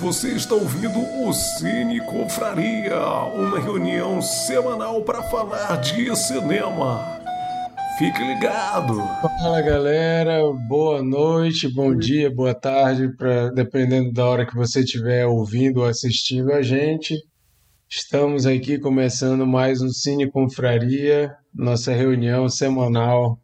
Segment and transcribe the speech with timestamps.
[0.00, 2.96] Você está ouvindo o Cine Confraria,
[3.34, 7.04] uma reunião semanal para falar de cinema.
[7.98, 8.96] Fique ligado.
[9.20, 15.26] Fala galera, boa noite, bom dia, boa tarde, pra, dependendo da hora que você estiver
[15.26, 17.16] ouvindo ou assistindo a gente.
[17.90, 23.36] Estamos aqui começando mais um Cine Confraria, nossa reunião semanal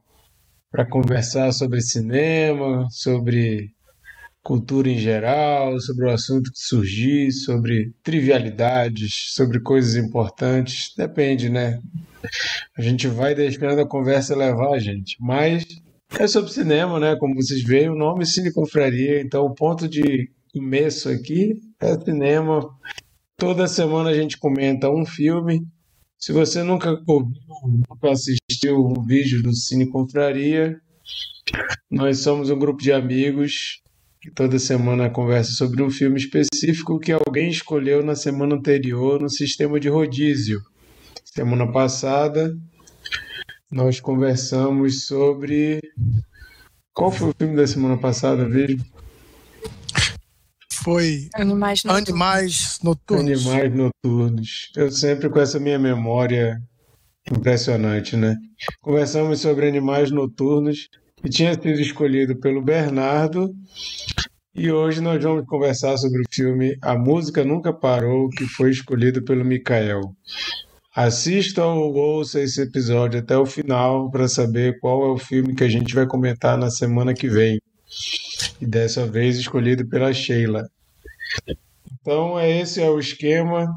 [0.70, 3.74] para conversar sobre cinema, sobre
[4.44, 10.92] cultura em geral, sobre o assunto que surgir, sobre trivialidades, sobre coisas importantes.
[10.96, 11.80] Depende, né?
[12.76, 15.16] A gente vai deixando a conversa levar a gente.
[15.18, 15.64] Mas
[16.18, 17.16] é sobre cinema, né?
[17.16, 19.22] Como vocês veem, o nome é Cine Confraria.
[19.22, 22.68] Então, o ponto de começo aqui é cinema.
[23.38, 25.66] Toda semana a gente comenta um filme.
[26.18, 27.34] Se você nunca ouviu,
[27.88, 30.78] nunca assistiu um vídeo do Cine Confraria,
[31.90, 33.82] nós somos um grupo de amigos
[34.24, 39.28] que toda semana conversa sobre um filme específico que alguém escolheu na semana anterior no
[39.28, 40.62] sistema de rodízio.
[41.22, 42.56] Semana passada
[43.70, 45.78] nós conversamos sobre.
[46.94, 48.78] Qual foi o filme da semana passada, vejo?
[50.72, 52.08] Foi Animais Noturnos.
[52.08, 53.46] Animais Noturnos.
[53.46, 54.70] Animais Noturnos.
[54.74, 56.62] Eu sempre com essa minha memória
[57.30, 58.34] impressionante, né?
[58.80, 60.88] Conversamos sobre Animais Noturnos
[61.24, 63.54] que tinha sido escolhido pelo Bernardo.
[64.54, 69.24] E hoje nós vamos conversar sobre o filme A Música Nunca Parou, que foi escolhido
[69.24, 70.14] pelo Mikael.
[70.94, 75.64] Assista ou ouça esse episódio até o final para saber qual é o filme que
[75.64, 77.60] a gente vai comentar na semana que vem.
[78.60, 80.68] E dessa vez escolhido pela Sheila.
[82.00, 83.74] Então, esse é o esquema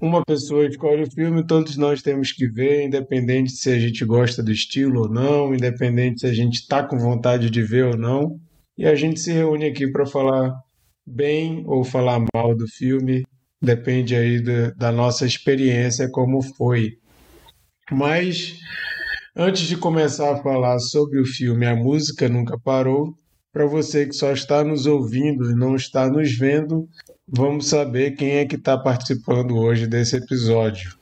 [0.00, 4.42] uma pessoa escolhe o filme, todos nós temos que ver, independente se a gente gosta
[4.42, 8.40] do estilo ou não, independente se a gente está com vontade de ver ou não.
[8.76, 10.52] E a gente se reúne aqui para falar
[11.06, 13.24] bem ou falar mal do filme,
[13.62, 16.98] depende aí da, da nossa experiência, como foi.
[17.90, 18.58] Mas
[19.34, 23.14] antes de começar a falar sobre o filme A Música Nunca Parou,
[23.52, 26.86] para você que só está nos ouvindo e não está nos vendo,
[27.26, 30.94] vamos saber quem é que está participando hoje desse episódio.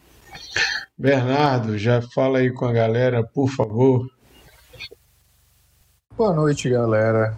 [0.96, 4.06] Bernardo, já fala aí com a galera, por favor.
[6.16, 7.36] Boa noite, galera.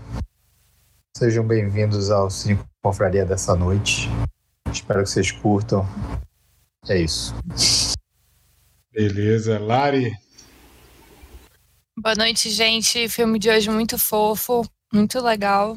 [1.16, 4.06] Sejam bem-vindos ao Cine Confraria dessa noite.
[4.70, 5.86] Espero que vocês curtam.
[6.86, 7.34] É isso.
[8.92, 9.58] Beleza.
[9.58, 10.12] Lari?
[11.96, 13.08] Boa noite, gente.
[13.08, 14.62] Filme de hoje muito fofo,
[14.92, 15.74] muito legal.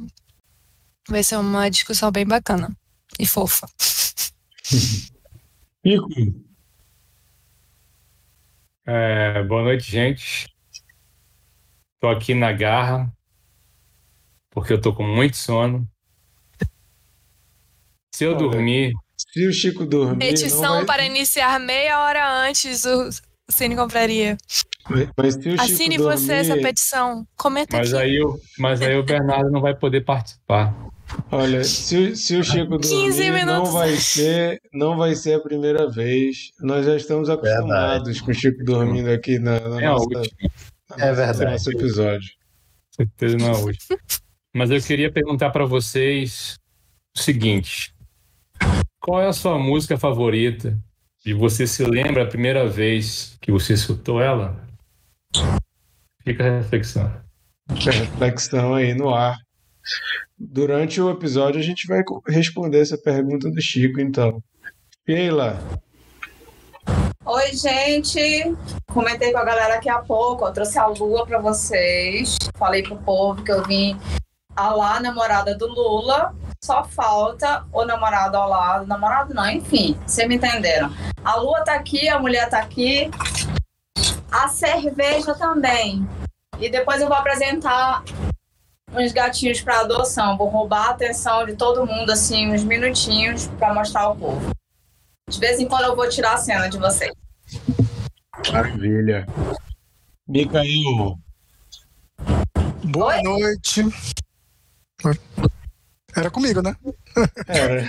[1.08, 2.70] Vai ser uma discussão bem bacana
[3.18, 3.66] e fofa.
[5.82, 6.10] Pico.
[8.86, 10.50] É, boa noite, gente.
[12.00, 13.12] Tô aqui na garra,
[14.52, 15.88] porque eu tô com muito sono.
[18.16, 20.20] Se eu dormir, Se o Chico dormir.
[20.20, 20.86] Petição vai...
[20.86, 23.10] para iniciar meia hora antes do
[23.50, 24.38] Cine Compraria.
[25.18, 26.18] Mas se o Chico Assine dormir...
[26.18, 27.28] você essa petição.
[27.38, 28.04] Comenta mas aqui.
[28.04, 30.74] aí, o, mas aí o Bernardo não vai poder participar.
[31.32, 33.74] Olha, se, o- se o Chico 15 dormir, não minutos.
[33.74, 36.52] vai ser, não vai ser a primeira vez.
[36.62, 40.08] Nós já estamos acostumados com o Chico dormindo aqui na, na É a nossa,
[40.98, 41.46] É nossa- verdade.
[41.46, 42.30] no nosso episódio.
[42.92, 44.00] certeza não é a última.
[44.54, 46.58] Mas eu queria perguntar para vocês
[47.16, 47.94] o seguinte:
[49.00, 50.78] qual é a sua música favorita?
[51.26, 54.66] E você se lembra a primeira vez que você escutou ela?
[56.24, 57.22] Fica a reflexão.
[57.70, 59.38] reflexão aí no ar.
[60.38, 64.42] Durante o episódio a gente vai responder essa pergunta do Chico, então.
[65.08, 65.60] Sheila,
[67.26, 68.56] Oi, gente.
[68.92, 70.46] Comentei com a galera aqui há pouco.
[70.46, 72.38] Eu trouxe a Lua pra vocês.
[72.58, 74.00] Falei pro povo que eu vim
[74.56, 76.34] a namorada do Lula.
[76.64, 78.88] Só falta o namorado ao lado.
[78.88, 79.98] Namorado não, enfim.
[80.06, 80.92] Vocês me entenderam.
[81.24, 83.10] A Lua tá aqui, a mulher tá aqui.
[84.32, 86.08] A cerveja também.
[86.60, 88.04] E depois eu vou apresentar
[88.94, 90.38] uns gatinhos para adoção.
[90.38, 94.52] Vou roubar a atenção de todo mundo, assim, uns minutinhos para mostrar ao povo.
[95.30, 97.12] De vez em quando eu vou tirar a cena de vocês.
[98.52, 99.28] maravilha.
[100.28, 101.18] Micael,
[102.84, 103.22] Boa Oi?
[103.24, 103.82] noite.
[106.16, 106.76] Era comigo, né?
[107.48, 107.84] Era.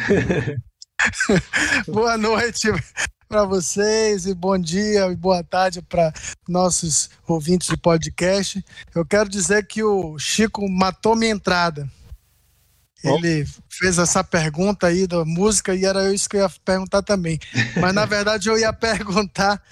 [1.89, 2.69] Boa noite
[3.27, 6.13] para vocês e bom dia e boa tarde para
[6.49, 8.63] nossos ouvintes do podcast.
[8.95, 11.89] Eu quero dizer que o Chico matou minha entrada.
[13.02, 17.38] Ele fez essa pergunta aí da música e era isso que eu ia perguntar também.
[17.81, 19.62] Mas na verdade eu ia perguntar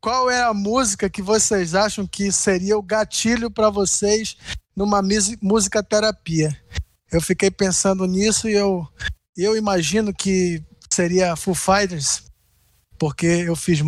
[0.00, 4.36] qual é a música que vocês acham que seria o gatilho para vocês
[4.76, 5.00] numa
[5.40, 6.54] música terapia.
[7.10, 8.86] Eu fiquei pensando nisso e eu
[9.36, 12.24] eu imagino que seria Foo Fighters,
[12.98, 13.80] porque eu fiz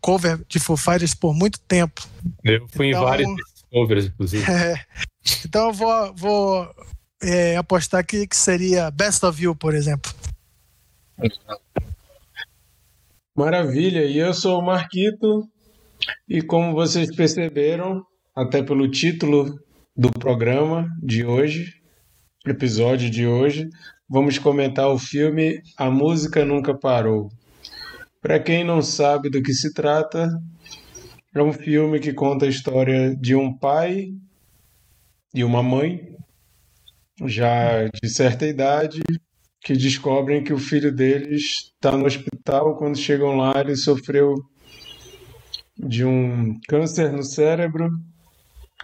[0.00, 2.06] cover de Foo Fighters por muito tempo.
[2.42, 3.30] Eu fui então, em vários
[3.70, 4.44] covers, inclusive.
[4.50, 4.84] É,
[5.46, 6.74] então eu vou, vou
[7.24, 10.12] é, apostar aqui que seria Best of You, por exemplo.
[13.36, 15.48] Maravilha, e eu sou o Marquito,
[16.28, 18.04] e como vocês perceberam,
[18.34, 19.58] até pelo título
[19.96, 21.72] do programa de hoje,
[22.46, 23.68] episódio de hoje,
[24.08, 27.28] vamos comentar o filme A Música Nunca Parou.
[28.20, 30.28] Para quem não sabe do que se trata,
[31.34, 34.08] é um filme que conta a história de um pai
[35.34, 36.14] e uma mãe,
[37.22, 39.02] já de certa idade,
[39.62, 42.76] que descobrem que o filho deles está no hospital.
[42.76, 44.34] Quando chegam lá, ele sofreu
[45.76, 47.90] de um câncer no cérebro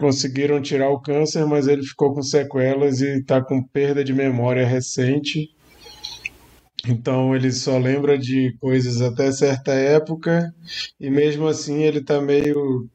[0.00, 4.66] conseguiram tirar o câncer, mas ele ficou com sequelas e está com perda de memória
[4.66, 5.50] recente.
[6.88, 10.52] Então ele só lembra de coisas até certa época
[10.98, 12.88] e mesmo assim ele está meio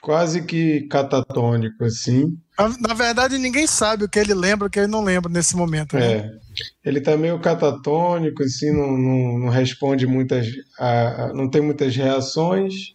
[0.00, 2.38] quase que catatônico assim.
[2.56, 5.96] Na verdade ninguém sabe o que ele lembra, o que ele não lembra nesse momento.
[5.96, 6.12] Né?
[6.12, 6.38] É,
[6.84, 10.46] ele está meio catatônico assim, não, não, não responde muitas,
[10.78, 12.94] a, não tem muitas reações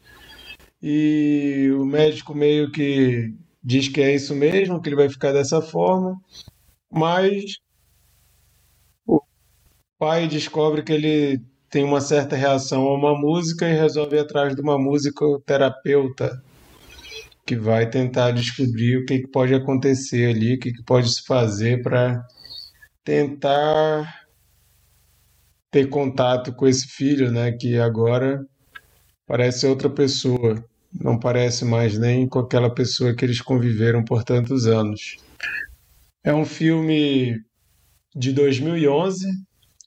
[0.81, 5.61] e o médico meio que diz que é isso mesmo, que ele vai ficar dessa
[5.61, 6.15] forma,
[6.89, 7.57] mas
[9.05, 9.21] o
[9.97, 14.55] pai descobre que ele tem uma certa reação a uma música e resolve ir atrás
[14.55, 16.41] de uma musicoterapeuta
[17.49, 21.23] que vai tentar descobrir o que, que pode acontecer ali, o que, que pode se
[21.25, 22.23] fazer para
[23.03, 24.07] tentar
[25.71, 28.45] ter contato com esse filho, né, que agora
[29.25, 30.63] parece outra pessoa
[30.93, 35.17] não parece mais nem com aquela pessoa que eles conviveram por tantos anos.
[36.23, 37.35] É um filme
[38.15, 39.25] de 2011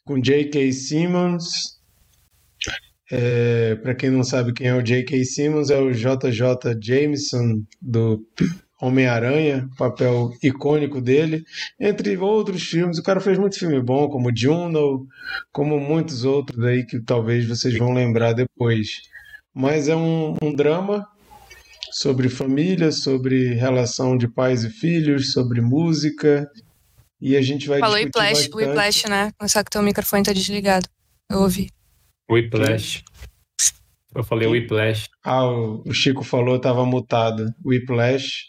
[0.05, 0.73] com J.K.
[0.73, 1.72] Simmons.
[3.15, 5.23] É, Para quem não sabe quem é o J.K.
[5.25, 6.79] Simmons, é o J.J.
[6.81, 8.25] Jameson do
[8.81, 11.45] Homem-Aranha, papel icônico dele,
[11.79, 12.99] entre outros filmes.
[12.99, 15.07] O cara fez muito filme bom, como Juno,
[15.53, 19.13] como muitos outros aí que talvez vocês vão lembrar depois
[19.55, 21.07] mas é um, um drama
[21.91, 26.51] sobre família, sobre relação de pais e filhos, sobre música.
[27.21, 28.55] E a gente vai Falou discutir bastante.
[28.55, 29.33] Whiplash, né?
[29.47, 30.89] Só que teu microfone tá desligado.
[31.31, 31.71] Eu ouvi.
[32.31, 33.03] Whiplash.
[34.15, 35.09] Eu falei Whiplash.
[35.25, 37.53] Ah, o Chico falou, estava mutado.
[37.65, 38.47] Whiplash.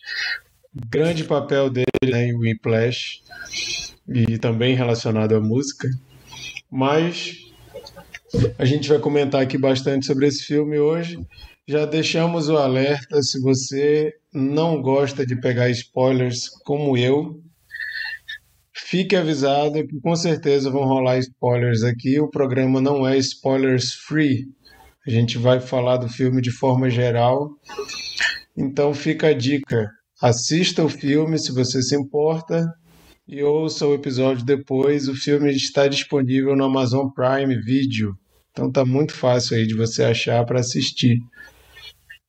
[0.89, 3.21] Grande papel dele né, em Whiplash.
[4.07, 5.87] E também relacionado à música.
[6.69, 7.37] Mas
[8.57, 11.19] a gente vai comentar aqui bastante sobre esse filme hoje.
[11.67, 17.41] Já deixamos o alerta se você não gosta de pegar spoilers como eu.
[18.93, 22.19] Fique avisado que com certeza vão rolar spoilers aqui.
[22.19, 24.45] O programa não é spoilers free.
[25.07, 27.49] A gente vai falar do filme de forma geral.
[28.55, 29.89] Então fica a dica:
[30.21, 32.71] assista o filme se você se importa
[33.27, 35.07] e ouça o episódio depois.
[35.07, 38.13] O filme está disponível no Amazon Prime Video.
[38.51, 41.17] Então tá muito fácil aí de você achar para assistir.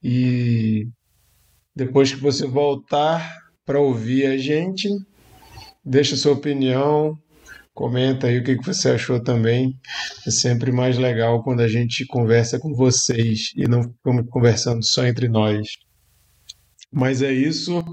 [0.03, 0.87] E
[1.77, 3.31] depois que você voltar
[3.67, 4.89] para ouvir a gente,
[5.85, 7.19] deixa sua opinião,
[7.75, 9.79] comenta aí o que você achou também.
[10.27, 15.05] É sempre mais legal quando a gente conversa com vocês e não ficamos conversando só
[15.05, 15.69] entre nós.
[16.91, 17.85] Mas é isso.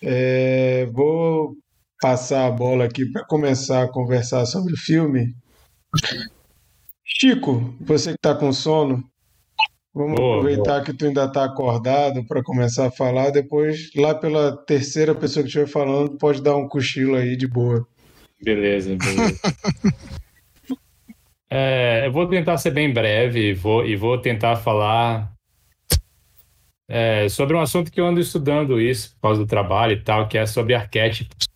[0.00, 1.56] É, vou
[2.00, 5.34] passar a bola aqui para começar a conversar sobre o filme.
[7.04, 9.02] Chico, você que está com sono,
[9.98, 10.84] vamos boa, aproveitar boa.
[10.84, 13.30] que tu ainda está acordado para começar a falar.
[13.30, 17.86] Depois, lá pela terceira pessoa que estiver falando, pode dar um cochilo aí de boa.
[18.42, 19.40] Beleza, beleza.
[21.50, 25.32] é, eu vou tentar ser bem breve vou, e vou tentar falar
[26.88, 30.28] é, sobre um assunto que eu ando estudando isso por causa do trabalho e tal,
[30.28, 31.48] que é sobre arquétipos.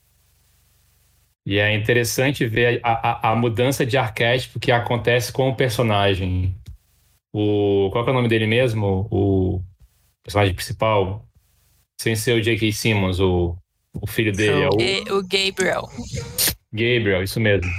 [1.44, 6.54] E é interessante ver a, a, a, mudança de arquétipo que acontece com o personagem.
[7.32, 9.08] O, qual é o nome dele mesmo?
[9.10, 9.62] O
[10.22, 11.26] personagem principal?
[12.00, 12.72] Sem ser o J.K.
[12.72, 13.56] Simmons, o,
[13.94, 14.62] o filho dele.
[14.62, 14.68] É
[15.12, 15.18] o...
[15.18, 15.88] o Gabriel.
[16.72, 17.70] Gabriel, isso mesmo.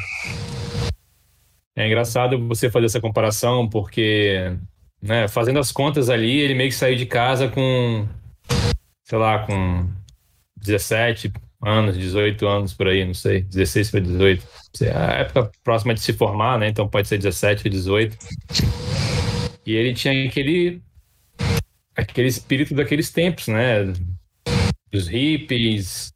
[1.76, 4.56] É engraçado você fazer essa comparação, porque,
[5.02, 8.08] né, fazendo as contas ali, ele meio que saiu de casa com,
[9.04, 9.90] sei lá, com
[10.58, 11.34] 17,
[11.66, 14.48] anos, 18 anos por aí, não sei, 16 para 18.
[14.82, 16.68] É a época próxima de se formar, né?
[16.68, 18.18] Então pode ser 17 ou 18.
[19.65, 20.82] E ele tinha aquele
[21.96, 23.93] aquele espírito daqueles tempos, né?
[24.91, 26.12] Dos hippies,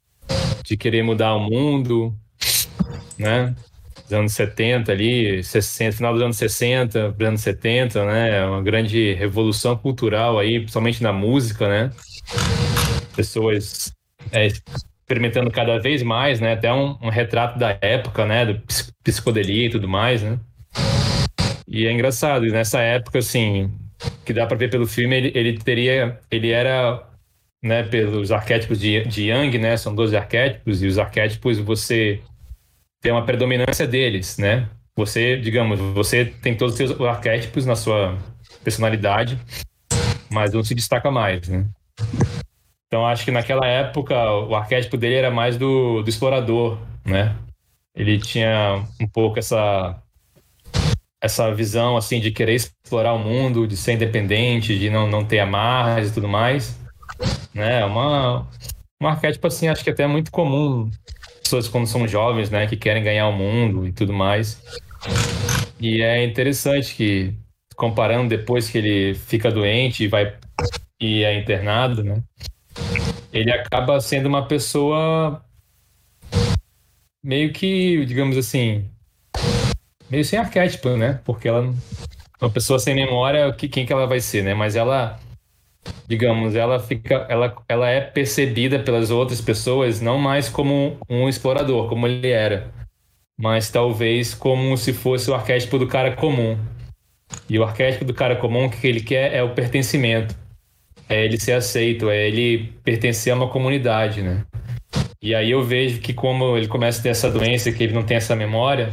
[0.64, 2.14] de querer mudar o mundo,
[3.18, 3.54] né?
[4.08, 8.46] dos anos 70 ali, 60, final dos anos 60, anos 70, né?
[8.46, 11.90] Uma grande revolução cultural aí, principalmente na música, né?
[13.14, 13.92] Pessoas
[14.32, 16.54] é, experimentando cada vez mais, né?
[16.54, 18.46] Até um, um, retrato da época, né?
[18.46, 18.62] Do
[19.04, 20.38] psicodelia e tudo mais, né?
[21.70, 23.70] E é engraçado, nessa época, assim,
[24.24, 27.06] que dá para ver pelo filme, ele, ele teria, ele era,
[27.62, 27.82] né?
[27.82, 29.76] Pelos arquétipos de, de Young, né?
[29.76, 32.22] São 12 arquétipos e os arquétipos você
[33.02, 34.66] tem uma predominância deles, né?
[34.96, 38.16] Você, digamos, você tem todos os seus arquétipos na sua
[38.64, 39.38] personalidade,
[40.30, 41.66] mas um se destaca mais, né?
[42.86, 47.36] Então acho que naquela época o arquétipo dele era mais do, do explorador, né?
[47.94, 50.02] Ele tinha um pouco essa
[51.20, 55.40] essa visão assim de querer explorar o mundo, de ser independente, de não, não ter
[55.40, 56.78] amarras e tudo mais,
[57.52, 57.84] né?
[57.84, 58.48] Uma
[59.00, 60.90] um arquétipo assim acho que até é muito comum
[61.42, 64.62] pessoas quando são jovens, né, que querem ganhar o mundo e tudo mais.
[65.80, 67.32] E é interessante que
[67.74, 70.36] comparando depois que ele fica doente e vai
[71.00, 72.22] e é internado, né?
[73.32, 75.42] Ele acaba sendo uma pessoa
[77.22, 78.90] meio que, digamos assim,
[80.10, 81.20] meio sem arquétipo, né?
[81.24, 81.72] Porque ela
[82.40, 84.54] uma pessoa sem memória, quem que ela vai ser, né?
[84.54, 85.18] Mas ela
[86.06, 91.88] digamos, ela fica, ela, ela é percebida pelas outras pessoas não mais como um explorador,
[91.88, 92.72] como ele era,
[93.38, 96.58] mas talvez como se fosse o arquétipo do cara comum.
[97.48, 100.34] E o arquétipo do cara comum o que ele quer é o pertencimento,
[101.08, 104.44] é ele ser aceito, é ele pertencer a uma comunidade, né?
[105.20, 108.04] E aí eu vejo que como ele começa a ter essa doença, que ele não
[108.04, 108.92] tem essa memória,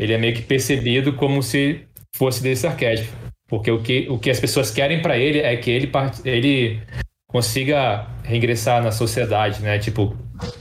[0.00, 1.82] ele é meio que percebido como se
[2.16, 3.14] fosse desse arquétipo.
[3.46, 5.92] Porque o que, o que as pessoas querem para ele é que ele,
[6.24, 6.80] ele
[7.28, 9.78] consiga reingressar na sociedade, né?
[9.78, 10.16] Tipo,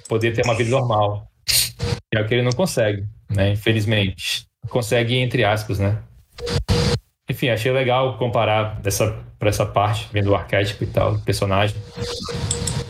[0.10, 1.25] poder ter uma vida normal.
[2.13, 3.51] É o que ele não consegue, né?
[3.51, 4.43] Infelizmente.
[4.67, 6.00] Consegue entre aspas, né?
[7.29, 11.77] Enfim, achei legal comparar dessa, pra essa parte, vendo o arquétipo e tal, do personagem.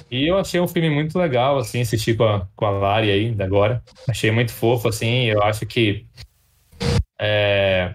[0.09, 3.35] E eu achei um filme muito legal, assim, assistir com a, com a Lari aí,
[3.39, 3.83] agora.
[4.09, 6.07] Achei muito fofo, assim, eu acho que
[7.19, 7.93] é,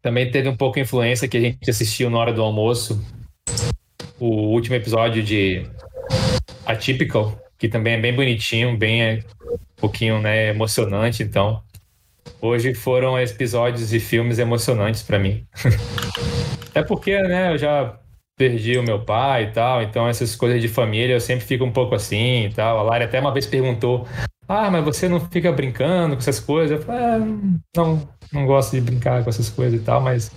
[0.00, 3.04] também teve um pouco influência que a gente assistiu na hora do almoço.
[4.18, 5.66] O último episódio de
[6.64, 11.22] Atypical, que também é bem bonitinho, bem é, um pouquinho né, emocionante.
[11.22, 11.62] Então,
[12.40, 15.46] hoje foram episódios e filmes emocionantes para mim.
[16.74, 17.98] é porque, né, eu já
[18.36, 21.72] perdi o meu pai e tal, então essas coisas de família eu sempre fico um
[21.72, 22.78] pouco assim e tal.
[22.78, 24.06] A Lara até uma vez perguntou:
[24.48, 26.78] Ah, mas você não fica brincando com essas coisas?
[26.78, 27.18] Eu falei: ah,
[27.76, 30.30] Não, não gosto de brincar com essas coisas e tal, mas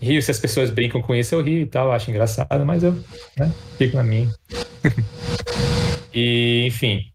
[0.00, 2.92] rio se as pessoas brincam com isso, eu rio e tal, acho engraçado, mas eu
[3.38, 4.30] né, fico na minha.
[6.12, 7.06] e, enfim,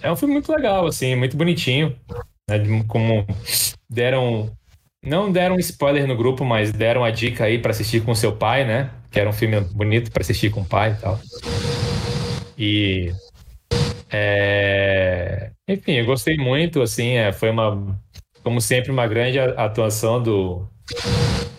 [0.00, 1.96] é um filme muito legal, assim, muito bonitinho,
[2.48, 3.26] né, como
[3.88, 4.50] deram
[5.04, 8.64] não deram spoiler no grupo, mas deram a dica aí para assistir com seu pai,
[8.64, 8.90] né?
[9.10, 11.20] Que era um filme bonito para assistir com o pai e tal.
[12.56, 13.12] E
[14.14, 15.50] é...
[15.68, 17.98] enfim, eu gostei muito, assim, é, foi uma
[18.44, 20.68] como sempre, uma grande atuação do,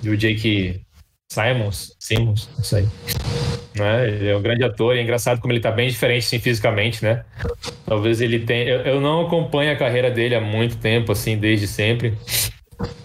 [0.02, 0.82] do Jake
[1.30, 2.88] Simons, Simmons, não sei.
[3.76, 4.08] Né?
[4.08, 7.04] Ele é um grande ator e é engraçado como ele está bem diferente assim, fisicamente,
[7.04, 7.26] né?
[7.86, 8.64] Talvez ele tenha.
[8.70, 12.14] Eu, eu, não acompanho a carreira dele há muito tempo, assim, desde sempre.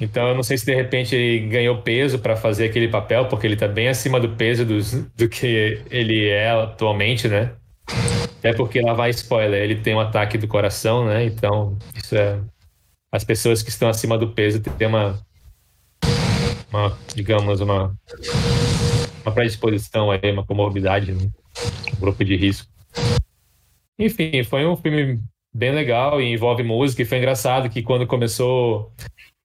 [0.00, 3.46] Então eu não sei se de repente ele ganhou peso para fazer aquele papel, porque
[3.46, 4.78] ele está bem acima do peso do,
[5.16, 7.52] do que ele é atualmente, né?
[8.38, 11.24] Até porque lá vai spoiler, ele tem um ataque do coração, né?
[11.24, 12.38] Então isso é
[13.12, 15.18] as pessoas que estão acima do peso têm uma,
[16.72, 17.92] uma digamos, uma,
[19.24, 21.28] uma predisposição aí, uma comorbidade, né?
[21.92, 22.68] um grupo de risco.
[23.98, 25.20] Enfim, foi um filme
[25.52, 28.92] bem legal e envolve música e foi engraçado que quando começou,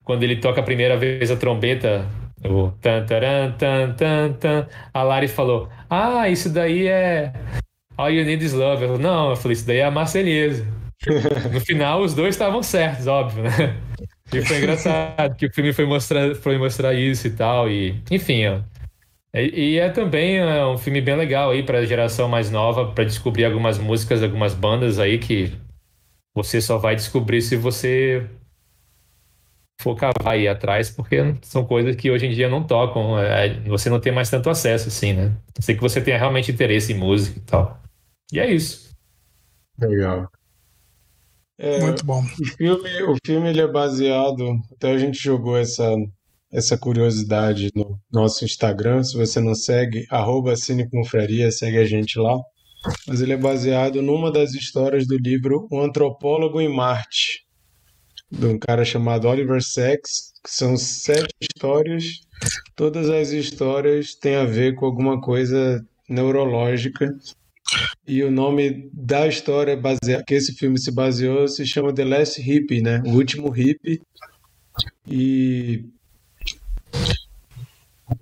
[0.03, 2.07] quando ele toca a primeira vez a trombeta,
[2.43, 7.33] o tan taran tan tan tan, a Lari falou: "Ah, isso daí é
[7.97, 8.83] All You Need Is Love".
[8.83, 10.65] Eu não, eu falei, isso daí é a Marselhesa.
[11.51, 13.77] No final, os dois estavam certos, óbvio, né?
[14.33, 17.69] E foi engraçado que o filme foi mostrar, foi mostrar isso e tal.
[17.69, 18.61] E, enfim, ó.
[19.33, 22.91] E, e é também é, um filme bem legal aí para a geração mais nova,
[22.91, 25.51] para descobrir algumas músicas, algumas bandas aí que
[26.33, 28.25] você só vai descobrir se você
[29.81, 33.89] for cavar aí atrás, porque são coisas que hoje em dia não tocam, é, você
[33.89, 35.31] não tem mais tanto acesso assim, né?
[35.59, 37.84] Sei que você tenha realmente interesse em música e tal.
[38.31, 38.89] E é isso.
[39.79, 40.29] Legal.
[41.57, 42.21] É, Muito bom.
[42.21, 44.57] O filme, o filme ele é baseado.
[44.73, 45.95] Até a gente jogou essa,
[46.51, 49.03] essa curiosidade no nosso Instagram.
[49.03, 52.37] Se você não segue, arroba Cineconfraria, segue a gente lá.
[53.07, 57.45] Mas ele é baseado numa das histórias do livro O Antropólogo em Marte,
[58.29, 62.03] de um cara chamado Oliver Sacks, que são sete histórias.
[62.75, 67.09] Todas as histórias têm a ver com alguma coisa neurológica.
[68.07, 72.39] E o nome da história baseada, que esse filme se baseou se chama The Last
[72.41, 73.01] Hippie, né?
[73.05, 74.01] O último hippie.
[75.07, 75.83] E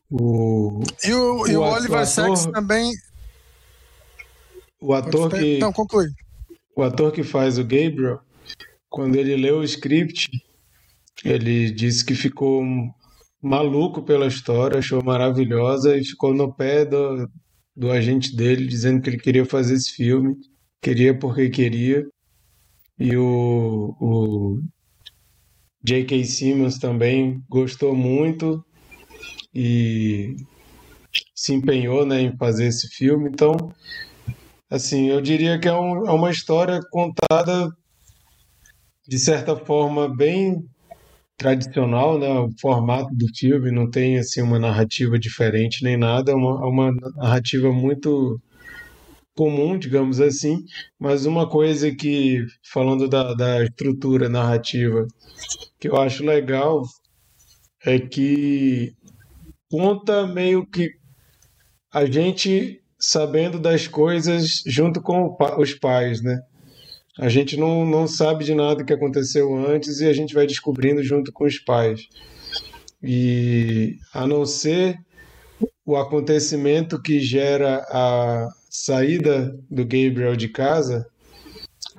[0.09, 2.91] o, E o, e o O ator- Oliver Sacks também.
[4.79, 6.07] o ator que Não, conclui.
[6.75, 8.19] o ator que faz o Gabriel,
[8.89, 10.29] quando ele leu o script,
[11.25, 12.63] ele disse que ficou
[13.41, 17.27] maluco pela história, achou maravilhosa e ficou no pé do,
[17.75, 20.36] do agente dele, dizendo que ele queria fazer esse filme,
[20.82, 22.06] queria porque queria.
[23.00, 24.62] E o, o
[25.84, 26.24] J.K.
[26.25, 28.63] Simmons também gostou muito
[29.53, 30.36] e
[31.36, 33.30] se empenhou, né, em fazer esse filme.
[33.30, 33.56] Então,
[34.70, 37.70] Assim, eu diria que é, um- é uma história contada
[39.08, 40.65] de certa forma bem
[41.37, 42.29] tradicional, né?
[42.29, 46.67] O formato do filme não tem assim uma narrativa diferente nem nada, é uma, é
[46.67, 48.39] uma narrativa muito
[49.35, 50.63] comum, digamos assim,
[50.99, 55.07] mas uma coisa que, falando da, da estrutura narrativa,
[55.79, 56.83] que eu acho legal
[57.85, 58.93] é que
[59.69, 60.91] conta meio que
[61.91, 66.39] a gente sabendo das coisas junto com os pais, né?
[67.20, 71.03] A gente não, não sabe de nada que aconteceu antes e a gente vai descobrindo
[71.03, 72.08] junto com os pais.
[73.01, 74.98] E a não ser
[75.86, 81.05] o acontecimento que gera a saída do Gabriel de casa,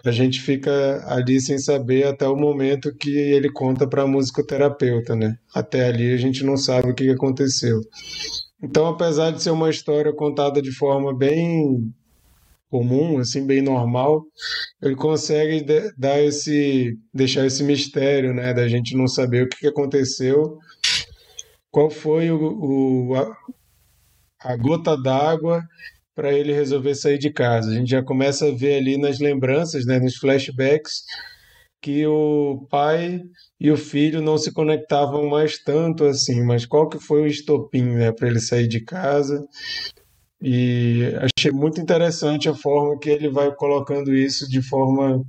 [0.04, 5.14] a gente fica ali sem saber até o momento que ele conta para a musicoterapeuta,
[5.14, 5.36] né?
[5.54, 7.80] Até ali a gente não sabe o que aconteceu.
[8.62, 11.92] Então, apesar de ser uma história contada de forma bem
[12.74, 14.24] comum, assim, bem normal,
[14.82, 15.64] ele consegue
[15.96, 20.58] dar esse, deixar esse mistério, né, da gente não saber o que que aconteceu,
[21.70, 22.38] qual foi o,
[23.10, 23.26] o- a,
[24.42, 25.62] a gota d'água
[26.14, 27.70] para ele resolver sair de casa.
[27.70, 31.02] A gente já começa a ver ali nas lembranças, né, nos flashbacks,
[31.82, 33.20] que o pai
[33.60, 37.84] e o filho não se conectavam mais tanto assim, mas qual que foi o estopim,
[37.84, 39.44] né, para ele sair de casa?
[40.46, 45.24] E achei muito interessante a forma que ele vai colocando isso de forma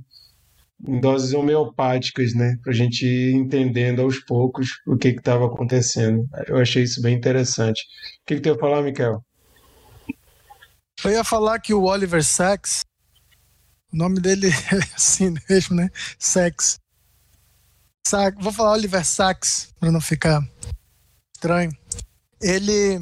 [0.86, 6.28] em doses homeopáticas, né, para a gente ir entendendo aos poucos o que estava acontecendo.
[6.46, 7.80] Eu achei isso bem interessante.
[7.80, 9.24] O que que tu ia falar, Miquel?
[11.02, 12.82] Eu ia falar que o Oliver Sacks,
[13.90, 15.88] o nome dele é assim mesmo, né?
[16.18, 16.78] Sacks.
[18.06, 20.46] Sac, vou falar Oliver Sacks, para não ficar
[21.34, 21.72] estranho.
[22.38, 23.00] Ele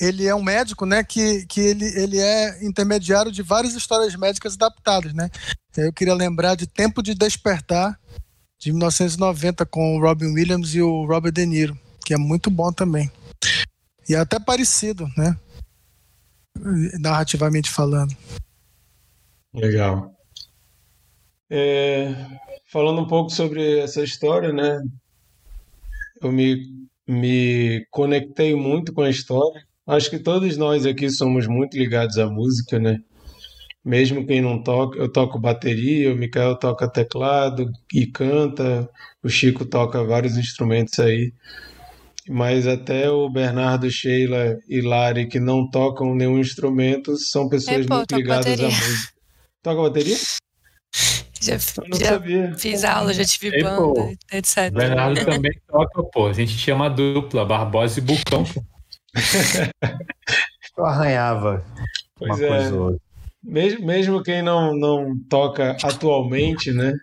[0.00, 4.54] ele é um médico, né, que, que ele, ele é intermediário de várias histórias médicas
[4.54, 5.30] adaptadas, né?
[5.76, 7.98] Eu queria lembrar de Tempo de Despertar,
[8.58, 12.72] de 1990, com o Robin Williams e o Robert De Niro, que é muito bom
[12.72, 13.10] também.
[14.08, 15.36] E é até parecido, né?
[17.00, 18.16] narrativamente falando.
[19.54, 20.14] Legal.
[21.50, 22.14] É,
[22.70, 24.80] falando um pouco sobre essa história, né?
[26.20, 29.66] Eu me, me conectei muito com a história.
[29.86, 32.98] Acho que todos nós aqui somos muito ligados à música, né?
[33.84, 38.88] Mesmo quem não toca, eu toco bateria, o Mikael toca teclado e canta,
[39.22, 41.32] o Chico toca vários instrumentos aí.
[42.28, 47.88] Mas até o Bernardo, Sheila e Lari, que não tocam nenhum instrumento, são pessoas É,
[47.88, 48.68] pô, muito ligadas à bateria.
[48.68, 49.12] música.
[49.62, 50.16] Toca bateria?
[51.40, 52.54] Já, já sabia.
[52.56, 53.94] fiz aula, já tive Ei, pô.
[53.94, 54.70] banda, etc.
[54.70, 56.28] O Bernardo também toca, pô.
[56.28, 58.62] A gente chama a dupla, Barbosa e Bucão, pô.
[60.76, 61.64] Eu arranhava
[62.16, 62.48] Pois uma é.
[62.48, 63.00] coisa ou outra.
[63.42, 66.94] Mesmo, mesmo quem não, não toca atualmente, né?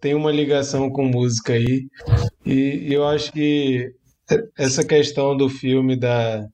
[0.00, 1.88] Tem uma ligação com música aí.
[2.46, 3.92] E, e eu acho que
[4.56, 6.46] essa questão do filme da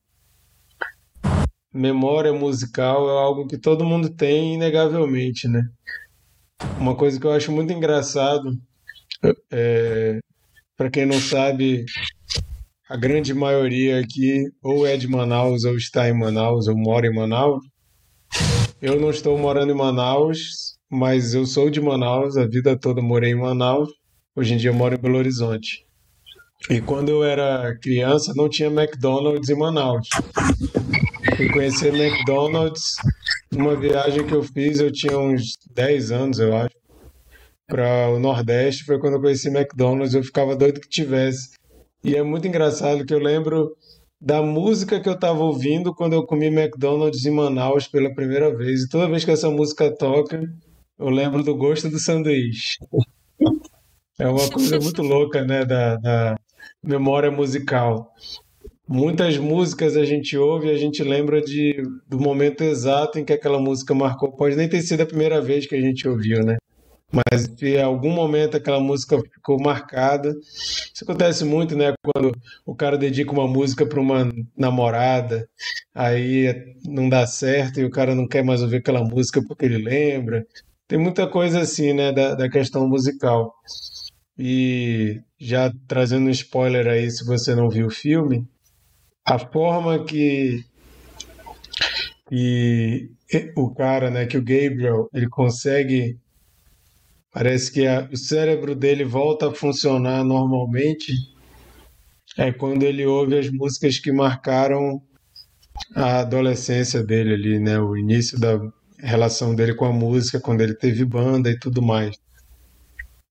[1.72, 5.62] memória musical é algo que todo mundo tem, inegavelmente, né?
[6.79, 8.57] Uma coisa que eu acho muito engraçado,
[9.50, 10.20] é,
[10.77, 11.85] para quem não sabe,
[12.88, 17.14] a grande maioria aqui ou é de Manaus ou está em Manaus ou mora em
[17.14, 17.64] Manaus.
[18.81, 23.33] Eu não estou morando em Manaus, mas eu sou de Manaus, a vida toda morei
[23.33, 23.88] em Manaus.
[24.37, 25.87] Hoje em dia moro em Belo Horizonte.
[26.68, 30.07] E quando eu era criança não tinha McDonald's em Manaus.
[31.37, 32.97] Fui conhecer McDonald's
[33.51, 36.77] numa viagem que eu fiz, eu tinha uns 10 anos, eu acho,
[37.66, 38.85] para o Nordeste.
[38.85, 41.54] Foi quando eu conheci McDonald's, eu ficava doido que tivesse.
[42.05, 43.75] E é muito engraçado que eu lembro
[44.21, 48.83] da música que eu estava ouvindo quando eu comi McDonald's em Manaus pela primeira vez.
[48.83, 50.43] E toda vez que essa música toca,
[50.99, 52.77] eu lembro do gosto do sanduíche.
[54.19, 56.37] É uma coisa muito louca, né, da, da
[56.83, 58.12] memória musical.
[58.87, 63.33] Muitas músicas a gente ouve e a gente lembra de, do momento exato em que
[63.33, 64.31] aquela música marcou.
[64.31, 66.57] Pode nem ter sido a primeira vez que a gente ouviu, né?
[67.14, 70.35] Mas em algum momento aquela música ficou marcada.
[70.42, 71.94] Isso acontece muito, né?
[72.03, 72.33] Quando
[72.66, 75.48] o cara dedica uma música para uma namorada,
[75.94, 79.79] aí não dá certo e o cara não quer mais ouvir aquela música porque ele
[79.79, 80.44] lembra.
[80.88, 83.55] Tem muita coisa assim, né, da, da questão musical.
[84.37, 88.44] E já trazendo um spoiler aí, se você não viu o filme,
[89.24, 90.64] a forma que,
[92.29, 93.09] que
[93.57, 96.18] o cara, né, que o Gabriel, ele consegue
[97.35, 101.12] parece que a, o cérebro dele volta a funcionar normalmente
[102.38, 105.03] é quando ele ouve as músicas que marcaram
[105.94, 108.59] a adolescência dele ali, né, o início da
[108.99, 112.16] relação dele com a música, quando ele teve banda e tudo mais.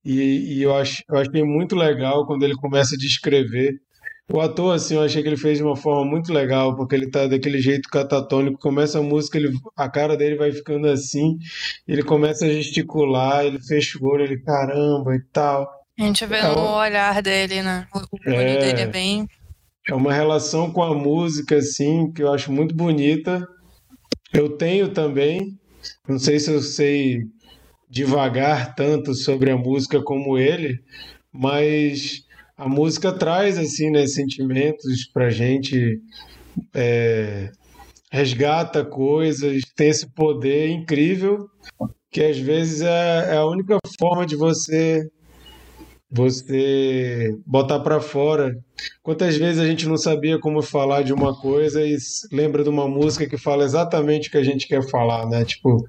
[0.03, 3.79] E, e eu, ach, eu achei muito legal quando ele começa a descrever
[4.33, 7.07] o ator, assim, eu achei que ele fez de uma forma muito legal, porque ele
[7.07, 11.37] tá daquele jeito catatônico, começa a música, ele, a cara dele vai ficando assim,
[11.87, 15.69] ele começa a gesticular, ele fecha o olho, ele caramba e tal.
[15.99, 17.87] A gente vê é no olhar dele, né?
[17.93, 19.27] O olho é, dele é bem.
[19.87, 23.47] É uma relação com a música, assim, que eu acho muito bonita.
[24.33, 25.59] Eu tenho também,
[26.09, 27.19] não sei se eu sei
[27.87, 30.79] devagar tanto sobre a música como ele,
[31.31, 32.22] mas
[32.57, 35.99] a música traz assim, né, sentimentos pra gente,
[36.73, 37.51] é,
[38.11, 41.47] resgata coisas, tem esse poder incrível
[42.11, 45.09] que às vezes é, é a única forma de você
[46.15, 48.55] você botar para fora.
[49.01, 51.97] Quantas vezes a gente não sabia como falar de uma coisa e
[52.31, 55.43] lembra de uma música que fala exatamente o que a gente quer falar, né?
[55.43, 55.83] Tipo,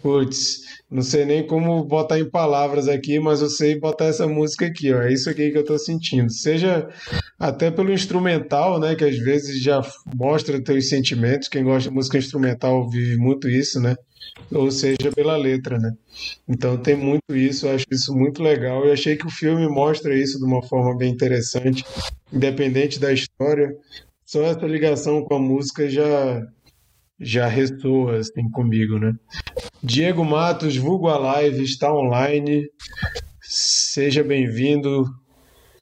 [0.00, 4.66] putz, não sei nem como botar em palavras aqui, mas eu sei botar essa música
[4.66, 5.00] aqui, ó.
[5.00, 6.30] É isso aqui que eu tô sentindo.
[6.30, 6.86] Seja
[7.38, 8.94] até pelo instrumental, né?
[8.94, 9.80] Que às vezes já
[10.14, 11.48] mostra teus sentimentos.
[11.48, 13.96] Quem gosta de música instrumental vive muito isso, né?
[14.50, 15.92] Ou seja, pela letra, né?
[16.46, 18.86] Então tem muito isso, eu acho isso muito legal.
[18.86, 21.84] E achei que o filme mostra isso de uma forma bem interessante,
[22.30, 23.74] independente da história.
[24.26, 26.46] Só essa ligação com a música já
[27.22, 29.14] já ressoa assim comigo, né?
[29.82, 32.68] Diego Matos, vulgo a live, está online.
[33.40, 35.04] Seja bem-vindo,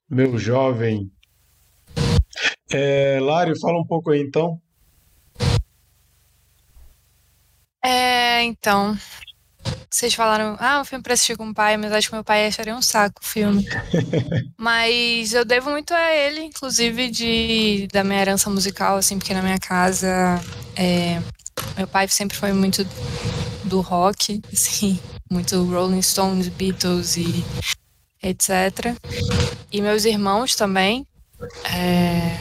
[0.09, 1.11] meu jovem.
[2.72, 4.61] É, Lário, fala um pouco aí então.
[7.83, 8.96] É, então.
[9.92, 12.46] Vocês falaram, ah, o filme pra assistir com o pai, mas acho que meu pai
[12.46, 13.66] acharia um saco o filme.
[14.57, 19.42] mas eu devo muito a ele, inclusive, de, da minha herança musical, assim, porque na
[19.42, 20.40] minha casa
[20.76, 21.20] é,
[21.76, 22.87] meu pai sempre foi muito
[23.64, 24.98] do rock, assim,
[25.31, 27.44] muito Rolling Stones, Beatles e
[28.22, 28.94] etc.
[29.72, 31.07] E meus irmãos também.
[31.64, 32.38] É,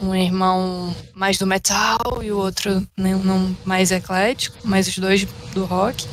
[0.00, 5.24] um irmão mais do metal e o outro não, não mais eclético, mas os dois
[5.54, 6.06] do rock.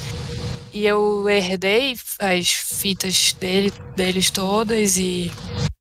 [0.73, 5.31] E eu herdei as fitas dele, deles todas e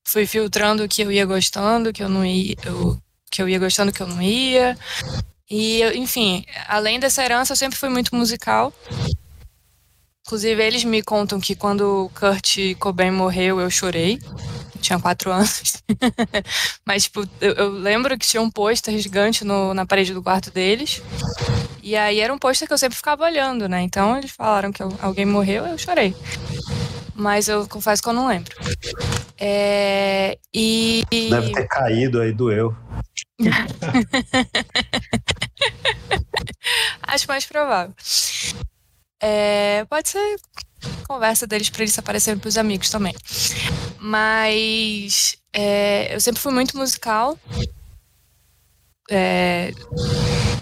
[0.07, 2.99] fui filtrando o que eu ia gostando, que eu não ia, eu,
[3.31, 4.77] que eu ia gostando, que eu não ia.
[5.51, 8.73] E, enfim, além dessa herança, eu sempre fui muito musical.
[10.27, 14.19] Inclusive, eles me contam que quando Kurt Cobain morreu, eu chorei.
[14.79, 15.83] Eu tinha quatro anos.
[16.87, 20.51] Mas, tipo, eu, eu, lembro que tinha um pôster gigante no, na parede do quarto
[20.51, 21.03] deles.
[21.83, 23.83] E aí era um pôster que eu sempre ficava olhando, né?
[23.83, 26.15] Então eles falaram que alguém morreu, eu chorei.
[27.15, 28.55] Mas eu confesso que eu não lembro.
[29.37, 31.05] É, e.
[31.11, 32.77] Deve ter caído aí, doeu.
[37.03, 37.93] Acho mais provável.
[39.21, 40.37] É, pode ser
[41.07, 43.15] conversa deles para eles aparecerem para os amigos também.
[43.99, 47.39] Mas é, eu sempre fui muito musical.
[49.11, 49.73] É,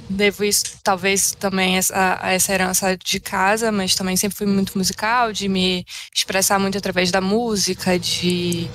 [0.09, 4.77] devo isso, talvez também essa, a essa herança de casa, mas também sempre fui muito
[4.79, 5.85] musical, de me
[6.15, 8.69] expressar muito através da música, de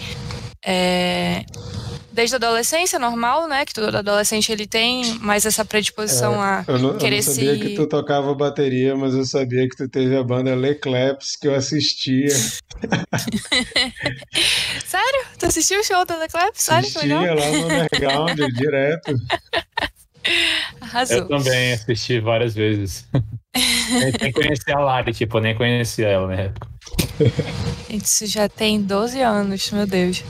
[0.64, 1.44] é,
[2.12, 3.66] desde a adolescência, normal, né?
[3.66, 7.34] Que todo adolescente ele tem mais essa predisposição é, a eu não, querer eu não
[7.34, 7.60] sabia se...
[7.60, 11.56] que tu tocava bateria, mas eu sabia que tu teve a banda Leclaps que eu
[11.56, 12.30] assistia.
[14.86, 15.26] Sério?
[15.40, 16.62] Tu assistiu o show da Leclaps?
[16.62, 16.88] Sério?
[16.88, 19.14] Assistia lá no underground, direto.
[20.82, 21.18] Arrasou.
[21.18, 23.08] Eu também assisti várias vezes.
[24.20, 26.68] nem conhecia a Lari, tipo, nem conhecia ela na época.
[27.90, 30.24] Gente, isso já tem 12 anos, meu Deus.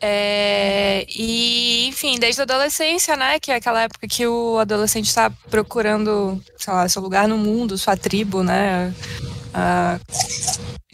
[0.00, 3.38] É, e, enfim, desde a adolescência, né?
[3.38, 7.78] Que é aquela época que o adolescente está procurando, sei lá, seu lugar no mundo,
[7.78, 8.94] sua tribo, né?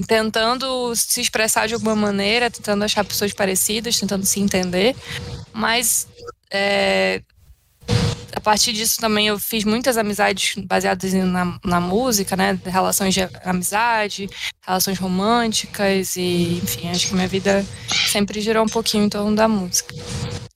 [0.07, 4.97] tentando se expressar de alguma maneira, tentando achar pessoas parecidas, tentando se entender,
[5.53, 6.07] mas
[6.51, 7.23] é,
[8.35, 12.59] a partir disso também eu fiz muitas amizades baseadas na, na música, né?
[12.65, 14.29] Relações de amizade,
[14.67, 17.65] relações românticas e, enfim, acho que minha vida
[18.09, 19.95] sempre girou um pouquinho em torno da música.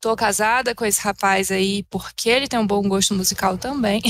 [0.00, 4.02] Tô casada com esse rapaz aí porque ele tem um bom gosto musical também.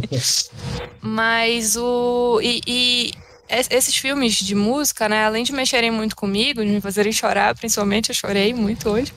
[1.02, 2.40] Mas o.
[2.42, 3.10] E, e,
[3.50, 8.10] esses filmes de música, né, além de mexerem muito comigo, de me fazerem chorar, principalmente
[8.10, 9.12] eu chorei muito hoje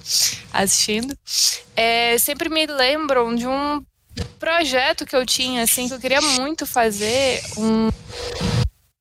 [0.51, 1.17] assistindo,
[1.75, 3.83] é, sempre me lembram de um
[4.39, 7.89] projeto que eu tinha, assim, que eu queria muito fazer, um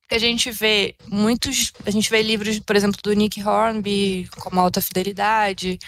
[0.07, 4.59] que a gente vê muitos, a gente vê livros, por exemplo, do Nick Hornby, como
[4.59, 5.79] Alta Fidelidade,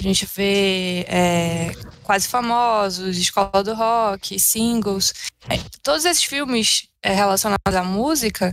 [0.00, 5.12] a gente vê é, Quase Famosos, Escola do Rock, Singles,
[5.48, 8.52] é, todos esses filmes é, relacionados à música,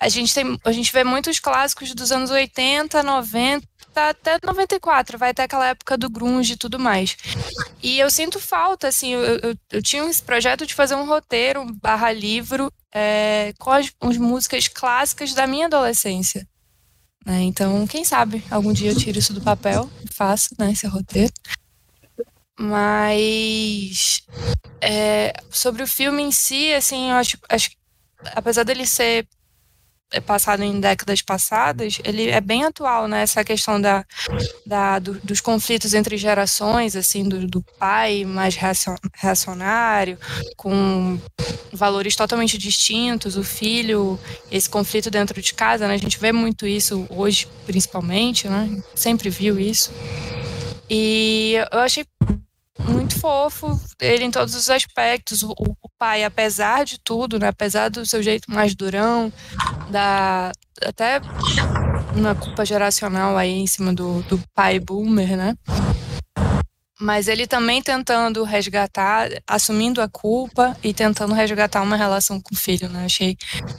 [0.00, 5.30] a gente, tem, a gente vê muitos clássicos dos anos 80, 90, até 94, vai
[5.30, 7.16] até aquela época do grunge e tudo mais.
[7.80, 11.64] E eu sinto falta, assim, eu, eu, eu tinha esse projeto de fazer um roteiro
[11.80, 16.48] barra livro é, com as, as, músicas clássicas da minha adolescência.
[17.24, 17.42] Né?
[17.42, 21.32] Então, quem sabe, algum dia eu tiro isso do papel e faço né, esse roteiro.
[22.58, 24.22] Mas
[24.80, 27.70] é, sobre o filme em si, assim, eu acho, acho
[28.34, 29.26] apesar dele ser
[30.12, 33.22] é passado em décadas passadas, ele é bem atual, né?
[33.22, 34.04] Essa questão da,
[34.66, 38.54] da do, dos conflitos entre gerações, assim, do, do pai mais
[39.14, 40.18] reacionário,
[40.54, 41.18] com
[41.72, 45.94] valores totalmente distintos, o filho, esse conflito dentro de casa, né?
[45.94, 48.82] A gente vê muito isso hoje, principalmente, né?
[48.94, 49.90] Sempre viu isso.
[50.90, 52.04] E eu achei
[52.88, 55.42] muito fofo, ele em todos os aspectos.
[55.42, 59.32] O, o, pai, apesar de tudo, né, apesar do seu jeito mais durão,
[59.90, 60.52] da
[60.84, 61.20] até
[62.16, 65.54] uma culpa geracional aí em cima do, do pai boomer, né?
[67.00, 72.58] Mas ele também tentando resgatar, assumindo a culpa e tentando resgatar uma relação com o
[72.58, 73.06] filho, né?
[73.06, 73.36] Achei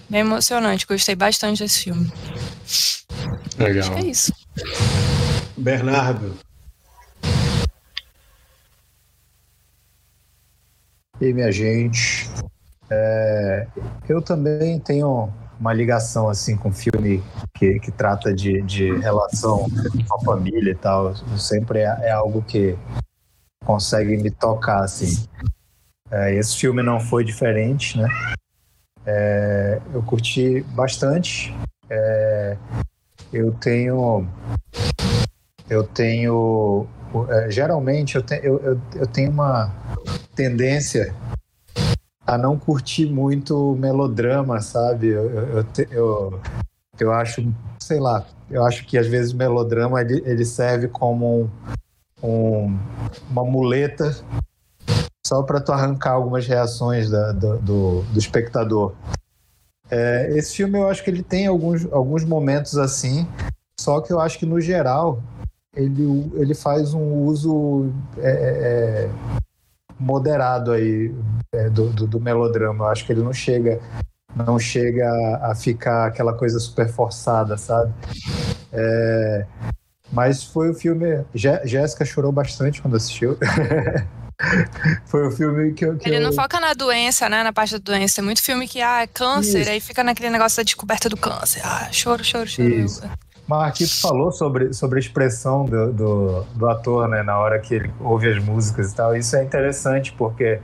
[0.09, 2.11] bem emocionante, gostei bastante desse filme.
[3.57, 3.79] Legal.
[3.79, 4.33] Acho que é isso.
[5.55, 6.37] Bernardo,
[11.23, 12.29] E minha gente,
[12.89, 13.65] é,
[14.09, 19.65] eu também tenho uma ligação assim com filme que, que trata de, de relação
[20.05, 21.15] com a família e tal.
[21.37, 22.77] Sempre é, é algo que
[23.63, 25.25] consegue me tocar assim.
[26.11, 28.09] É, esse filme não foi diferente, né?
[29.05, 31.55] É, eu curti bastante.
[31.89, 32.57] É,
[33.31, 34.27] eu tenho
[35.69, 36.85] eu tenho
[37.29, 39.71] é, geralmente eu, te, eu, eu, eu tenho uma
[40.35, 41.13] tendência
[42.25, 45.07] a não curtir muito melodrama, sabe?
[45.07, 46.41] Eu, eu, eu,
[46.99, 47.45] eu, acho,
[47.79, 51.49] sei lá, eu acho que às vezes o melodrama ele, ele serve como
[52.21, 52.79] um, um,
[53.29, 54.15] uma muleta
[55.25, 58.93] só para tu arrancar algumas reações da, do, do, do, espectador.
[59.89, 63.27] É, esse filme eu acho que ele tem alguns, alguns momentos assim,
[63.79, 65.21] só que eu acho que no geral
[65.75, 69.09] ele, ele faz um uso é, é, é,
[69.99, 71.13] moderado aí
[71.53, 72.85] é, do, do, do, melodrama.
[72.85, 73.79] Eu acho que ele não chega
[74.35, 75.07] não chega
[75.43, 77.93] a ficar aquela coisa super forçada, sabe?
[78.71, 79.45] É,
[80.11, 81.23] mas foi o filme.
[81.33, 83.37] Jéssica chorou bastante quando assistiu.
[85.05, 85.97] foi o filme que eu.
[85.97, 86.21] Que ele eu...
[86.21, 87.43] não foca na doença, né?
[87.43, 88.15] Na parte da doença.
[88.15, 89.69] Tem muito filme que, ah, é câncer, Isso.
[89.69, 91.61] aí fica naquele negócio da descoberta do câncer.
[91.63, 92.69] Ah, choro, choro, choro.
[92.69, 93.03] Isso.
[93.47, 97.91] Marquito falou sobre, sobre a expressão do, do, do, ator, né, na hora que ele
[97.99, 99.15] ouve as músicas e tal.
[99.15, 100.61] Isso é interessante porque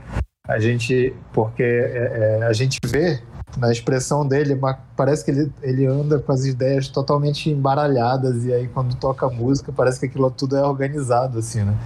[0.48, 3.20] a gente, porque é, é, a gente vê
[3.58, 4.58] na expressão dele,
[4.96, 9.72] parece que ele, ele anda com as ideias totalmente embaralhadas e aí quando toca música
[9.72, 11.76] parece que aquilo tudo é organizado assim, né?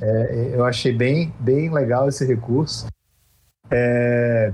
[0.00, 2.86] É, eu achei bem, bem legal esse recurso.
[3.70, 4.52] É,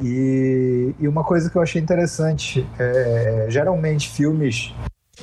[0.00, 4.74] e, e, uma coisa que eu achei interessante, é, geralmente filmes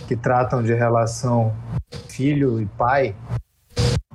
[0.08, 1.54] que tratam de relação
[2.08, 3.16] filho e pai,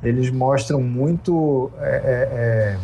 [0.02, 1.70] eles mostram muito.
[1.78, 2.78] É,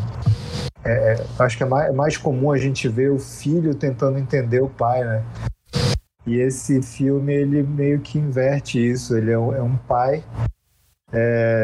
[0.85, 3.75] é, é, é acho que é mais, é mais, comum a gente ver o filho
[3.75, 5.25] tentando entender o pai, né?
[6.27, 9.17] E esse filme ele meio que inverte isso.
[9.17, 10.23] Ele é é um pai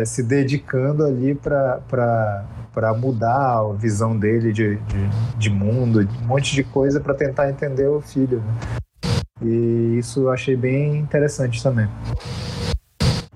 [0.07, 6.65] se dedicando ali para mudar a visão dele de, de, de, mundo, um monte de
[6.65, 8.41] coisa para tentar entender o filho.
[8.41, 8.55] Né?
[9.43, 11.89] E isso eu achei bem interessante também.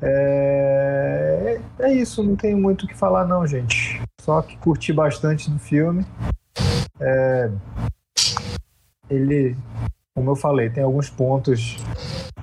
[0.00, 4.00] É, é isso, não tenho muito o que falar não, gente.
[4.20, 6.06] Só que curti bastante do filme.
[7.00, 7.50] É,
[9.10, 9.56] ele
[10.18, 11.76] como eu falei, tem alguns pontos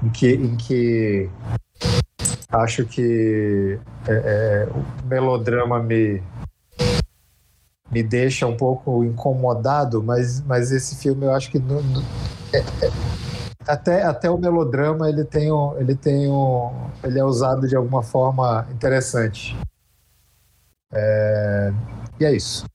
[0.01, 1.30] em que, em que
[2.49, 6.21] acho que é, é, o melodrama me
[7.91, 12.01] me deixa um pouco incomodado, mas, mas esse filme eu acho que não, não,
[12.51, 12.91] é, é,
[13.67, 18.01] até, até o melodrama ele tem um, ele tem um, ele é usado de alguma
[18.01, 19.55] forma interessante.
[20.91, 21.71] É,
[22.19, 22.65] e é isso.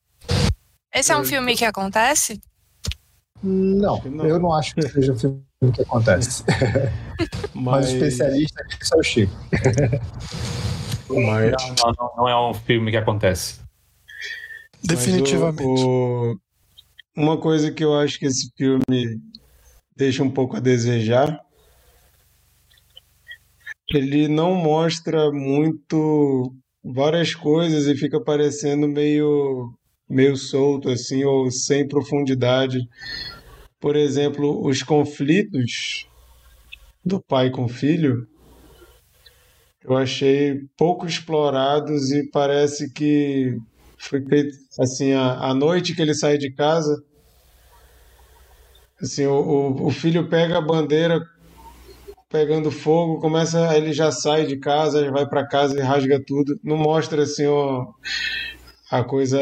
[0.93, 2.41] Esse é um filme que acontece?
[3.41, 6.43] Não, não, eu não acho que seja um filme que acontece.
[7.53, 9.33] Mas, Mas o especialista é o Chico.
[11.09, 11.51] Mas...
[11.77, 13.59] Não, não, não, é um filme que acontece.
[14.83, 15.63] Definitivamente.
[15.63, 16.39] O, o,
[17.15, 19.21] uma coisa que eu acho que esse filme
[19.95, 21.39] deixa um pouco a desejar.
[23.93, 29.73] Ele não mostra muito várias coisas e fica parecendo meio
[30.09, 32.79] meio solto assim ou sem profundidade.
[33.81, 36.07] Por exemplo, os conflitos
[37.03, 38.27] do pai com o filho,
[39.83, 43.57] eu achei pouco explorados e parece que
[43.97, 47.03] foi feito assim a, a noite que ele sai de casa
[49.01, 51.19] assim o, o, o filho pega a bandeira
[52.31, 56.57] pegando fogo, começa, ele já sai de casa, já vai para casa e rasga tudo.
[56.63, 57.87] Não mostra assim ó,
[58.91, 59.39] a coisa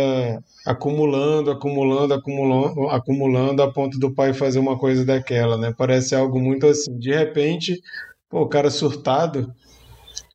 [0.66, 5.74] acumulando, acumulando, acumulando, acumulando a ponto do pai fazer uma coisa daquela, né?
[5.76, 6.96] Parece algo muito assim.
[7.00, 7.82] De repente,
[8.30, 9.52] pô, o cara surtado.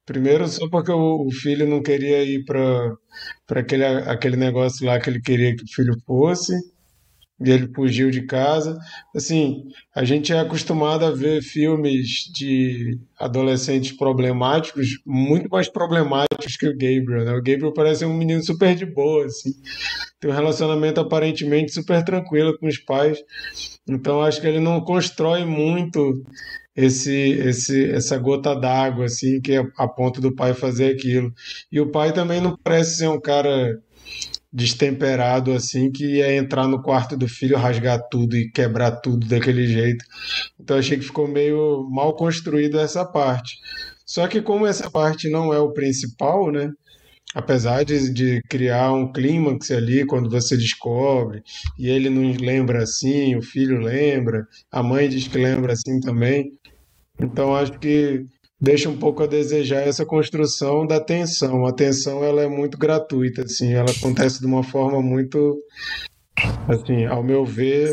[0.05, 2.97] Primeiro só porque o, filho não queria ir para
[3.47, 6.53] para aquele aquele negócio lá que ele queria que o filho fosse
[7.41, 8.79] e ele fugiu de casa.
[9.15, 16.69] Assim, a gente é acostumado a ver filmes de adolescentes problemáticos, muito mais problemáticos que
[16.69, 17.33] o Gabriel, né?
[17.33, 19.51] O Gabriel parece um menino super de boa, assim.
[20.21, 23.19] Tem um relacionamento aparentemente super tranquilo com os pais.
[23.89, 26.23] Então acho que ele não constrói muito
[26.75, 31.33] esse, esse essa gota d'água assim que é a ponto do pai fazer aquilo.
[31.71, 33.79] E o pai também não parece ser um cara
[34.55, 39.67] destemperado assim que ia entrar no quarto do filho, rasgar tudo e quebrar tudo daquele
[39.67, 40.05] jeito.
[40.61, 43.57] Então achei que ficou meio mal construído essa parte.
[44.07, 46.71] Só que como essa parte não é o principal, né?
[47.35, 51.43] Apesar de, de criar um clímax ali quando você descobre,
[51.77, 56.53] e ele não lembra assim, o filho lembra, a mãe diz que lembra assim também.
[57.21, 58.25] Então acho que
[58.61, 61.67] deixa um pouco a desejar essa construção da tensão.
[61.67, 65.57] A tensão ela é muito gratuita, assim, ela acontece de uma forma muito,
[66.69, 67.91] assim, ao meu ver,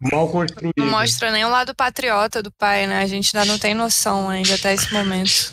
[0.00, 0.72] mal construída.
[0.76, 3.02] Não mostra nem o lado patriota do pai, né?
[3.02, 5.52] A gente ainda não tem noção ainda até esse momento.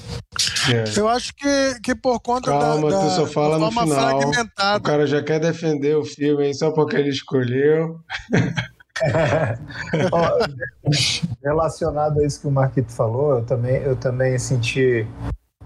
[0.71, 0.99] É.
[0.99, 4.19] Eu acho que, que por conta Calma, da, da, tu só fala no final.
[4.77, 7.99] O cara já quer defender o filme aí só porque ele escolheu.
[11.43, 15.07] relacionado a isso que o Marquito falou, eu também, eu também senti.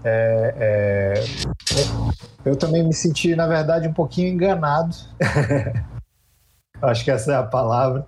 [0.04, 1.14] É, é,
[2.44, 4.94] eu também me senti, na verdade, um pouquinho enganado.
[6.82, 8.06] Acho que essa é a palavra.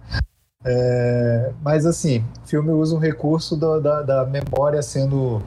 [0.64, 5.42] É, mas, assim, o filme usa um recurso do, da, da memória sendo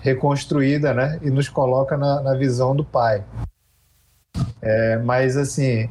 [0.00, 1.18] reconstruída, né?
[1.22, 3.24] E nos coloca na, na visão do pai.
[4.62, 5.90] É, mas, assim,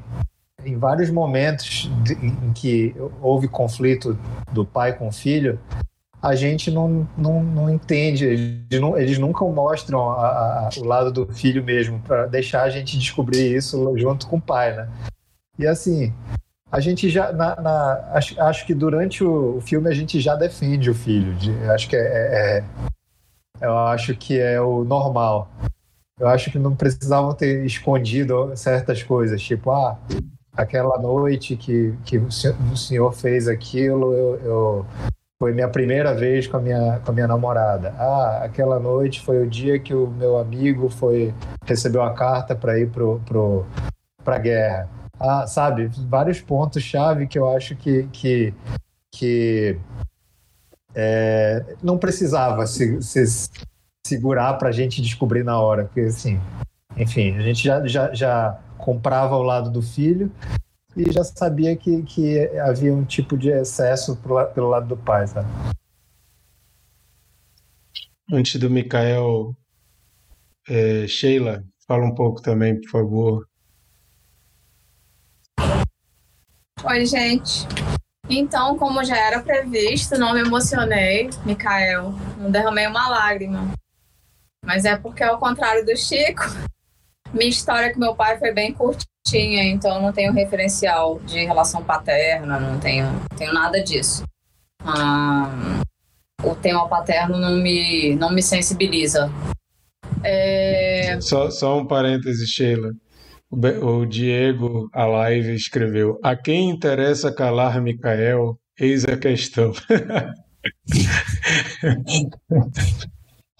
[0.66, 1.90] em vários momentos
[2.22, 4.18] em que houve conflito
[4.52, 5.60] do pai com o filho,
[6.24, 11.12] a gente não, não, não entende, eles, não, eles nunca mostram a, a, o lado
[11.12, 14.90] do filho mesmo, para deixar a gente descobrir isso junto com o pai, né?
[15.60, 16.14] E assim,
[16.72, 20.36] a gente já, na, na, acho, acho, que durante o, o, filme a gente já
[20.36, 22.64] defende o filho, de, acho que é, é, é,
[23.62, 25.52] eu acho que é o normal.
[26.18, 30.00] Eu acho que não precisavam ter escondido certas coisas, tipo, ah,
[30.56, 32.32] aquela noite que, que o
[32.78, 34.86] senhor fez aquilo, eu, eu,
[35.40, 37.94] foi minha primeira vez com a minha, com a minha namorada.
[37.98, 41.34] Ah, aquela noite foi o dia que o meu amigo foi
[41.66, 43.66] recebeu a carta para ir pro, pro,
[44.24, 44.90] pra guerra.
[45.20, 48.54] Ah, sabe, vários pontos-chave que eu acho que, que,
[49.12, 49.78] que
[50.94, 53.50] é, não precisava se, se
[54.06, 56.40] segurar para a gente descobrir na hora, porque assim,
[56.98, 60.30] enfim, a gente já, já, já comprava ao lado do filho
[60.96, 65.26] e já sabia que, que havia um tipo de excesso pro, pelo lado do pai,
[65.26, 65.48] sabe?
[68.32, 69.56] Antes do Mikael,
[70.68, 73.48] é, Sheila, fala um pouco também, por favor.
[76.84, 77.66] Oi, gente.
[78.30, 82.14] Então, como já era previsto, não me emocionei, Mikael.
[82.38, 83.72] Não derramei uma lágrima.
[84.66, 86.44] Mas é porque, ao contrário do Chico,
[87.34, 92.60] minha história com meu pai foi bem curtinha, então não tenho referencial de relação paterna,
[92.60, 93.08] não tenho,
[93.38, 94.24] tenho nada disso.
[94.86, 95.82] Ah,
[96.44, 99.32] o tema paterno não me, não me sensibiliza.
[100.24, 101.20] É...
[101.22, 102.92] Só, só um parêntese, Sheila.
[103.50, 108.60] O, Diego, a live, escreveu: A quem interessa calar Micael?
[108.80, 109.72] Eis a questão.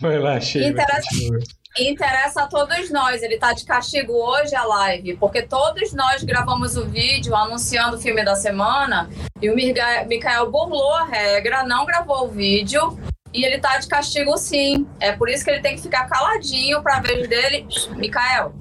[0.02, 0.70] Vai lá, Sheila.
[0.70, 1.63] Interessa-.
[1.80, 3.24] Interessa a todos nós.
[3.24, 8.00] Ele tá de castigo hoje a live, porque todos nós gravamos o vídeo anunciando o
[8.00, 9.10] filme da semana
[9.42, 12.98] e o Mikael burlou a regra, não gravou o vídeo
[13.34, 14.88] e ele tá de castigo sim.
[15.00, 17.66] É por isso que ele tem que ficar caladinho pra vez dele.
[17.96, 18.54] Mikael,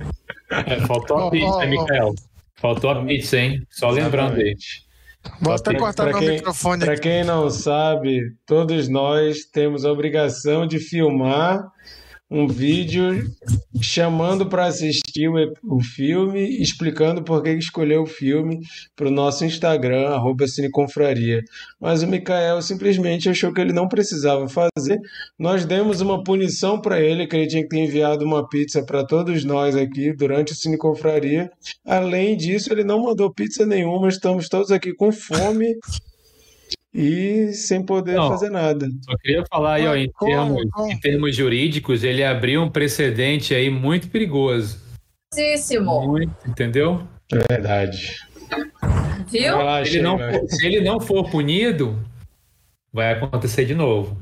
[0.51, 1.67] É, faltou a pizza.
[1.67, 2.15] Micael?
[2.57, 3.63] Faltou a pizza, hein?
[3.71, 4.57] Só lembrando aí.
[5.41, 10.67] Vou até cortar meu quem- microfone Para quem não sabe, todos nós temos a obrigação
[10.67, 11.63] de filmar
[12.33, 13.31] um vídeo
[13.83, 15.35] chamando para assistir o,
[15.77, 18.61] o filme, explicando por que escolheu o filme
[18.97, 21.43] para o nosso Instagram, arroba Cineconfraria.
[21.79, 24.99] Mas o Mikael simplesmente achou que ele não precisava fazer.
[25.39, 29.05] Nós demos uma punição para ele, que ele tinha que ter enviado uma pizza para
[29.05, 31.51] todos nós aqui durante o Cineconfraria.
[31.85, 35.77] Além disso, ele não mandou pizza nenhuma, estamos todos aqui com fome
[36.95, 38.29] e sem poder Não.
[38.29, 38.87] fazer nada.
[39.03, 40.91] Só queria falar aí, ó, em, Como, termos, como?
[40.93, 44.79] em termos jurídicos, ele abriu um precedente aí muito perigoso.
[46.07, 47.03] Muito, entendeu?
[47.33, 48.19] É verdade.
[49.31, 49.57] viu?
[49.57, 51.99] Lá, Se ele, não for, se ele não for punido,
[52.93, 54.17] vai acontecer de novo.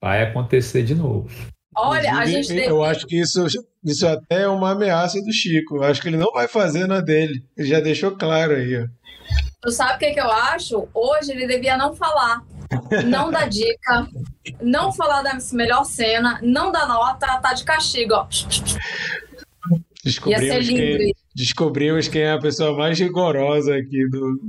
[0.00, 1.28] Vai acontecer de novo.
[1.74, 2.54] Olha, a gente.
[2.54, 3.46] Eu acho que isso,
[3.84, 5.76] isso até é uma ameaça do Chico.
[5.76, 7.44] Eu acho que ele não vai fazer na dele.
[7.56, 8.86] Ele já deixou claro aí, ó.
[9.62, 10.88] Tu sabe o que, que eu acho?
[10.92, 12.42] Hoje ele devia não falar.
[13.04, 14.08] Não dar dica,
[14.60, 18.26] não falar da melhor cena, não dar nota, tá de castigo, ó.
[20.26, 24.40] Ia ser Descobrimos quem, descobrimos quem é a pessoa mais rigorosa aqui do,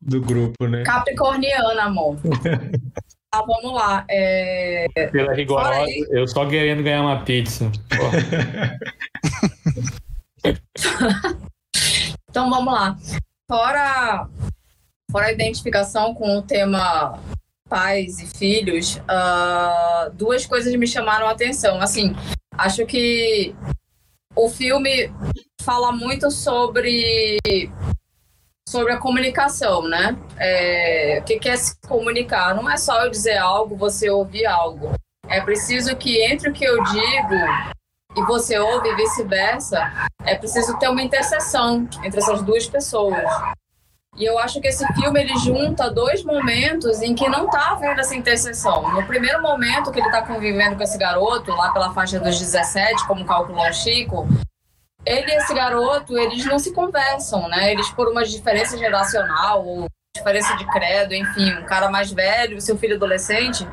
[0.00, 0.82] do grupo, né?
[0.82, 2.18] Capricorniana, amor.
[3.30, 4.04] Tá, vamos lá.
[4.08, 7.70] É, Pela rigorosa, eu só querendo ganhar uma pizza.
[12.30, 12.96] Então vamos lá.
[13.50, 14.28] Fora,
[15.10, 17.18] fora a identificação com o tema
[17.68, 21.80] pais e filhos, ah, duas coisas me chamaram a atenção.
[21.80, 22.14] Assim,
[22.52, 23.54] acho que
[24.34, 25.12] o filme
[25.62, 27.38] fala muito sobre
[28.68, 30.14] sobre a comunicação, né?
[30.38, 32.54] É, o que é se comunicar?
[32.54, 34.92] Não é só eu dizer algo, você ouvir algo.
[35.26, 37.34] É preciso que entre o que eu digo
[38.16, 39.90] e você ouve e vice-versa,
[40.24, 43.24] é preciso ter uma interseção entre essas duas pessoas.
[44.18, 48.00] E eu acho que esse filme ele junta dois momentos em que não está havendo
[48.00, 48.92] essa interseção.
[48.92, 53.06] No primeiro momento que ele está convivendo com esse garoto, lá pela faixa dos 17,
[53.06, 54.26] como calculou o Chico,
[55.06, 57.72] ele e esse garoto, eles não se conversam, né?
[57.72, 62.76] Eles, por uma diferença geracional, ou diferença de credo, enfim, um cara mais velho, seu
[62.76, 63.66] filho adolescente,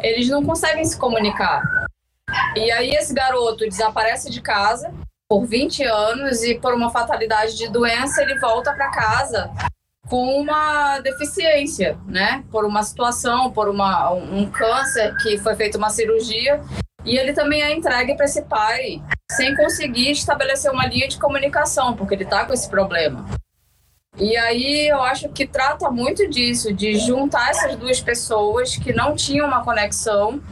[0.00, 1.62] eles não conseguem se comunicar.
[2.56, 4.92] E aí esse garoto desaparece de casa
[5.28, 9.50] por 20 anos e por uma fatalidade de doença ele volta para casa
[10.08, 12.42] com uma deficiência, né?
[12.50, 16.62] Por uma situação, por uma, um câncer que foi feita uma cirurgia
[17.04, 21.96] e ele também é entregue para esse pai sem conseguir estabelecer uma linha de comunicação,
[21.96, 23.26] porque ele está com esse problema.
[24.16, 29.14] E aí eu acho que trata muito disso, de juntar essas duas pessoas que não
[29.14, 30.42] tinham uma conexão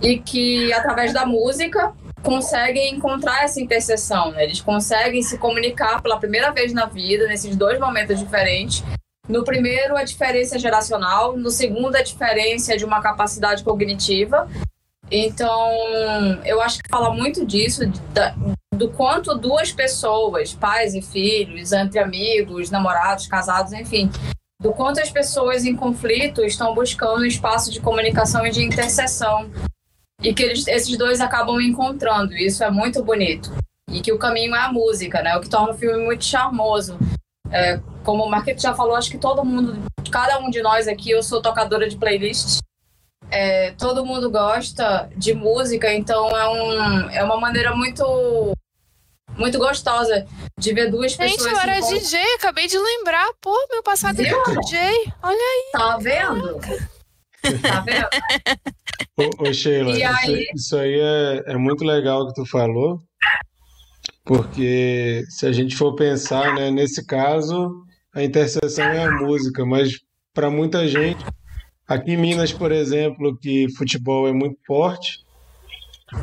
[0.00, 1.92] e que, através da música,
[2.22, 4.30] conseguem encontrar essa interseção.
[4.30, 4.44] Né?
[4.44, 8.84] Eles conseguem se comunicar pela primeira vez na vida, nesses dois momentos diferentes.
[9.28, 11.36] No primeiro, a diferença geracional.
[11.36, 14.48] No segundo, a diferença de uma capacidade cognitiva.
[15.10, 15.70] Então,
[16.44, 17.82] eu acho que fala muito disso,
[18.12, 18.34] da,
[18.74, 24.10] do quanto duas pessoas, pais e filhos, entre amigos, namorados, casados, enfim,
[24.60, 29.50] do quanto as pessoas em conflito estão buscando um espaço de comunicação e de interseção
[30.22, 32.34] e que eles, esses dois acabam encontrando.
[32.34, 33.50] E isso é muito bonito.
[33.90, 35.36] E que o caminho é a música, né?
[35.36, 36.98] O que torna o filme muito charmoso.
[37.50, 41.10] É, como o Marquete já falou, acho que todo mundo, cada um de nós aqui,
[41.10, 42.60] eu sou tocadora de playlists.
[43.30, 48.04] É, todo mundo gosta de música, então é, um, é uma maneira muito
[49.36, 50.26] muito gostosa
[50.58, 51.52] de ver duas Gente, pessoas.
[51.52, 53.26] eu se era DJ, acabei de lembrar.
[53.40, 54.78] Pô, meu passado era DJ.
[55.22, 55.70] Olha aí.
[55.72, 56.60] Tá vendo?
[57.62, 58.08] Tá vendo?
[59.16, 60.46] Ô, ô, Sheila, E isso, aí?
[60.54, 62.98] isso aí é, é muito legal que tu falou,
[64.24, 67.82] porque se a gente for pensar, né, nesse caso,
[68.14, 69.92] a interseção é a música, mas
[70.34, 71.24] para muita gente,
[71.90, 75.18] aqui em Minas, por exemplo, que futebol é muito forte,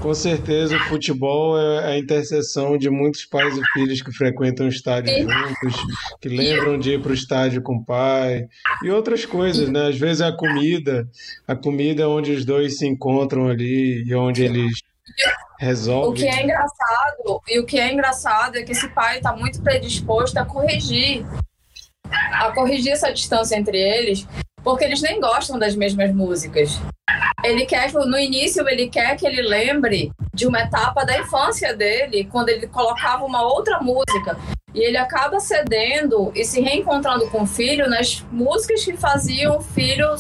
[0.01, 4.69] Com certeza, o futebol é a interseção de muitos pais e filhos que frequentam o
[4.69, 5.81] estádio juntos,
[6.19, 8.47] que lembram de ir para o estádio com o pai
[8.83, 9.87] e outras coisas, né?
[9.87, 11.07] Às vezes é a comida,
[11.47, 16.21] a comida é onde os dois se encontram ali e onde eles O resolvem.
[16.21, 20.37] que é engraçado, e o que é engraçado é que esse pai está muito predisposto
[20.37, 21.25] a corrigir,
[22.33, 24.27] a corrigir essa distância entre eles,
[24.67, 26.77] porque eles nem gostam das mesmas músicas.
[27.41, 31.73] Ele quer, que- no início, ele quer que ele lembre de uma etapa da infância
[31.73, 34.37] dele, quando ele colocava uma outra música.
[34.75, 39.61] E ele acaba cedendo e se reencontrando com o filho nas músicas que faziam o
[39.61, 40.13] filho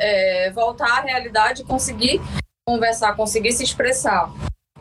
[0.00, 2.20] é, voltar à realidade conseguir
[2.66, 4.32] conversar, conseguir se expressar.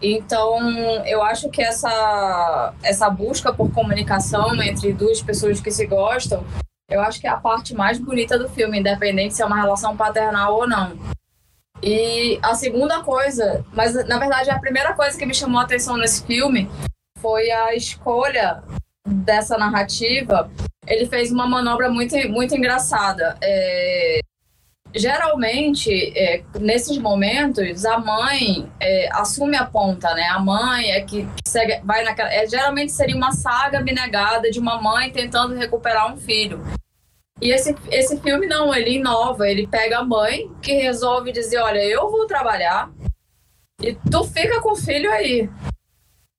[0.01, 0.59] Então,
[1.05, 6.43] eu acho que essa, essa busca por comunicação entre duas pessoas que se gostam,
[6.91, 9.95] eu acho que é a parte mais bonita do filme, independente se é uma relação
[9.95, 10.97] paternal ou não.
[11.81, 15.97] E a segunda coisa, mas na verdade a primeira coisa que me chamou a atenção
[15.97, 16.69] nesse filme
[17.17, 18.61] foi a escolha
[19.07, 20.51] dessa narrativa.
[20.85, 23.37] Ele fez uma manobra muito, muito engraçada.
[23.41, 24.19] É,
[24.95, 30.23] geralmente, é, nesses momentos, a mãe é, assume a ponta, né?
[30.23, 32.33] A mãe é que, segue, vai naquela.
[32.33, 36.61] É, geralmente seria uma saga abnegada de uma mãe tentando recuperar um filho.
[37.41, 41.83] E esse, esse filme não, ele inova, ele pega a mãe que resolve dizer, olha,
[41.83, 42.91] eu vou trabalhar
[43.81, 45.49] e tu fica com o filho aí.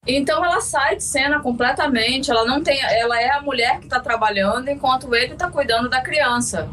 [0.07, 3.99] Então ela sai de cena completamente, ela não tem, ela é a mulher que está
[4.01, 6.69] trabalhando enquanto ele está cuidando da criança.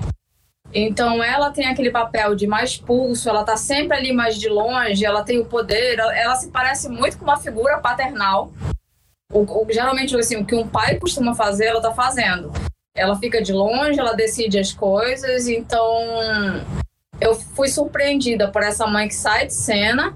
[0.74, 5.04] Então ela tem aquele papel de mais pulso, ela está sempre ali mais de longe,
[5.04, 8.52] ela tem o poder, ela, ela se parece muito com uma figura paternal.
[9.34, 12.52] O, o- geralmente assim, o que um pai costuma fazer, ela está fazendo.
[12.96, 15.86] Ela fica de longe, ela decide as coisas, então
[17.20, 20.16] eu fui surpreendida por essa mãe que sai de cena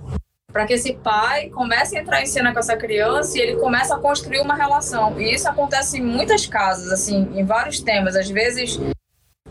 [0.52, 3.96] para que esse pai comece a entrar em cena com essa criança e ele começa
[3.96, 5.20] a construir uma relação.
[5.20, 8.16] E isso acontece em muitas casas, assim, em vários temas.
[8.16, 8.80] Às vezes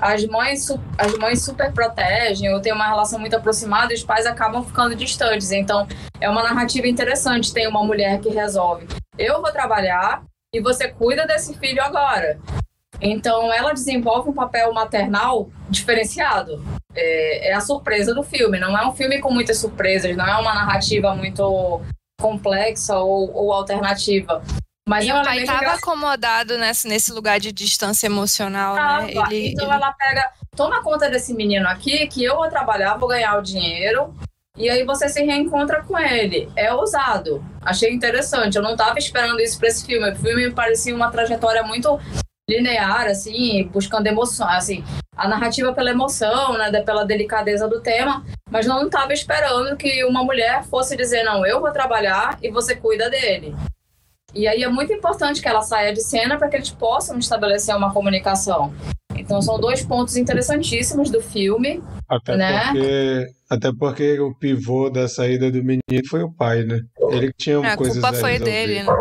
[0.02, 4.26] as mães, as mães super protegem ou têm uma relação muito aproximada e os pais
[4.26, 5.52] acabam ficando distantes.
[5.52, 5.86] Então,
[6.20, 7.52] é uma narrativa interessante.
[7.52, 12.40] Tem uma mulher que resolve: eu vou trabalhar e você cuida desse filho agora.
[13.00, 16.62] Então, ela desenvolve um papel maternal diferenciado.
[16.94, 18.58] É, é a surpresa do filme.
[18.58, 21.80] Não é um filme com muitas surpresas, não é uma narrativa muito
[22.20, 24.42] complexa ou, ou alternativa.
[24.88, 25.78] Mas E o pai estava engraçado.
[25.78, 29.02] acomodado nesse, nesse lugar de distância emocional, Tava.
[29.06, 29.10] né?
[29.12, 33.08] Ele, então ele- ela pega, toma conta desse menino aqui, que eu vou trabalhar, vou
[33.08, 34.12] ganhar o dinheiro,
[34.56, 36.50] e aí você se reencontra com ele.
[36.56, 37.44] É ousado.
[37.64, 38.56] Achei interessante.
[38.56, 40.10] Eu não estava esperando isso para esse filme.
[40.10, 41.98] O filme me parecia uma trajetória muito
[42.50, 44.84] linear, assim, buscando emoção, assim,
[45.16, 50.24] a narrativa pela emoção, né, pela delicadeza do tema, mas não estava esperando que uma
[50.24, 53.54] mulher fosse dizer, não, eu vou trabalhar e você cuida dele.
[54.34, 57.76] E aí é muito importante que ela saia de cena para que eles possam estabelecer
[57.76, 58.72] uma comunicação.
[59.14, 61.82] Então são dois pontos interessantíssimos do filme.
[62.08, 62.64] Até, Né?
[62.66, 66.80] porque, até porque o pivô da saída do menino foi o pai, né?
[67.10, 68.50] Ele que tinha a coisas culpa a foi resolver.
[68.50, 68.92] dele, né?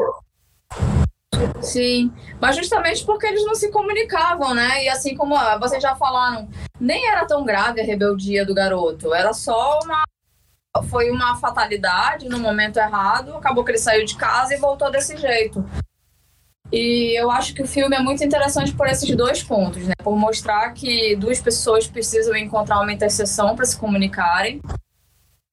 [1.61, 4.83] Sim, mas justamente porque eles não se comunicavam, né?
[4.83, 6.47] E assim como ah, vocês já falaram,
[6.79, 10.03] nem era tão grave a rebeldia do garoto, era só uma
[10.89, 15.17] foi uma fatalidade no momento errado, acabou que ele saiu de casa e voltou desse
[15.17, 15.63] jeito.
[16.71, 19.93] E eu acho que o filme é muito interessante por esses dois pontos, né?
[20.01, 24.61] Por mostrar que duas pessoas precisam encontrar uma interseção para se comunicarem.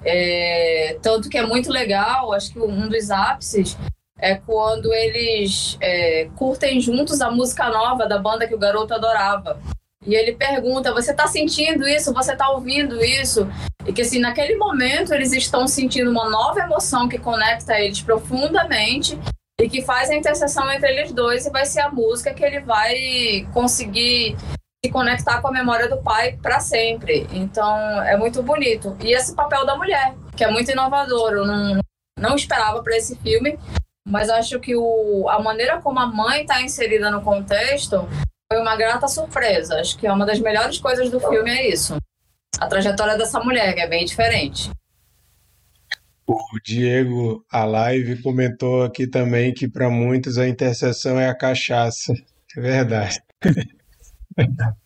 [0.04, 3.76] É, tanto que é muito legal, acho que um dos ápices
[4.16, 9.60] é quando eles é, curtem juntos a música nova da banda que o garoto adorava.
[10.06, 12.12] E ele pergunta: Você tá sentindo isso?
[12.12, 13.48] Você tá ouvindo isso?
[13.86, 19.18] E que, assim, naquele momento eles estão sentindo uma nova emoção que conecta eles profundamente
[19.60, 22.60] e que faz a interseção entre eles dois e vai ser a música que ele
[22.60, 24.36] vai conseguir
[24.84, 27.26] se conectar com a memória do pai para sempre.
[27.32, 28.96] Então é muito bonito.
[29.02, 31.32] E esse papel da mulher, que é muito inovador.
[31.32, 31.80] Eu não,
[32.18, 33.58] não esperava para esse filme,
[34.06, 38.08] mas acho que o, a maneira como a mãe está inserida no contexto
[38.50, 39.78] foi uma grata surpresa.
[39.78, 41.96] Acho que é uma das melhores coisas do filme é isso.
[42.58, 44.70] A trajetória dessa mulher, que é bem diferente.
[46.26, 52.12] O Diego Alive comentou aqui também que para muitos a interseção é a cachaça.
[52.56, 53.20] É verdade.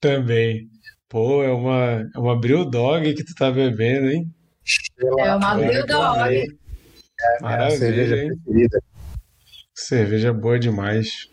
[0.00, 0.68] também.
[1.08, 4.32] Pô, é uma, é uma Brew Dog que tu tá bebendo, hein?
[5.00, 5.90] É uma eu Dog.
[5.90, 6.46] É
[7.44, 8.40] a minha cerveja Maravilha, hein?
[8.44, 8.82] preferida.
[9.74, 11.28] Cerveja boa demais.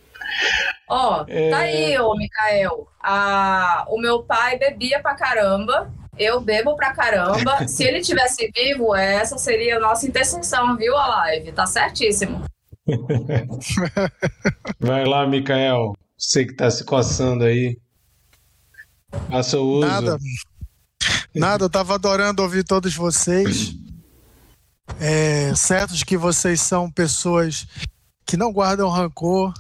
[0.88, 1.50] Ó, É.
[1.50, 2.88] tá aí, ô Mikael.
[3.02, 5.92] A, o meu pai bebia pra caramba.
[6.18, 7.68] eu bebo pra caramba.
[7.68, 11.52] Se ele tivesse vivo, essa seria a nossa intercessão, viu, a live?
[11.52, 12.44] Tá certíssimo.
[14.80, 15.94] Vai lá, Mikael.
[16.18, 17.78] Você que tá se coçando aí.
[19.30, 19.88] Faça o uso.
[19.88, 20.18] Nada.
[21.34, 23.74] Nada, eu tava adorando ouvir todos vocês.
[25.00, 27.68] É, certo de que vocês são pessoas
[28.26, 29.54] que não guardam rancor,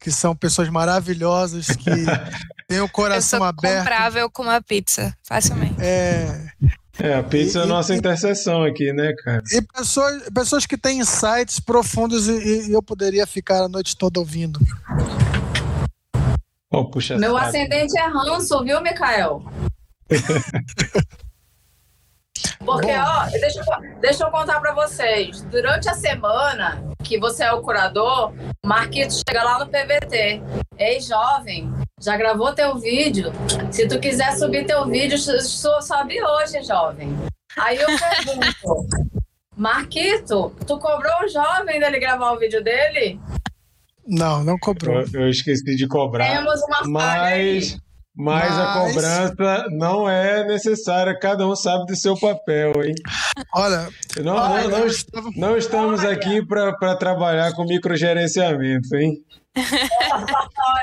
[0.00, 1.90] que são pessoas maravilhosas, que
[2.68, 3.78] têm o coração eu sou aberto.
[3.78, 5.74] comprável com uma pizza, facilmente.
[5.80, 6.48] É,
[7.00, 9.42] É, a pizza é a E- nossa e- interseção aqui, né, cara?
[9.52, 14.18] e pessoas, pessoas que têm insights profundos e, e eu poderia ficar a noite toda
[14.20, 14.58] ouvindo.
[16.70, 19.42] Ó, puxa Meu ascendente é ranço, viu, Mikael?
[22.64, 23.00] Porque, Bom.
[23.00, 25.42] ó, deixa eu, deixa eu contar pra vocês.
[25.42, 28.32] Durante a semana que você é o curador,
[28.64, 30.42] o Marquito chega lá no PVT.
[30.76, 33.32] Ei, jovem, já gravou teu vídeo?
[33.70, 37.16] Se tu quiser subir teu vídeo, só sobe hoje, jovem.
[37.56, 38.86] Aí eu pergunto,
[39.56, 43.20] Marquito, tu cobrou o jovem dele gravar o vídeo dele?
[44.06, 45.00] Não, não cobrou.
[45.00, 46.30] Eu, eu esqueci de cobrar.
[46.30, 47.76] Temos uma falha aí.
[48.20, 52.94] Mas, mas a cobrança não é necessária, cada um sabe do seu papel, hein?
[53.54, 53.88] Olha,
[54.24, 59.24] Não, olha, não, não, estava- não estamos aqui para trabalhar com microgerenciamento, hein?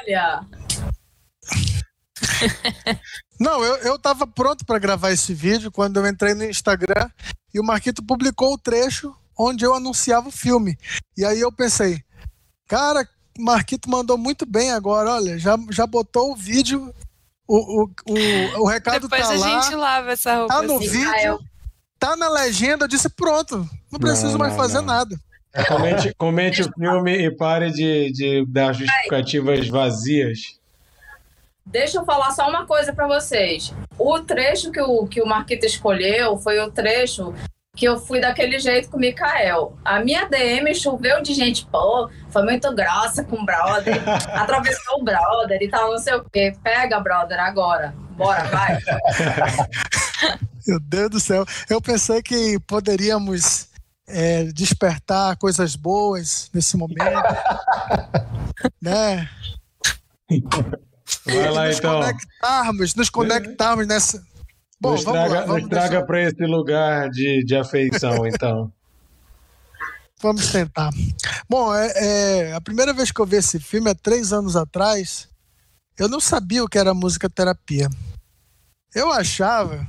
[0.01, 0.39] Olha,
[3.39, 7.09] Não, eu, eu tava pronto para gravar esse vídeo quando eu entrei no Instagram
[7.53, 10.77] e o Marquito publicou o trecho onde eu anunciava o filme.
[11.17, 12.01] E aí eu pensei,
[12.67, 13.05] cara,
[13.37, 16.93] o Marquito mandou muito bem agora, olha, já, já botou o vídeo,
[17.47, 20.53] o, o, o, o recado Depois tá a lá, gente lava essa roupa.
[20.53, 20.87] tá no assim.
[20.89, 21.39] Vídeo,
[21.99, 24.85] tá na legenda, eu disse pronto, não preciso Não, mais não, fazer não.
[24.85, 25.19] nada.
[25.67, 30.59] Comente, comente o filme e pare de, de dar justificativas vazias.
[31.65, 33.73] Deixa eu falar só uma coisa pra vocês.
[33.97, 37.33] O trecho que o, que o Marquito escolheu foi o trecho
[37.75, 39.77] que eu fui daquele jeito com o Mikael.
[39.83, 44.01] A minha DM choveu de gente, pô, foi muito grossa com o brother,
[44.33, 46.55] atravessou o brother e tal, não sei o quê.
[46.63, 47.93] Pega, brother, agora.
[48.11, 48.79] Bora, vai.
[50.65, 53.67] Meu Deus do céu, eu pensei que poderíamos
[54.07, 57.01] é, despertar coisas boas nesse momento,
[58.81, 59.29] né?
[61.25, 61.99] Vai lá nos então.
[61.99, 64.23] conectarmos, nos conectarmos nessa.
[64.85, 68.25] Bom, nos vamos traga, lá, vamos, nos traga deixar- para esse lugar de, de afeição,
[68.27, 68.71] então.
[70.21, 70.89] vamos tentar.
[71.49, 71.91] Bom, é,
[72.49, 75.27] é, a primeira vez que eu vi esse filme, há três anos atrás,
[75.97, 77.89] eu não sabia o que era música terapia.
[78.93, 79.85] Eu achava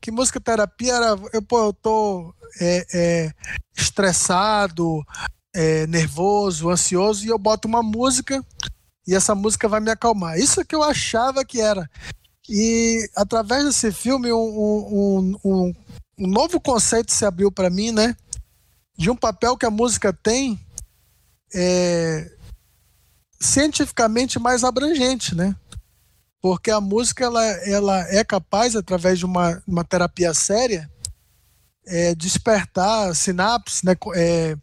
[0.00, 1.16] que música terapia era.
[1.32, 3.32] Eu, pô, eu tô é, é,
[3.76, 5.02] estressado,
[5.54, 8.42] é, nervoso, ansioso, e eu boto uma música
[9.06, 10.38] e essa música vai me acalmar.
[10.38, 11.88] Isso é que eu achava que era.
[12.48, 15.74] E através desse filme, um, um, um,
[16.18, 18.16] um novo conceito se abriu para mim, né?
[18.96, 20.60] De um papel que a música tem
[21.54, 22.30] é,
[23.40, 25.56] cientificamente mais abrangente, né?
[26.40, 30.90] Porque a música ela, ela é capaz, através de uma, uma terapia séria,
[31.86, 33.96] é, despertar sinapses, né?
[34.14, 34.56] É,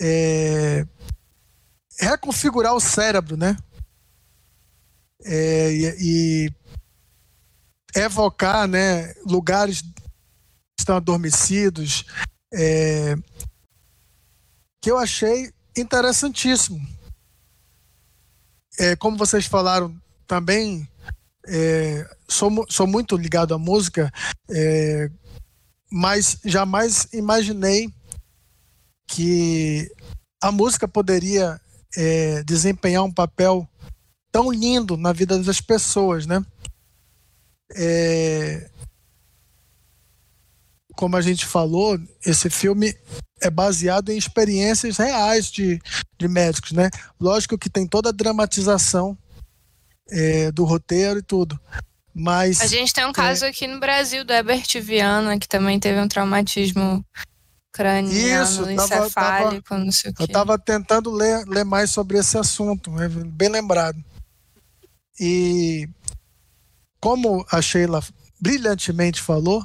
[0.00, 0.86] é,
[2.00, 3.56] reconfigurar o cérebro, né?
[5.26, 6.63] É, e, e
[7.94, 9.14] evocar, né?
[9.24, 12.04] Lugares que estão adormecidos,
[12.52, 13.14] é,
[14.82, 16.80] que eu achei interessantíssimo.
[18.78, 19.94] É, como vocês falaram
[20.26, 20.88] também,
[21.46, 24.12] é, sou, sou muito ligado à música,
[24.50, 25.10] é,
[25.90, 27.92] mas jamais imaginei
[29.06, 29.90] que
[30.42, 31.60] a música poderia
[31.96, 33.68] é, desempenhar um papel
[34.32, 36.44] tão lindo na vida das pessoas, né?
[37.74, 38.70] É,
[40.96, 42.96] como a gente falou, esse filme
[43.40, 45.80] é baseado em experiências reais de,
[46.18, 46.88] de médicos, né?
[47.20, 49.18] Lógico que tem toda a dramatização
[50.10, 51.58] é, do roteiro e tudo,
[52.14, 55.98] mas A gente tem um caso aqui no Brasil do Herbert Viana, que também teve
[56.00, 57.04] um traumatismo
[57.72, 60.22] craniano, Isso, tava- encefálico, não sei o quê.
[60.22, 64.02] Eu estava tentando ler, ler mais sobre esse assunto, é bem lembrado.
[65.18, 65.88] E
[67.04, 68.02] como a Sheila
[68.40, 69.62] brilhantemente falou,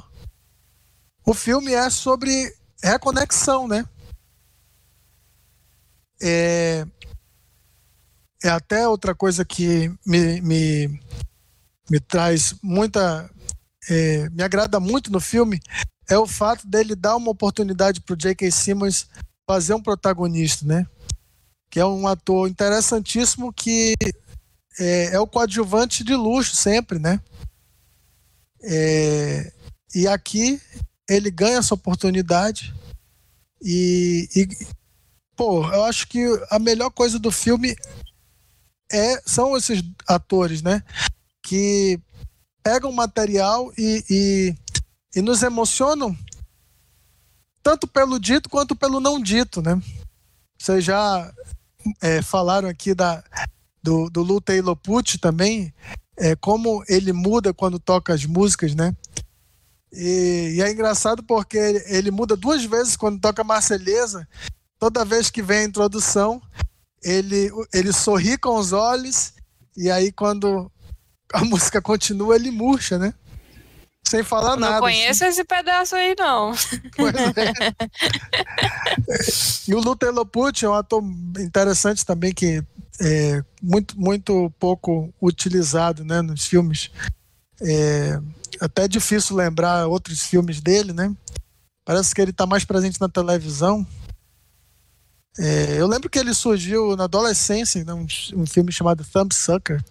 [1.26, 3.82] o filme é sobre reconexão, né?
[6.20, 6.84] É,
[8.44, 11.00] é até outra coisa que me, me,
[11.88, 13.30] me traz muita.
[13.88, 15.62] é, me agrada muito no filme
[16.10, 18.50] é o fato dele dar uma oportunidade para o J.K.
[18.50, 19.08] Simmons
[19.48, 20.86] fazer um protagonista, né?
[21.70, 23.94] Que é um ator interessantíssimo que
[24.78, 27.18] é, é o coadjuvante de luxo sempre, né?
[28.62, 29.52] É,
[29.94, 30.60] e aqui
[31.08, 32.74] ele ganha essa oportunidade
[33.62, 34.66] e, e,
[35.36, 37.76] pô, eu acho que a melhor coisa do filme
[38.90, 40.82] é são esses atores, né?
[41.42, 42.00] Que
[42.62, 44.54] pegam material e, e,
[45.16, 46.16] e nos emocionam
[47.62, 49.80] tanto pelo dito quanto pelo não dito, né?
[50.58, 51.32] Vocês já
[52.00, 53.22] é, falaram aqui da,
[53.82, 55.72] do, do Lu Taylor Pucci também,
[56.20, 58.94] é, como ele muda quando toca as músicas, né?
[59.90, 61.56] E, e, é engraçado porque
[61.86, 64.28] ele muda duas vezes quando toca Marselhesa.
[64.78, 66.40] Toda vez que vem a introdução,
[67.02, 69.32] ele, ele sorri com os olhos,
[69.76, 70.70] e aí quando
[71.32, 73.14] a música continua, ele murcha, né?
[74.06, 74.74] Sem falar não nada.
[74.74, 75.32] Não conheço assim.
[75.32, 76.52] esse pedaço aí, não.
[76.52, 76.56] É.
[79.68, 81.02] e o Luther é um ator
[81.38, 82.62] interessante também, que
[83.00, 86.90] é muito, muito pouco utilizado né, nos filmes.
[87.60, 88.20] É
[88.60, 91.14] até difícil lembrar outros filmes dele, né?
[91.84, 93.86] Parece que ele está mais presente na televisão.
[95.38, 99.82] É, eu lembro que ele surgiu na adolescência, né, um, um filme chamado Thumbsucker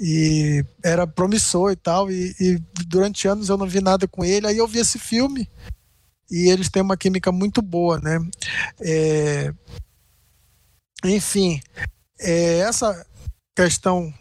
[0.00, 4.46] e era promissor e tal, e, e, durante anos eu não vi nada com ele,
[4.46, 5.48] aí eu vi esse filme
[6.30, 8.18] e eles têm uma química muito boa, né?
[8.80, 9.52] É,
[11.04, 11.60] enfim,
[12.18, 13.06] é, essa
[13.54, 14.12] questão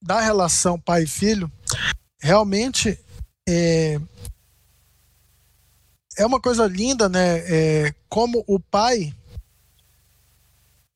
[0.00, 1.50] da relação pai e filho
[2.20, 2.98] realmente
[3.48, 4.00] é,
[6.18, 7.38] é uma coisa linda, né?
[7.46, 9.14] É, como o pai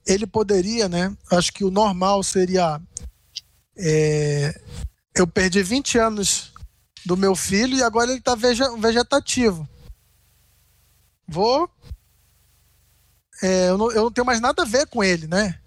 [0.06, 1.16] ele poderia, né?
[1.30, 2.80] Acho que o normal seria
[3.76, 4.60] é,
[5.14, 6.52] eu perdi 20 anos
[7.04, 9.68] do meu filho e agora ele está vegetativo.
[11.26, 11.70] Vou.
[13.42, 15.58] É, eu, não, eu, não, tenho mais nada a ver com ele, né?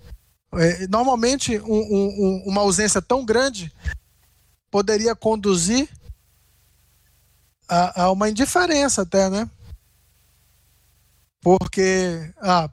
[0.53, 3.72] É, normalmente, um, um, uma ausência tão grande
[4.72, 5.88] poderia conduzir
[7.67, 9.49] a, a, uma indiferença, até, né?
[11.41, 12.34] Porque.
[12.38, 12.70] Ah,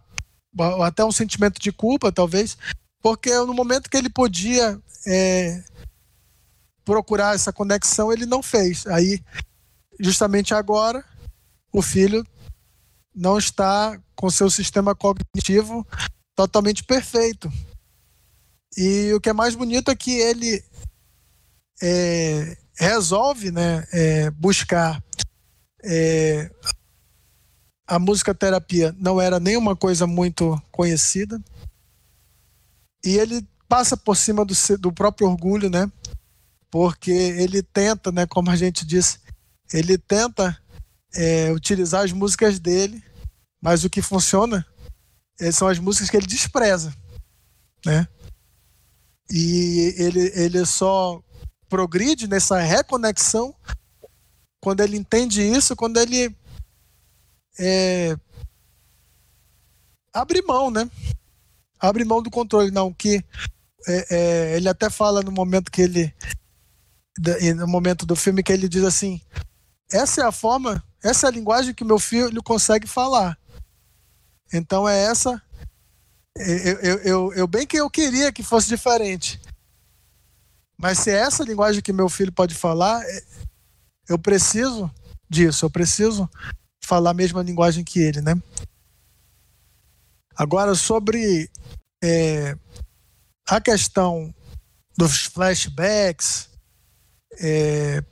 [0.84, 2.57] até um sentimento de culpa, talvez.
[3.03, 5.62] Porque no momento que ele podia é,
[6.84, 8.86] procurar essa conexão, ele não fez.
[8.86, 9.22] Aí,
[10.01, 11.05] justamente agora,
[11.72, 12.26] o filho
[13.17, 15.87] não está com seu sistema cognitivo
[16.35, 17.51] totalmente perfeito.
[18.77, 20.62] E o que é mais bonito é que ele
[21.83, 25.03] é, resolve né, é, buscar
[25.83, 26.51] é,
[27.87, 31.41] a música terapia não era nenhuma coisa muito conhecida
[33.05, 35.91] e ele passa por cima do, do próprio orgulho, né?
[36.71, 38.27] Porque ele tenta, né?
[38.27, 39.21] Como a gente disse,
[39.73, 40.59] ele tenta
[41.14, 43.02] é, utilizar as músicas dele,
[43.61, 44.66] mas o que funciona
[45.40, 46.94] é, são as músicas que ele despreza,
[47.84, 48.07] né?
[49.30, 51.22] E ele, ele só
[51.68, 53.54] progride nessa reconexão
[54.61, 56.34] quando ele entende isso, quando ele
[57.59, 58.16] é,
[60.12, 60.90] abre mão, né?
[61.78, 63.22] Abre mão do controle, não que
[63.86, 66.14] é, é, ele até fala no momento que ele
[67.57, 69.20] no momento do filme que ele diz assim
[69.90, 73.38] essa é a forma essa é a linguagem que meu filho consegue falar.
[74.52, 75.40] Então é essa.
[76.36, 79.40] Eu, eu, eu, eu bem que eu queria que fosse diferente.
[80.78, 83.22] Mas se é essa linguagem que meu filho pode falar é,
[84.11, 84.90] eu preciso
[85.28, 86.28] disso eu preciso
[86.84, 88.34] falar a mesma linguagem que ele né?
[90.36, 91.50] Agora sobre
[92.04, 92.54] é,
[93.48, 94.34] a questão
[94.96, 96.48] dos flashbacks,
[97.40, 98.02] é,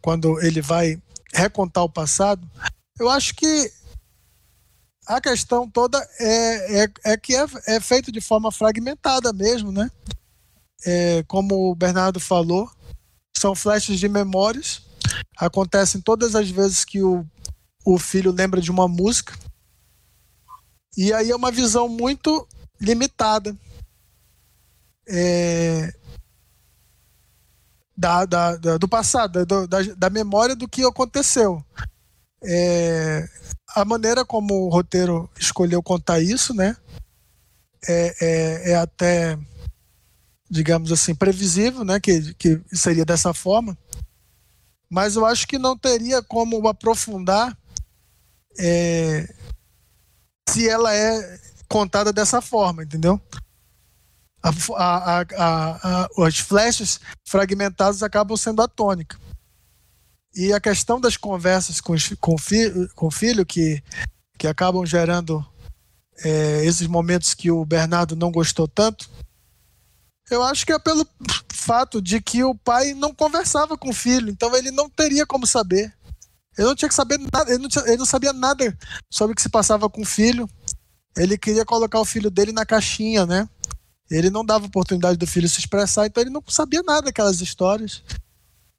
[0.00, 1.00] quando ele vai
[1.32, 2.48] recontar o passado,
[2.98, 3.72] eu acho que
[5.06, 9.90] a questão toda é, é, é que é, é, feito de forma fragmentada mesmo, né?
[10.84, 12.70] É, como o Bernardo falou,
[13.36, 14.82] são flashes de memórias,
[15.36, 17.26] acontecem todas as vezes que o,
[17.84, 19.36] o filho lembra de uma música,
[20.96, 22.46] e aí é uma visão muito
[22.80, 23.56] limitada.
[25.08, 25.92] É,
[27.96, 31.64] da, da, da, do passado, da, da, memória do que aconteceu.
[32.42, 33.28] É,
[33.74, 36.76] a maneira como o roteiro escolheu contar isso, né,
[37.86, 39.38] é, é, é até,
[40.50, 43.78] digamos assim, previsível, né, que, que seria dessa forma,
[44.90, 47.56] mas eu acho que não teria como aprofundar
[48.58, 49.26] é,
[50.48, 53.20] se ela é contada dessa forma, entendeu?
[54.42, 59.18] A, a, a, as flechas fragmentadas acabam sendo a tônica.
[60.34, 63.82] E a questão das conversas com, com, fi, com o filho, que,
[64.38, 65.44] que acabam gerando
[66.24, 69.08] é, esses momentos que o Bernardo não gostou tanto,
[70.30, 71.06] Eu acho que é pelo
[71.52, 75.46] fato de que o pai não conversava com o filho, então ele não teria como
[75.46, 75.94] saber.
[76.56, 78.76] Ele não tinha que saber nada, ele não, tinha, ele não sabia nada
[79.10, 80.48] sobre o que se passava com o filho.
[81.16, 83.48] Ele queria colocar o filho dele na caixinha, né?
[84.12, 88.02] Ele não dava oportunidade do filho se expressar, então ele não sabia nada daquelas histórias.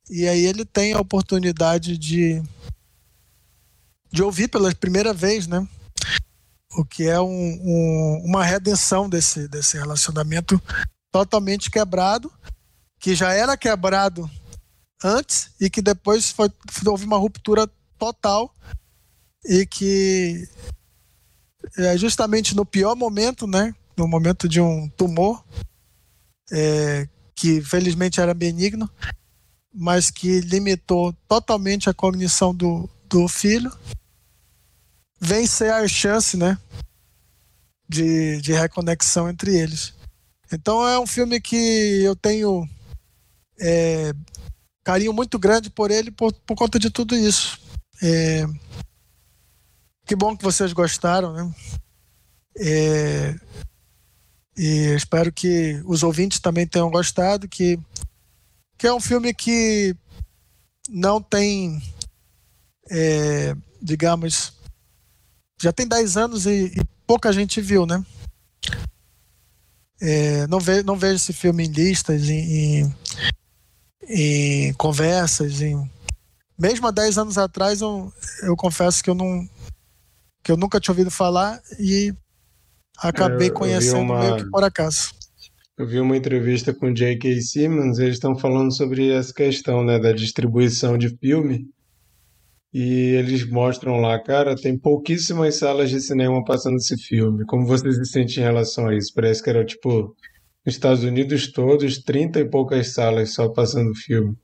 [0.10, 2.42] E aí ele tem a oportunidade de,
[4.12, 5.68] de ouvir pela primeira vez, né?
[6.76, 10.62] O que é um, um, uma redenção desse, desse relacionamento
[11.12, 12.32] totalmente quebrado,
[13.00, 14.30] que já era quebrado
[15.04, 16.52] antes e que depois foi,
[16.86, 17.68] houve uma ruptura
[17.98, 18.54] total
[19.46, 20.48] e que
[21.78, 23.74] é justamente no pior momento, né?
[23.96, 25.44] No momento de um tumor,
[26.52, 28.90] é, que felizmente era benigno,
[29.74, 33.72] mas que limitou totalmente a cognição do, do filho,
[35.20, 36.58] vem ser a chance, né?
[37.88, 39.94] De, de reconexão entre eles.
[40.52, 42.68] Então é um filme que eu tenho
[43.60, 44.14] é,
[44.84, 47.60] carinho muito grande por ele por, por conta de tudo isso.
[48.02, 48.46] É,
[50.06, 51.56] que bom que vocês gostaram, né?
[52.58, 53.36] É,
[54.58, 57.80] e espero que os ouvintes também tenham gostado, que,
[58.78, 59.96] que é um filme que
[60.90, 61.82] não tem,
[62.90, 64.54] é, digamos,
[65.62, 68.04] já tem 10 anos e, e, pouca gente viu, né?
[70.02, 72.96] É, não, ve, não vejo esse filme em listas, em, em
[74.08, 75.90] em conversas, em
[76.58, 79.48] mesmo há 10 anos atrás eu, eu confesso que eu não
[80.44, 82.14] que eu nunca tinha ouvido falar e
[82.98, 85.12] acabei eu, conhecendo eu uma, meio que por acaso.
[85.78, 87.42] Eu vi uma entrevista com J.K.
[87.42, 91.68] Simmons, eles estão falando sobre essa questão, né, da distribuição de filme.
[92.74, 97.46] E eles mostram lá, cara, tem pouquíssimas salas de cinema passando esse filme.
[97.46, 99.14] Como você se sente em relação a isso?
[99.14, 100.16] Parece que era tipo
[100.66, 104.36] nos Estados Unidos todos, 30 e poucas salas só passando filme.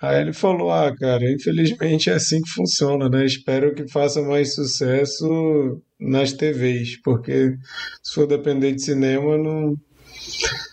[0.00, 3.24] Aí ele falou: Ah, cara, infelizmente é assim que funciona, né?
[3.24, 7.56] Espero que faça mais sucesso nas TVs, porque
[8.02, 9.74] se for depender de cinema, não.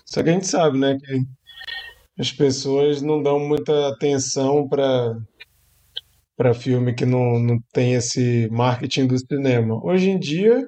[0.06, 0.98] Só que a gente sabe, né?
[1.00, 1.22] Que
[2.20, 5.16] as pessoas não dão muita atenção para
[6.38, 9.80] para filme que não, não tem esse marketing do cinema.
[9.84, 10.68] Hoje em dia,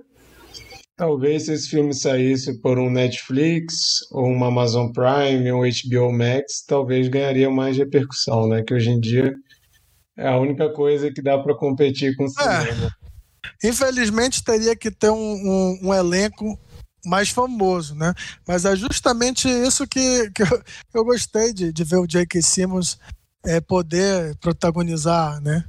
[0.98, 6.64] Talvez se esse filme saísse por um Netflix, ou uma Amazon Prime, ou HBO Max,
[6.68, 8.64] talvez ganharia mais repercussão, né?
[8.64, 9.32] Que hoje em dia
[10.18, 12.30] é a única coisa que dá para competir com o é.
[12.30, 12.88] cinema.
[13.64, 13.68] É.
[13.68, 16.60] Infelizmente teria que ter um, um, um, elenco
[17.06, 18.16] mais famoso, né?
[18.48, 20.64] Mas é justamente isso que, que eu,
[20.96, 22.42] eu gostei de, de ver o J.K.
[22.42, 22.98] Simmons
[23.46, 25.64] é, poder protagonizar, né?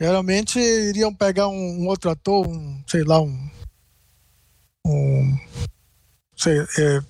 [0.00, 3.48] Geralmente iriam pegar um, um outro ator, um, sei lá, um
[4.92, 5.38] um,
[6.36, 7.00] sei, é,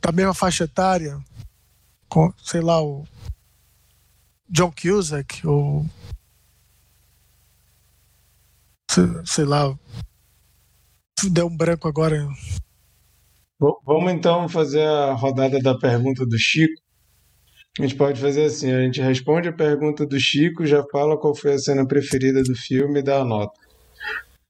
[0.00, 1.18] da mesma faixa etária,
[2.08, 3.04] com, sei lá, o
[4.48, 5.84] John Cusack, ou
[8.90, 9.76] sei, sei lá,
[11.30, 12.28] deu um branco agora.
[13.84, 16.80] Vamos então fazer a rodada da pergunta do Chico.
[17.78, 21.34] A gente pode fazer assim: a gente responde a pergunta do Chico, já fala qual
[21.34, 23.58] foi a cena preferida do filme e dá a nota.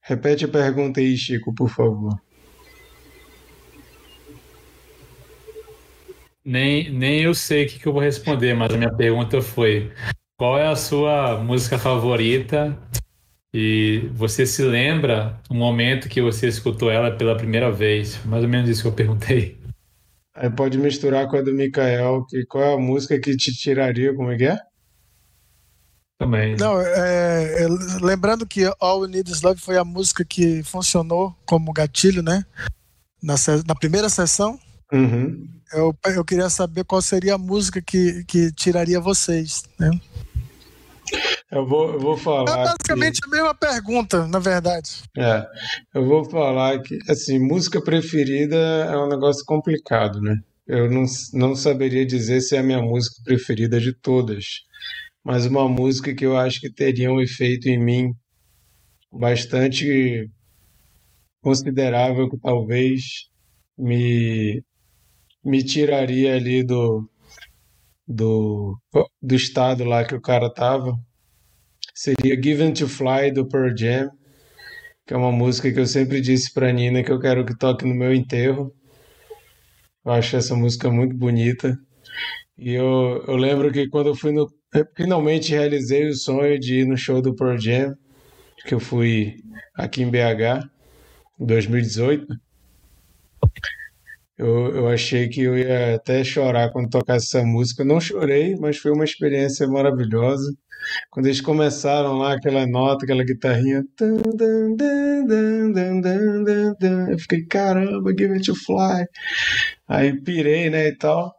[0.01, 2.19] Repete a pergunta aí, Chico, por favor.
[6.49, 9.93] Nem, nem eu sei o que, que eu vou responder, mas a minha pergunta foi:
[10.35, 12.75] qual é a sua música favorita?
[13.53, 18.19] E você se lembra o momento que você escutou ela pela primeira vez?
[18.25, 19.59] Mais ou menos isso que eu perguntei.
[20.35, 24.15] Aí pode misturar com a do Mikael, que qual é a música que te tiraria,
[24.15, 24.57] como é que é?
[26.17, 26.55] Também.
[26.55, 27.67] Não, é, é,
[28.01, 32.43] lembrando que All We Need Is Love foi a música que funcionou como gatilho, né?
[33.21, 33.35] Na,
[33.67, 34.59] na primeira sessão.
[34.91, 35.58] Uhum.
[35.71, 39.89] Eu, eu queria saber qual seria a música que, que tiraria vocês, né?
[41.51, 42.51] Eu vou, eu vou falar.
[42.51, 43.27] É basicamente que...
[43.27, 45.03] a mesma pergunta, na verdade.
[45.17, 45.45] É,
[45.93, 50.39] eu vou falar que, assim, música preferida é um negócio complicado, né?
[50.67, 51.03] Eu não,
[51.33, 54.45] não saberia dizer se é a minha música preferida de todas,
[55.23, 58.13] mas uma música que eu acho que teria um efeito em mim
[59.11, 60.29] bastante
[61.41, 63.01] considerável, que talvez
[63.75, 64.63] me
[65.43, 67.09] me tiraria ali do,
[68.07, 68.77] do,
[69.21, 70.97] do estado lá que o cara tava.
[71.93, 74.09] Seria Given to Fly do Pearl Jam,
[75.05, 77.85] que é uma música que eu sempre disse pra Nina que eu quero que toque
[77.85, 78.73] no meu enterro.
[80.05, 81.77] Eu acho essa música muito bonita.
[82.57, 84.47] E eu, eu lembro que quando eu fui no.
[84.73, 87.95] Eu finalmente realizei o sonho de ir no show do Pearl Jam,
[88.65, 89.35] que eu fui
[89.75, 90.69] aqui em BH,
[91.39, 92.27] em 2018
[94.39, 97.83] Eu, eu achei que eu ia até chorar quando tocasse essa música.
[97.83, 100.49] Não chorei, mas foi uma experiência maravilhosa.
[101.11, 103.83] Quando eles começaram lá, aquela nota, aquela guitarrinha.
[107.11, 109.05] Eu fiquei, caramba, Give It to Fly.
[109.85, 111.33] Aí pirei, né, e tal.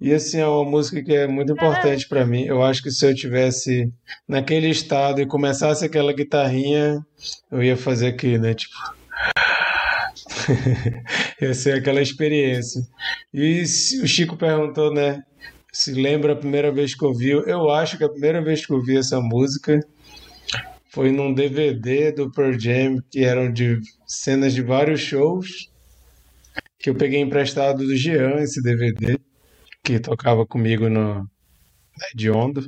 [0.00, 2.44] E assim, é uma música que é muito importante para mim.
[2.44, 3.88] Eu acho que se eu tivesse
[4.28, 6.98] naquele estado e começasse aquela guitarrinha,
[7.52, 8.74] eu ia fazer aqui, né, tipo.
[11.40, 12.80] ia ser aquela experiência.
[13.32, 15.22] E o Chico perguntou, né,
[15.72, 17.40] se lembra a primeira vez que ouviu.
[17.46, 19.78] Eu acho que a primeira vez que ouvi essa música
[20.90, 25.70] foi num DVD do Pearl Jam, que eram de cenas de vários shows,
[26.78, 29.18] que eu peguei emprestado do Jean, esse DVD,
[29.84, 31.28] que tocava comigo no
[32.10, 32.66] Hediondo.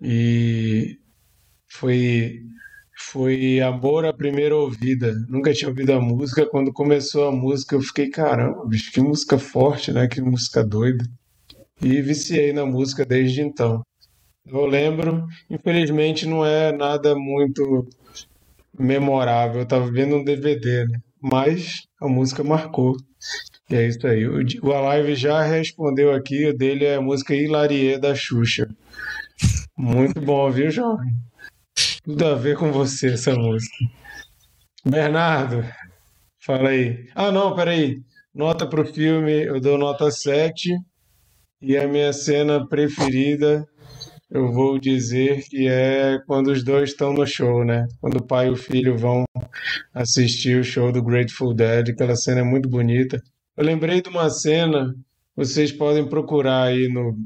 [0.00, 0.98] E
[1.68, 2.40] foi
[3.10, 5.12] foi amor à primeira ouvida.
[5.28, 6.46] Nunca tinha ouvido a música.
[6.46, 10.06] Quando começou a música, eu fiquei, caramba, bicho, que música forte, né?
[10.06, 11.04] Que música doida
[11.82, 13.82] e viciei na música desde então.
[14.46, 17.86] Eu lembro, infelizmente não é nada muito
[18.78, 20.98] memorável, eu estava vendo um DVD, né?
[21.20, 22.96] mas a música marcou.
[23.70, 24.26] E é isso aí.
[24.26, 28.68] O Alive já respondeu aqui, o dele é a música Hilarie da Xuxa.
[29.76, 31.12] Muito bom, viu, jovem?
[32.04, 33.76] Tudo a ver com você essa música.
[34.84, 35.64] Bernardo,
[36.44, 37.08] fala aí.
[37.14, 38.02] Ah, não, peraí.
[38.34, 40.68] Nota pro filme, eu dou nota 7.
[41.60, 43.64] E a minha cena preferida,
[44.28, 47.86] eu vou dizer que é quando os dois estão no show, né?
[48.00, 49.24] Quando o pai e o filho vão
[49.94, 53.22] assistir o show do Grateful Dead, aquela cena é muito bonita.
[53.56, 54.92] Eu lembrei de uma cena,
[55.36, 57.16] vocês podem procurar aí no,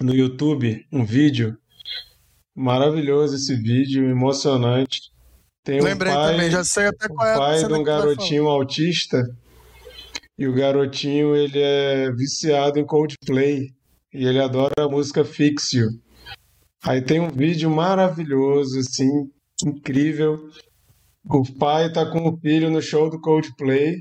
[0.00, 1.59] no YouTube um vídeo.
[2.56, 5.00] Maravilhoso esse vídeo, emocionante.
[5.64, 8.48] Tem Lembrei um pai, também, já sei até qual é pai de um vai garotinho
[8.48, 9.22] autista
[10.40, 13.66] e o garotinho, ele é viciado em Coldplay.
[14.10, 15.88] E ele adora a música Fix You.
[16.82, 19.06] Aí tem um vídeo maravilhoso, assim,
[19.62, 20.40] incrível.
[21.28, 23.96] O pai tá com o filho no show do Coldplay.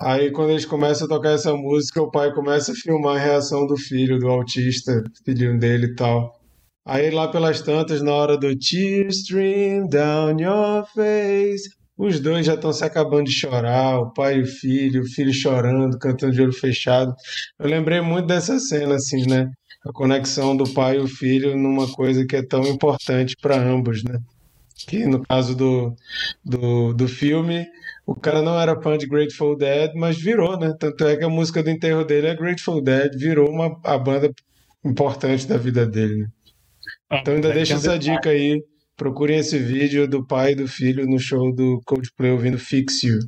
[0.00, 3.66] Aí quando eles começam a tocar essa música, o pai começa a filmar a reação
[3.66, 6.32] do filho, do autista, filhinho dele e tal.
[6.86, 11.68] Aí lá pelas tantas, na hora do Tears stream down your face,
[11.98, 15.32] os dois já estão se acabando de chorar, o pai e o filho, o filho
[15.34, 17.12] chorando, cantando de olho fechado.
[17.58, 19.50] Eu lembrei muito dessa cena, assim, né?
[19.84, 24.04] A conexão do pai e o filho numa coisa que é tão importante para ambos,
[24.04, 24.20] né?
[24.86, 25.92] Que no caso do,
[26.44, 27.66] do, do filme,
[28.06, 30.72] o cara não era fã de Grateful Dead, mas virou, né?
[30.78, 34.30] Tanto é que a música do enterro dele é Grateful Dead, virou uma, a banda
[34.84, 36.26] importante da vida dele, né?
[37.12, 38.62] Então ainda deixa essa dica aí
[38.96, 43.18] Procurem esse vídeo do pai e do filho no show do Coldplay ouvindo Fix You.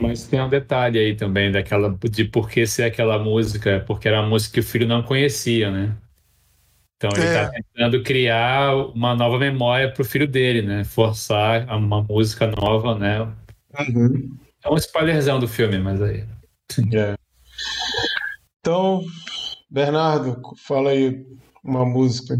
[0.00, 4.20] Mas tem um detalhe aí também daquela de por que ser aquela música, porque era
[4.20, 5.96] uma música que o filho não conhecia, né?
[6.96, 7.50] Então ele está é.
[7.50, 10.82] tentando criar uma nova memória para o filho dele, né?
[10.82, 13.20] Forçar uma música nova, né?
[13.78, 14.36] Uhum.
[14.64, 16.24] É um spoilerzão do filme, mas aí.
[16.92, 17.14] É.
[18.58, 19.00] Então,
[19.70, 21.24] Bernardo, fala aí
[21.62, 22.36] uma música.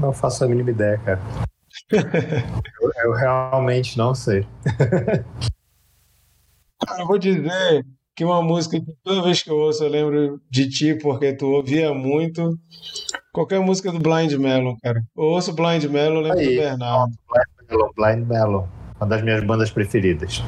[0.00, 1.20] Não faço a mínima ideia, cara.
[2.80, 4.46] eu, eu, realmente não sei.
[6.86, 7.84] cara, eu vou dizer
[8.14, 11.46] que uma música que toda vez que eu ouço eu lembro de ti, porque tu
[11.46, 12.58] ouvia muito.
[13.32, 15.02] Qualquer música do Blind Melon, cara.
[15.16, 17.12] Eu ouço Blind Melon, eu lembro Aí, do Bernardo.
[17.28, 18.66] Blind Melon, Blind Melon,
[18.96, 20.42] uma das minhas bandas preferidas.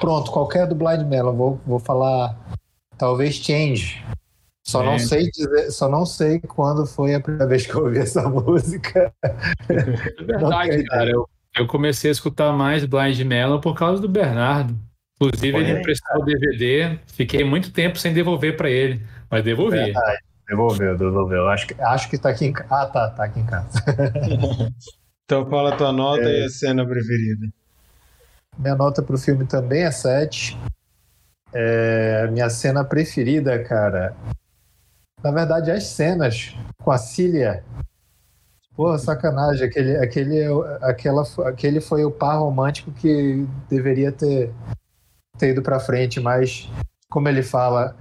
[0.00, 2.36] Pronto, qualquer do Blind Melon, vou, vou falar
[2.98, 4.04] talvez Change.
[4.66, 7.98] Só não sei dizer, só não sei quando foi a primeira vez que eu ouvi
[7.98, 9.12] essa música.
[9.68, 11.10] É verdade, cara.
[11.10, 14.76] Eu, eu comecei a escutar mais Blind Melon por causa do Bernardo.
[15.20, 19.76] Inclusive, ele emprestou o DVD, fiquei muito tempo sem devolver para ele, mas devolvi.
[19.76, 20.18] Verdade.
[20.48, 21.48] Devolveu, devolveu.
[21.48, 22.68] Acho que, acho que tá aqui em casa.
[22.70, 23.84] Ah, tá, tá aqui em casa.
[25.24, 26.40] então fala a tua nota é...
[26.40, 27.48] e a cena preferida.
[28.58, 30.58] Minha nota pro filme também é 7.
[31.52, 34.16] É, minha cena preferida, cara,
[35.22, 37.64] na verdade, as cenas com a Cília.
[38.74, 39.66] Pô, sacanagem.
[39.66, 40.42] Aquele, aquele,
[40.82, 44.52] aquela, aquele foi o par romântico que deveria ter,
[45.38, 46.68] ter ido pra frente, mas,
[47.10, 47.96] como ele fala,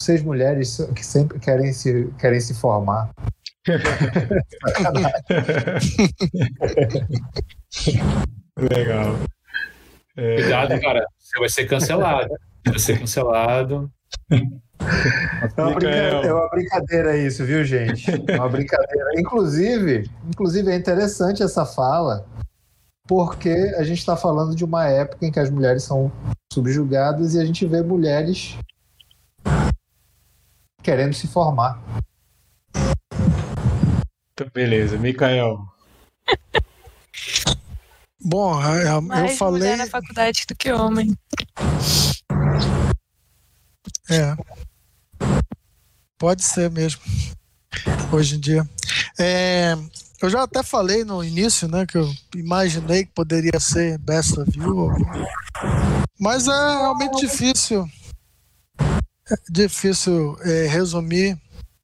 [0.00, 3.10] vocês mulheres que sempre querem se, querem se formar.
[8.58, 9.16] Legal.
[10.16, 10.36] É...
[10.36, 11.06] Cuidado, cara.
[11.18, 12.34] Você vai ser cancelado.
[12.64, 13.92] Vai ser cancelado.
[14.80, 18.10] É uma, brincadeira, é uma brincadeira isso, viu, gente?
[18.28, 19.10] É uma brincadeira.
[19.18, 22.26] Inclusive, inclusive é interessante essa fala,
[23.06, 26.10] porque a gente está falando de uma época em que as mulheres são
[26.52, 28.56] subjugadas e a gente vê mulheres
[30.82, 31.82] querendo se formar.
[34.32, 35.58] Então, beleza, Mikael.
[38.22, 39.60] Bom, eu Mais falei.
[39.60, 41.16] mulher na faculdade do que homem.
[44.10, 44.36] É.
[46.18, 47.00] Pode ser mesmo.
[48.12, 48.68] Hoje em dia.
[49.18, 49.76] É,
[50.22, 54.50] eu já até falei no início, né, que eu imaginei que poderia ser Best of
[54.58, 54.88] You.
[56.18, 57.86] Mas é realmente difícil.
[59.30, 61.38] É difícil é, resumir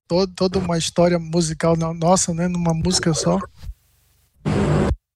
[0.09, 3.39] todo, toda uma história musical nossa, né, numa música só.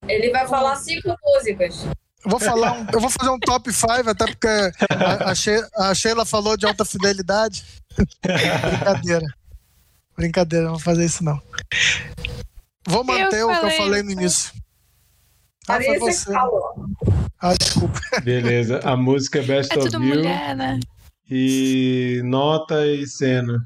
[0.07, 1.87] Ele vai falar cinco músicas.
[2.27, 4.49] Eu vou falar, um- eu vou fazer um top 5, até porque
[4.91, 7.65] a, a She- a Sheila falou de alta fidelidade.
[8.21, 9.27] Brincadeira.
[10.17, 11.41] Brincadeira, não vou fazer isso não.
[12.89, 14.53] Vou manter o que eu falei, no início.
[15.69, 16.33] Ah, foi você.
[16.33, 16.87] falou.
[17.41, 18.01] Ah, desculpa.
[18.25, 20.81] Beleza, a música é Best É of You mulher, né?
[21.31, 23.65] e nota e cena.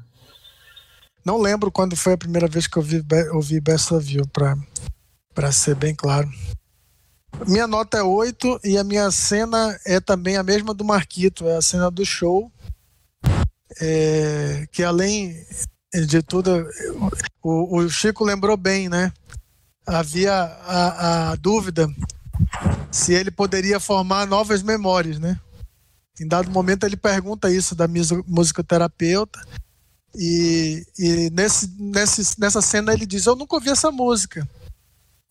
[1.25, 4.27] Não lembro quando foi a primeira vez que eu vi, Be- ouvi Best of You,
[4.27, 4.55] pra,
[5.33, 6.29] pra ser bem claro.
[7.47, 11.57] Minha nota é 8 e a minha cena é também a mesma do Marquito, é
[11.57, 12.51] a cena do show.
[13.79, 15.45] É, que além
[16.07, 16.67] de tudo,
[17.41, 19.11] o, o Chico lembrou bem, né?
[19.85, 21.89] Havia a, a dúvida
[22.91, 25.39] se ele poderia formar novas memórias, né?
[26.19, 27.87] Em dado momento ele pergunta isso da
[28.27, 29.39] musicoterapeuta
[30.15, 34.47] e, e nesse, nesse, nessa cena ele diz: Eu nunca ouvi essa música.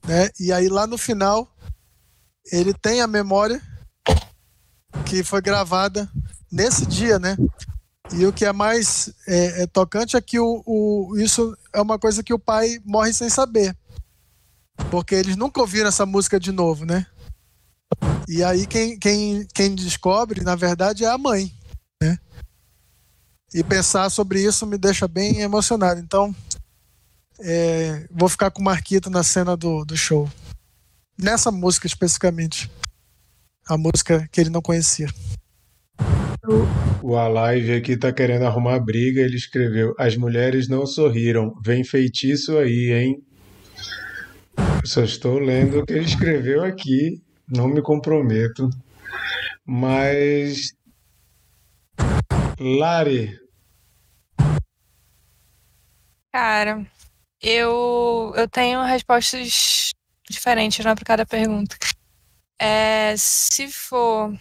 [0.06, 0.30] Né?
[0.40, 1.48] E aí lá no final
[2.52, 3.60] ele tem a memória
[5.06, 6.10] que foi gravada
[6.50, 7.36] nesse dia, né?
[8.12, 11.98] E o que é mais é, é tocante é que o, o, isso é uma
[11.98, 13.76] coisa que o pai morre sem saber.
[14.90, 17.06] Porque eles nunca ouviram essa música de novo, né?
[18.28, 21.52] E aí quem, quem, quem descobre, na verdade, é a mãe.
[22.02, 22.18] Né?
[23.54, 26.00] E pensar sobre isso me deixa bem emocionado.
[26.00, 26.34] Então,
[27.40, 30.28] é, vou ficar com o Marquito na cena do, do show.
[31.22, 32.70] Nessa música especificamente.
[33.68, 35.08] A música que ele não conhecia.
[37.02, 39.20] O Alive aqui tá querendo arrumar briga.
[39.20, 41.54] Ele escreveu: As mulheres não sorriram.
[41.64, 43.22] Vem feitiço aí, hein?
[44.58, 47.22] Eu só estou lendo o que ele escreveu aqui.
[47.48, 48.68] Não me comprometo.
[49.64, 50.72] Mas.
[52.58, 53.40] Lari,
[56.32, 56.86] Cara,
[57.42, 59.90] eu, eu tenho respostas
[60.30, 61.76] diferentes, né, para cada pergunta.
[62.58, 64.32] É, se for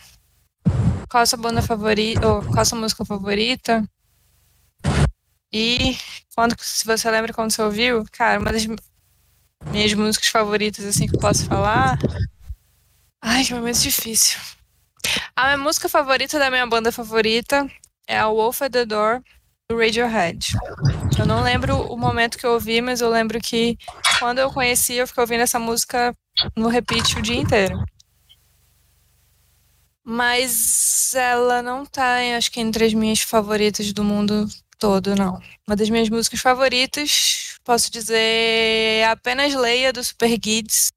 [1.10, 3.84] qual a sua banda favorita, ou qual a sua música favorita,
[5.52, 5.98] e
[6.36, 8.68] quando, se você lembra quando você ouviu, cara, uma das
[9.72, 11.98] minhas músicas favoritas, assim, que eu posso falar.
[13.22, 14.40] Ai, que momento difícil.
[15.36, 17.68] A minha música favorita da minha banda favorita
[18.08, 19.24] é a Wolf at the Door,
[19.72, 20.54] Radiohead.
[21.18, 23.78] Eu não lembro o momento que eu ouvi, mas eu lembro que
[24.18, 26.14] quando eu conheci, eu fiquei ouvindo essa música
[26.56, 27.78] no repeat o dia inteiro.
[30.04, 34.48] Mas ela não tá, acho que, entre as minhas favoritas do mundo
[34.80, 35.40] todo, não.
[35.68, 40.92] Uma das minhas músicas favoritas, posso dizer, é Apenas Leia, do Super Kids.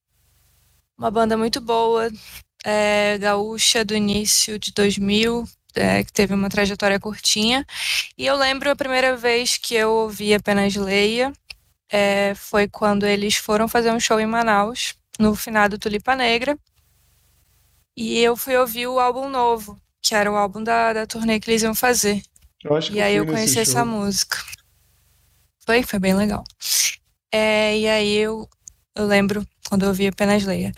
[0.96, 2.10] Uma banda muito boa,
[2.64, 5.44] é, gaúcha do início de 2000,
[5.74, 7.66] é, que teve uma trajetória curtinha.
[8.16, 11.32] E eu lembro a primeira vez que eu ouvi Apenas Leia,
[11.90, 16.58] é, foi quando eles foram fazer um show em Manaus, no finado Tulipa Negra.
[17.96, 21.50] E eu fui ouvir o álbum novo, que era o álbum da, da turnê que
[21.50, 22.22] eles iam fazer.
[22.90, 23.86] E aí eu conheci essa show.
[23.86, 24.38] música.
[25.66, 26.42] Foi, foi bem legal.
[27.30, 28.48] É, e aí eu,
[28.94, 30.72] eu lembro quando eu ouvi apenas Leia.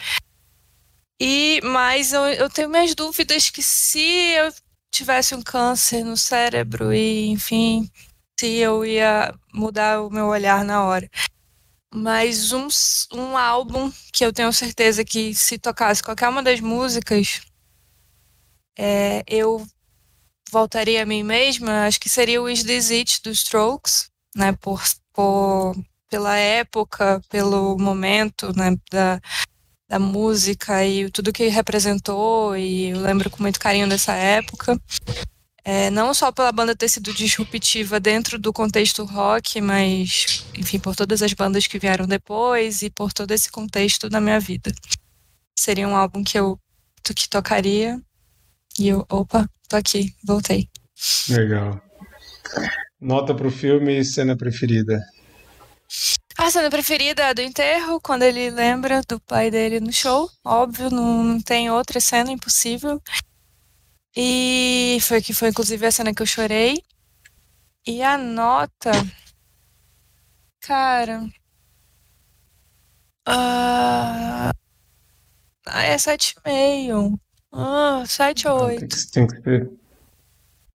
[1.20, 4.52] E, mas eu, eu tenho minhas dúvidas que se eu
[4.94, 7.90] tivesse um câncer no cérebro e, enfim,
[8.38, 11.10] se eu ia mudar o meu olhar na hora.
[11.92, 12.68] Mas um,
[13.12, 17.40] um álbum que eu tenho certeza que se tocasse qualquer uma das músicas,
[18.76, 19.64] é, eu
[20.50, 24.82] voltaria a mim mesma, acho que seria o Is This It dos Strokes, né, por,
[25.12, 25.74] por,
[26.08, 29.20] pela época, pelo momento, né, da,
[29.88, 34.80] da música e tudo que representou, e eu lembro com muito carinho dessa época.
[35.66, 40.94] É, não só pela banda ter sido disruptiva dentro do contexto rock, mas, enfim, por
[40.94, 44.70] todas as bandas que vieram depois e por todo esse contexto da minha vida.
[45.58, 46.58] Seria um álbum que eu
[47.14, 48.00] que tocaria
[48.78, 50.68] e eu, opa, tô aqui, voltei.
[51.28, 51.80] Legal.
[53.00, 55.00] Nota pro filme e cena preferida.
[56.36, 60.28] A cena preferida é a do enterro, quando ele lembra do pai dele no show.
[60.44, 63.00] Óbvio, não, não tem outra cena impossível.
[64.16, 66.82] E foi que foi inclusive a cena que eu chorei.
[67.86, 68.90] E a nota.
[70.60, 71.24] Cara.
[73.26, 74.50] Ah,
[75.66, 77.18] ah, é 7,5.
[77.52, 78.80] Ah, 7 ou 8.
[79.12, 79.70] Tem que, ser.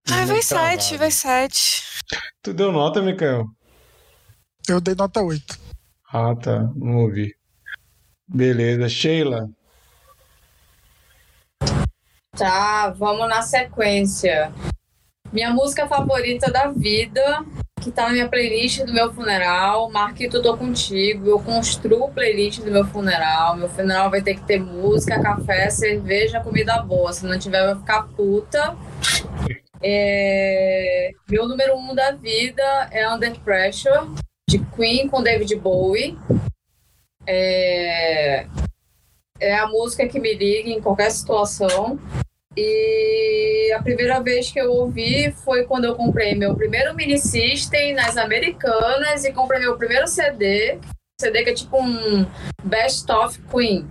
[0.09, 0.97] Ah, vai Muito 7, travado.
[0.97, 1.83] vai 7.
[2.41, 3.45] Tu deu nota, Mikael?
[4.69, 5.59] Eu dei nota 8.
[6.13, 6.69] Ah, tá.
[6.75, 7.35] Não ouvi.
[8.27, 8.87] Beleza.
[8.87, 9.49] Sheila.
[12.37, 14.53] Tá, vamos na sequência.
[15.33, 17.43] Minha música favorita da vida,
[17.81, 19.89] que tá na minha playlist do meu funeral.
[19.89, 21.27] Marquito, tô contigo.
[21.27, 23.57] Eu construo playlist do meu funeral.
[23.57, 27.11] Meu funeral vai ter que ter música, café, cerveja, comida boa.
[27.11, 28.77] Se não tiver, eu vou ficar puta.
[29.81, 34.09] É, Meu número um da vida é Under Pressure,
[34.49, 36.17] de Queen com David Bowie.
[37.25, 38.47] É,
[39.39, 41.99] é a música que me liga em qualquer situação.
[42.57, 47.93] E a primeira vez que eu ouvi foi quando eu comprei meu primeiro mini system
[47.93, 50.79] nas Americanas e comprei meu primeiro CD,
[51.21, 52.25] CD que é tipo um
[52.63, 53.87] Best of Queen.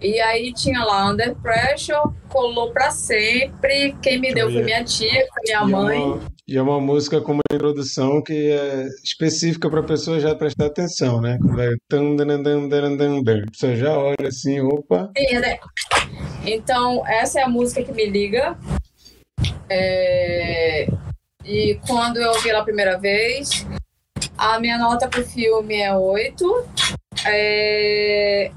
[0.00, 1.98] E aí tinha lá Under Pressure,
[2.28, 3.94] colou pra sempre.
[4.02, 5.98] Quem me deu foi minha tia, foi minha E é mãe.
[6.02, 10.34] uma, e é uma música com uma introdução que é específica para a pessoa já
[10.34, 11.36] prestar atenção, né?
[11.40, 13.42] Quando vai tan, dan, dan, dan, dan, dan.
[13.46, 15.10] A pessoa já olha assim, opa.
[15.16, 15.58] Sim, né?
[16.46, 18.56] Então, essa é a música que me liga.
[19.68, 20.88] É,
[21.44, 23.66] E quando eu ouvi ela a primeira vez,
[24.36, 26.64] a minha nota pro filme é 8.
[27.26, 28.50] É,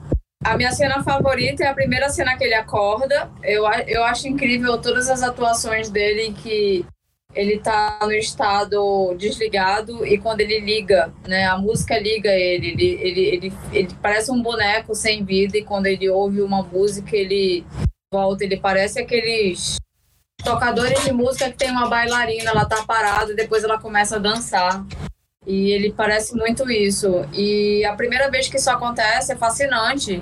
[0.44, 3.32] A minha cena favorita é a primeira cena que ele acorda.
[3.42, 6.86] Eu, eu acho incrível todas as atuações dele que
[7.34, 12.86] ele tá no estado desligado e quando ele liga, né, a música liga ele, ele,
[13.02, 17.66] ele, ele, ele parece um boneco sem vida e quando ele ouve uma música ele
[18.14, 19.78] volta, ele parece aqueles
[20.44, 24.20] tocadores de música que tem uma bailarina, ela tá parada e depois ela começa a
[24.20, 24.86] dançar.
[25.46, 27.26] E ele parece muito isso.
[27.34, 30.22] E a primeira vez que isso acontece é fascinante,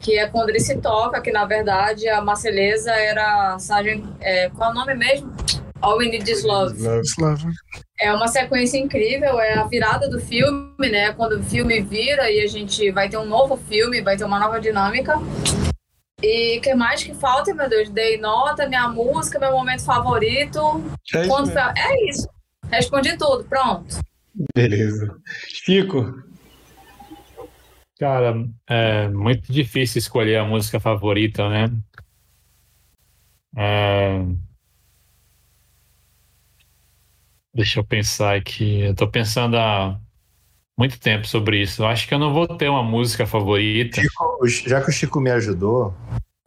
[0.00, 4.70] que é quando ele se toca, que na verdade a Marceleza era Sargent, é, qual
[4.70, 5.32] é o nome mesmo?
[5.80, 6.76] All We Need Is Love.
[7.02, 7.48] Slava.
[8.00, 11.12] É uma sequência incrível, é a virada do filme, né?
[11.12, 14.38] Quando o filme vira e a gente vai ter um novo filme, vai ter uma
[14.38, 15.14] nova dinâmica.
[16.20, 17.88] E o que mais que falta, meu Deus?
[17.90, 20.82] Dei nota, minha música, meu momento favorito.
[21.14, 22.28] É isso Quando É isso.
[22.70, 23.98] Respondi tudo, pronto.
[24.54, 25.16] Beleza.
[25.48, 26.22] Chico.
[27.98, 31.70] Cara, é muito difícil escolher a música favorita, né?
[33.56, 34.24] É,
[37.54, 38.82] Deixa eu pensar aqui.
[38.82, 39.98] Eu tô pensando há
[40.78, 41.82] muito tempo sobre isso.
[41.82, 44.00] Eu acho que eu não vou ter uma música favorita.
[44.00, 45.92] Chico, já que o Chico me ajudou,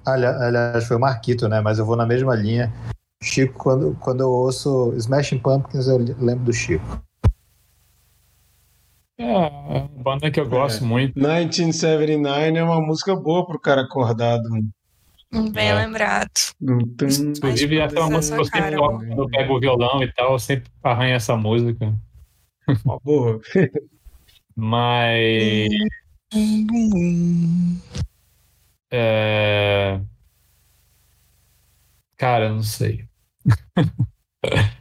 [0.05, 1.59] ali- aliás, foi o Marquito, né?
[1.59, 2.71] Mas eu vou na mesma linha.
[3.21, 7.03] Chico, quando, quando eu ouço Smashing Pumpkins, eu lembro do Chico.
[9.21, 11.13] É, é uma banda que eu gosto muito.
[11.15, 14.43] 1979 é uma música boa pro cara acordado.
[15.51, 15.75] Bem É.
[15.75, 16.31] lembrado.
[16.59, 20.03] Inclusive, essa é uma música que eu sempre Cara, toco quando eu pego o violão
[20.03, 21.95] e tal, eu sempre arranho essa música.
[22.83, 23.39] Uma boa.
[24.55, 25.69] Mas.
[28.91, 30.01] É...
[32.17, 33.05] Cara, eu não sei.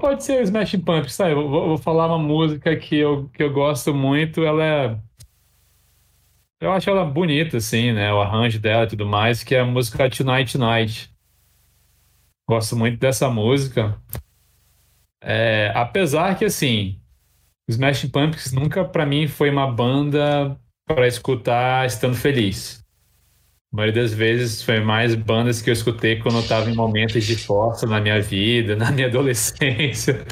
[0.00, 1.34] Pode ser o Smashing Pumpkins, sabe?
[1.34, 4.98] Vou, vou falar uma música que eu, que eu gosto muito, ela é...
[6.60, 8.12] Eu acho ela bonita, assim, né?
[8.12, 11.12] O arranjo dela e tudo mais, que é a música Tonight Tonight.
[12.48, 14.00] Gosto muito dessa música.
[15.20, 17.00] É, apesar que, assim,
[17.68, 22.81] o Smashing Pumpkins nunca, pra mim, foi uma banda para escutar estando feliz.
[23.72, 27.24] A maioria das vezes foi mais bandas que eu escutei quando eu estava em momentos
[27.24, 30.26] de força na minha vida, na minha adolescência.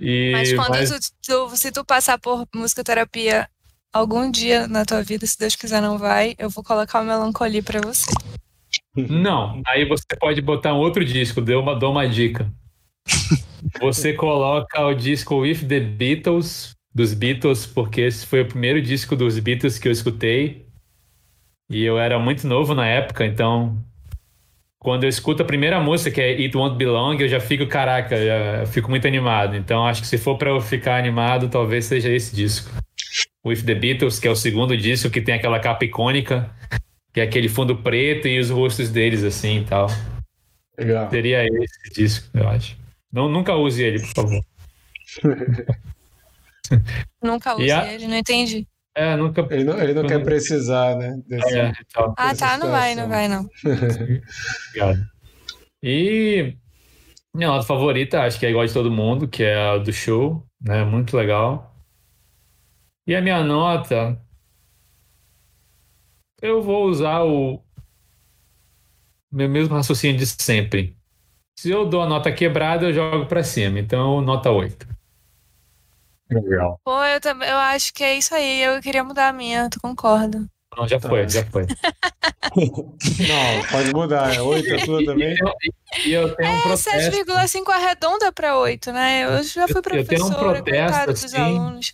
[0.00, 1.12] E, Mas quando mas- Tu,
[1.50, 3.46] tu- se tu passar por musicoterapia
[3.92, 7.62] algum dia na tua vida, se Deus quiser não vai, eu vou colocar o melancolia
[7.62, 8.10] pra você.
[8.96, 12.50] Não, aí você pode botar um outro disco, dou uma, dou uma dica.
[13.80, 19.14] Você coloca o disco With the Beatles, dos Beatles, porque esse foi o primeiro disco
[19.14, 20.63] dos Beatles que eu escutei.
[21.70, 23.76] E eu era muito novo na época, então
[24.78, 27.66] quando eu escuto a primeira música, que é It Won't Be Long, eu já fico,
[27.66, 29.56] caraca, já eu fico muito animado.
[29.56, 32.70] Então acho que se for para eu ficar animado, talvez seja esse disco.
[33.46, 36.50] With the Beatles, que é o segundo disco que tem aquela capa icônica,
[37.12, 39.86] que é aquele fundo preto e os rostos deles assim e tal.
[40.78, 41.08] Legal.
[41.10, 42.76] Seria esse disco, eu acho.
[43.12, 44.44] Não, nunca use ele, por favor.
[47.22, 48.66] Nunca E usei a- ele, não entendi.
[48.96, 49.46] É, nunca.
[49.50, 51.20] Ele não, ele não quer precisar, né?
[51.26, 52.14] desse- É, e tal.
[52.16, 53.48] Ah, tá, não vai, não vai, não.
[54.68, 55.06] Obrigado.
[55.82, 56.56] E
[57.34, 60.46] minha nota favorita, acho que é igual de todo mundo, que é a do show,
[60.60, 60.84] né?
[60.84, 61.74] Muito legal.
[63.06, 64.18] E a minha nota,
[66.40, 67.62] eu vou usar o
[69.32, 70.96] meu mesmo raciocínio de sempre.
[71.58, 73.78] Se eu dou a nota quebrada, eu jogo para cima.
[73.78, 74.86] Então, nota 8.
[76.30, 76.78] Legal.
[76.84, 78.62] Pô, eu, também, eu acho que é isso aí.
[78.62, 80.44] Eu queria mudar a minha, tu concorda?
[80.76, 81.66] Não, já foi, já foi.
[82.54, 84.34] Não, pode mudar.
[84.34, 85.36] É 8 a tua também?
[86.04, 86.90] E eu tenho um É, protesto.
[86.90, 89.24] 7,5 arredonda pra 8, né?
[89.24, 91.36] Eu já fui Eu- eu tenho um professora, protesto, coitado dos assim.
[91.36, 91.92] alunos.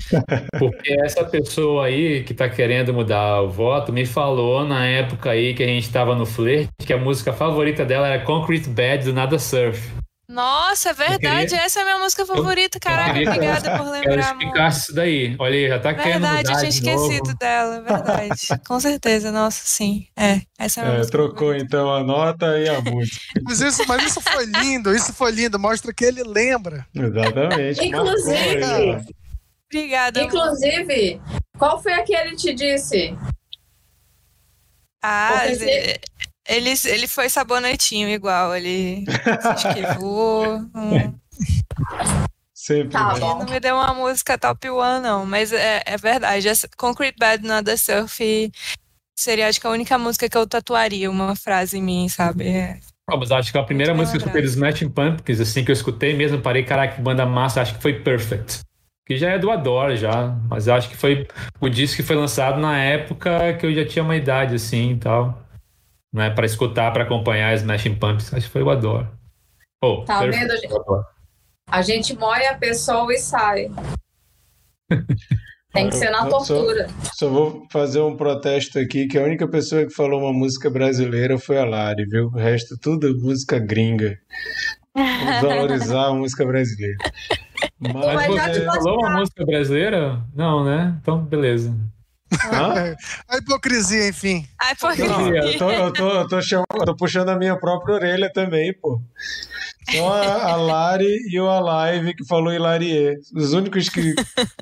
[0.58, 5.54] Porque essa pessoa aí que tá querendo mudar o voto me falou na época aí
[5.54, 9.12] que a gente tava no flerte que a música favorita dela era Concrete Bad do
[9.12, 9.90] Nada Surf.
[10.32, 11.48] Nossa, é verdade.
[11.50, 12.78] queria- Essa é a minha música favorita.
[12.78, 14.42] Caraca, queria que- obrigada por Quero lembrar, amor.
[14.42, 15.36] explicar isso daí.
[15.40, 17.36] Olha aí, já tá querendo Verdade, eu tinha de esquecido novo.
[17.38, 18.40] dela, verdade.
[18.68, 20.06] Com certeza, nossa, sim.
[20.16, 21.64] É, essa é a minha É, música trocou favorita.
[21.64, 23.18] então a nota e a música.
[23.44, 25.58] Mas isso, mas isso foi lindo, isso foi lindo.
[25.58, 26.86] Mostra que ele lembra.
[26.94, 27.84] Exatamente.
[27.84, 29.04] Inclusive-.
[29.72, 30.20] Obrigada.
[30.20, 30.28] amor.
[30.28, 31.20] Inclusive,
[31.58, 33.16] qual foi a que ele te disse?
[35.02, 36.00] Ah, Porque
[36.48, 40.58] ele, ele, foi sabonetinho igual, ele se esquivou.
[40.74, 41.14] hum.
[42.54, 42.90] Sempre.
[42.90, 43.20] Tá né?
[43.20, 46.46] não me deu uma música top one, não, mas é, é verdade.
[46.46, 48.52] Essa Concrete Bad Nada Surf
[49.18, 52.48] seria, acho que, a única música que eu tatuaria uma frase em mim, sabe?
[52.48, 52.78] É.
[53.08, 55.64] Ah, mas acho que a primeira Muito música que eu escutei dos Smashing Pumpkins, assim
[55.64, 58.60] que eu escutei mesmo, parei, caraca, que banda massa, acho que foi Perfect.
[59.06, 61.26] Que já é do Adore já, mas acho que foi
[61.60, 64.96] o disco que foi lançado na época que eu já tinha uma idade assim e
[64.98, 65.49] tal.
[66.12, 69.08] Não é para escutar, para acompanhar Smashing Pumpkins, acho que foi o Adore.
[69.82, 70.74] Oh, Tá Perfect, vendo, gente?
[70.74, 71.04] Adore.
[71.68, 73.70] A gente moia a pessoa e sai.
[75.72, 76.88] Tem que ser na tortura.
[77.14, 81.38] Só vou fazer um protesto aqui, que a única pessoa que falou uma música brasileira
[81.38, 82.26] foi a Lari, viu?
[82.26, 84.18] O resto tudo é música gringa.
[84.92, 86.96] Vamos valorizar a música brasileira.
[87.78, 90.20] Mas Mas você falou uma música brasileira?
[90.34, 90.98] Não, né?
[91.00, 91.72] Então, beleza.
[92.52, 92.94] Hã?
[93.28, 94.46] A hipocrisia, enfim.
[94.80, 95.02] Por quê?
[95.04, 98.30] Não, eu tô, eu, tô, eu, tô chamando- eu tô puxando a minha própria orelha
[98.32, 99.00] também, pô.
[99.90, 103.16] Só a, a Lari e o Alive que falou Hilarie.
[103.34, 104.14] Os únicos que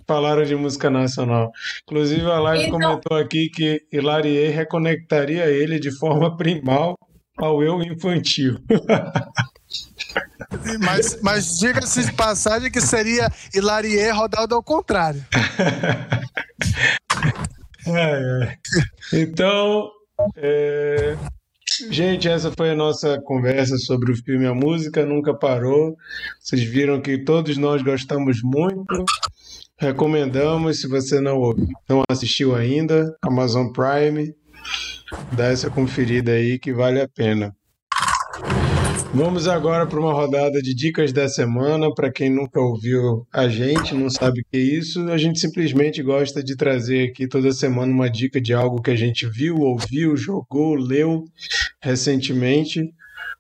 [0.07, 1.51] falaram de música nacional.
[1.82, 6.97] Inclusive, a Live Então- comentou aqui que Hilarie reconectaria ele de forma primal
[7.36, 8.59] ao eu infantil.
[10.81, 15.23] Mas, mas diga-se de passagem que seria Hilarie rodado ao contrário.
[17.89, 19.20] É, é.
[19.23, 19.89] Então,
[20.36, 21.16] é,
[21.90, 25.97] gente, essa foi a nossa conversa sobre o filme A Música Nunca Parou.
[26.40, 29.05] Vocês viram que todos nós gostamos muito.
[29.78, 34.35] Recomendamos, se você não, ouviu- não assistiu ainda, Amazon Prime,
[35.32, 37.55] dá essa conferida aí que vale a pena.
[39.14, 41.93] Vamos agora para uma rodada de dicas da semana.
[41.94, 46.02] Para quem nunca ouviu a gente, não sabe o que é isso, a gente simplesmente
[46.02, 50.14] gosta de trazer aqui toda semana uma dica de algo que a gente viu, ouviu,
[50.14, 51.24] jogou, leu
[51.82, 52.82] recentemente.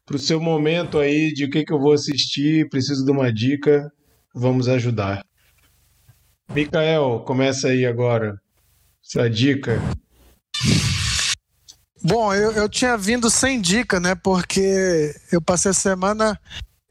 [0.06, 3.30] Para o seu momento aí de o que, que eu vou assistir, preciso de uma
[3.30, 3.92] dica,
[4.34, 5.22] vamos ajudar.
[6.54, 8.40] Mikael, começa aí agora.
[9.04, 9.78] Essa dica.
[12.02, 14.14] Bom, eu, eu tinha vindo sem dica, né?
[14.14, 16.38] Porque eu passei a semana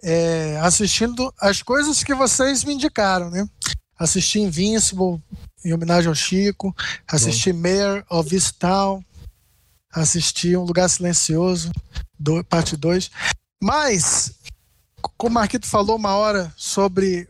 [0.04, 3.48] é, assistindo as coisas que vocês me indicaram, né?
[3.98, 5.22] Assisti Invincible,
[5.66, 6.76] em homenagem ao Chico,
[7.08, 9.04] assisti Mayor of Easttown,
[9.92, 11.72] assisti Um Lugar Silencioso,
[12.20, 13.10] do- parte 2.
[13.62, 14.34] Mas,
[15.18, 17.28] como o Marquito falou uma hora sobre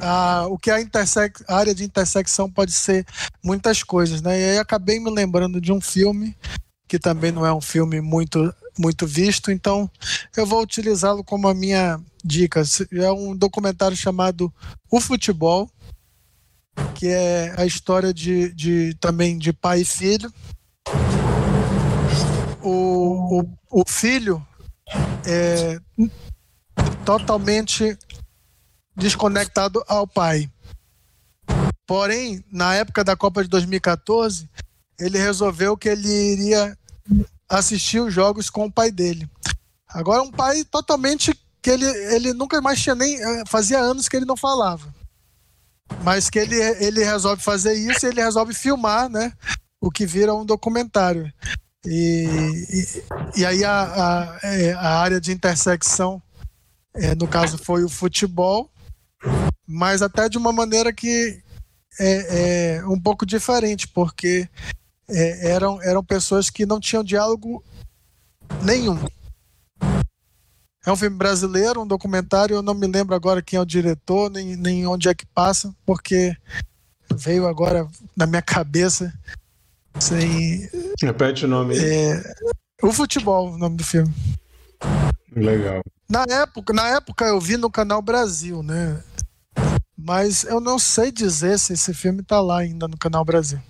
[0.00, 3.04] ah, o que a, a área de intersecção pode ser
[3.44, 4.40] muitas coisas, né?
[4.40, 6.34] E aí acabei me lembrando de um filme
[6.92, 9.90] que também não é um filme muito muito visto, então
[10.36, 12.62] eu vou utilizá-lo como a minha dica.
[12.92, 14.52] É um documentário chamado
[14.90, 15.70] O Futebol,
[16.94, 20.30] que é a história de, de também de pai e filho.
[22.60, 24.46] O, o, o filho
[25.24, 25.80] é
[27.06, 27.96] totalmente
[28.94, 30.46] desconectado ao pai.
[31.86, 34.46] Porém, na época da Copa de 2014,
[34.98, 36.76] ele resolveu que ele iria
[37.52, 39.28] assistir os jogos com o pai dele.
[39.88, 43.22] Agora, um pai totalmente que ele, ele nunca mais tinha nem.
[43.22, 44.92] eh, Fazia anos que ele não falava.
[46.02, 49.32] Mas que ele, ele resolve fazer isso e ele resolve filmar, né?
[49.80, 51.30] O que vira um documentário.
[51.84, 52.26] E,
[52.70, 56.22] e, e aí a, a, é, a área de intersecção,
[56.94, 58.70] é, no caso, foi o futebol,
[59.66, 61.42] mas até de uma maneira que
[62.00, 64.48] é, é um pouco diferente, porque
[65.08, 67.62] é, eram, eram pessoas que não tinham diálogo
[68.62, 68.98] nenhum.
[70.84, 72.56] É um filme brasileiro, um documentário.
[72.56, 75.72] Eu não me lembro agora quem é o diretor, nem, nem onde é que passa,
[75.86, 76.36] porque
[77.14, 79.12] veio agora na minha cabeça
[80.00, 80.68] sem.
[81.00, 81.78] Repete o nome.
[81.78, 82.22] É,
[82.82, 84.12] o futebol, o nome do filme.
[85.34, 85.82] Legal.
[86.08, 89.02] Na época, na época eu vi no canal Brasil, né?
[89.96, 93.60] Mas eu não sei dizer se esse filme tá lá ainda no canal Brasil.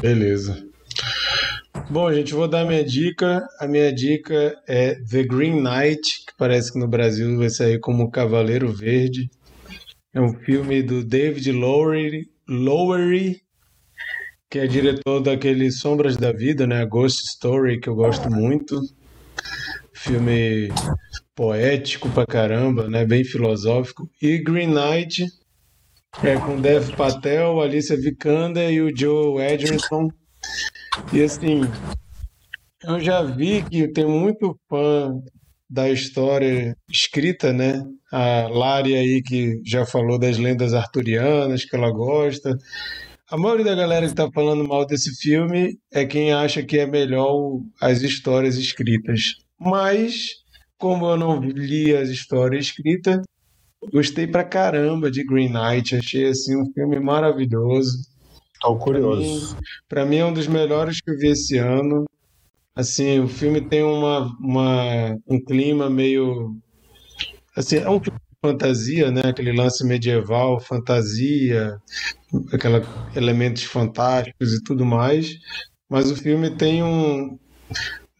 [0.00, 0.66] Beleza.
[1.90, 3.46] Bom, gente, vou dar minha dica.
[3.60, 8.10] A minha dica é The Green Knight, que parece que no Brasil vai sair como
[8.10, 9.30] Cavaleiro Verde.
[10.12, 13.44] É um filme do David Lowery, Lowery
[14.54, 16.86] que é diretor daquele Sombras da Vida, né?
[16.86, 18.80] Ghost Story, que eu gosto muito.
[19.92, 20.68] Filme
[21.34, 23.04] poético pra caramba, né?
[23.04, 24.08] Bem filosófico.
[24.22, 25.26] E Green Knight,
[26.22, 30.08] é com Dev Patel, Alicia Vikander e o Joe Edgerton.
[31.12, 31.62] E assim,
[32.84, 35.12] eu já vi que tem muito fã
[35.68, 37.82] da história escrita, né?
[38.12, 42.56] A Lari aí que já falou das lendas arturianas, que ela gosta.
[43.30, 46.86] A maioria da galera que está falando mal desse filme é quem acha que é
[46.86, 49.34] melhor as histórias escritas.
[49.58, 50.28] Mas,
[50.78, 53.20] como eu não li as histórias escritas,
[53.92, 55.96] gostei pra caramba de Green Knight.
[55.96, 57.98] Achei assim um filme maravilhoso.
[58.54, 59.56] Estou curioso.
[59.88, 62.04] Para mim é um dos melhores que eu vi esse ano.
[62.74, 66.56] Assim, o filme tem uma, uma um clima meio
[67.56, 69.22] assim, é um filme de fantasia, né?
[69.26, 71.76] Aquele lance medieval, fantasia,
[72.52, 72.82] aquela
[73.14, 75.38] elementos fantásticos e tudo mais.
[75.88, 77.38] Mas o filme tem um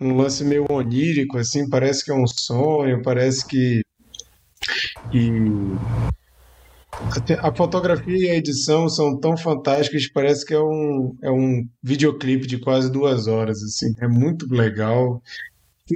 [0.01, 3.83] um lance meio onírico, assim, parece que é um sonho, parece que,
[5.11, 5.77] que
[7.41, 12.47] a fotografia e a edição são tão fantásticas, parece que é um, é um videoclipe
[12.47, 15.21] de quase duas horas, assim, é muito legal,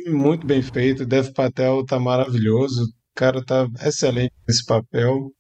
[0.09, 5.33] muito bem feito, Dev Patel tá maravilhoso, o cara tá excelente nesse papel,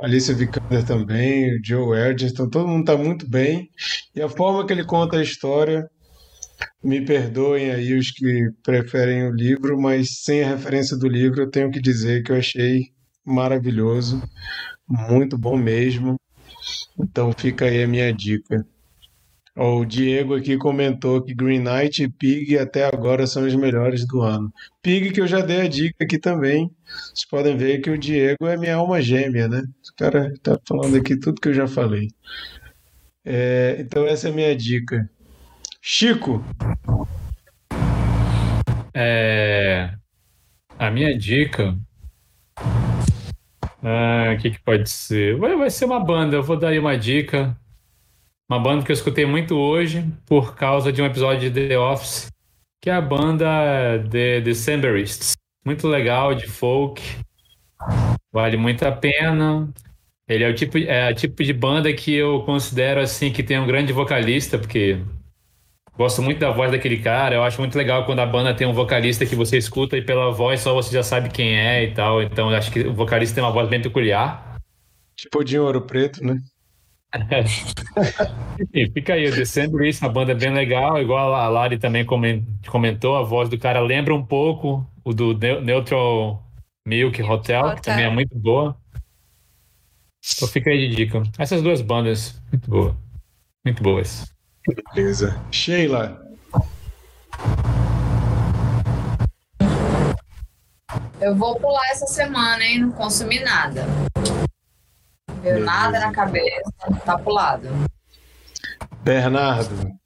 [0.00, 3.68] Alicia Vikander também, o Joe Edgerton, todo mundo tá muito bem,
[4.14, 5.88] e a forma que ele conta a história
[6.82, 11.50] me perdoem aí os que preferem o livro, mas sem a referência do livro, eu
[11.50, 12.86] tenho que dizer que eu achei
[13.24, 14.22] maravilhoso,
[14.88, 16.16] muito bom mesmo.
[16.98, 18.64] Então fica aí a minha dica.
[19.56, 24.22] O Diego aqui comentou que Green Knight e Pig até agora são os melhores do
[24.22, 24.50] ano.
[24.80, 26.70] Pig que eu já dei a dica aqui também.
[26.86, 29.60] Vocês podem ver que o Diego é minha alma gêmea, né?
[29.60, 32.08] O cara tá falando aqui tudo que eu já falei.
[33.24, 35.10] É, então essa é a minha dica.
[35.80, 36.44] Chico.
[38.94, 39.94] É,
[40.78, 41.76] a minha dica.
[43.82, 45.36] Ah, O que, que pode ser?
[45.38, 46.36] Vai, vai ser uma banda.
[46.36, 47.56] Eu vou dar aí uma dica.
[48.48, 52.28] Uma banda que eu escutei muito hoje por causa de um episódio de The Office,
[52.80, 53.46] que é a banda
[54.10, 55.36] The Decemberists.
[55.64, 57.00] Muito legal, de folk.
[58.32, 59.68] Vale muito a pena.
[60.28, 63.58] Ele é o tipo, é o tipo de banda que eu considero assim que tem
[63.58, 65.00] um grande vocalista, porque
[66.00, 67.34] Gosto muito da voz daquele cara.
[67.34, 70.32] Eu acho muito legal quando a banda tem um vocalista que você escuta e pela
[70.32, 72.22] voz só você já sabe quem é e tal.
[72.22, 74.56] Então acho que o vocalista tem uma voz bem peculiar.
[75.14, 76.38] Tipo de Ouro Preto, né?
[78.72, 82.06] e fica aí, o December isso, a banda é bem legal, igual a Lari também
[82.06, 86.42] comentou, a voz do cara lembra um pouco o do Neutral
[86.86, 88.74] Milk Hotel, que também é muito boa.
[90.34, 91.22] Então fica aí de dica.
[91.38, 92.94] Essas duas bandas, muito boas.
[93.66, 94.39] Muito boas.
[94.74, 95.40] Beleza.
[95.50, 96.20] Sheila.
[101.20, 102.80] Eu vou pular essa semana, hein?
[102.80, 103.84] Não consumi nada.
[105.42, 105.64] Beleza.
[105.64, 106.72] nada na cabeça,
[107.04, 107.68] tá pulado.
[109.02, 109.98] Bernardo.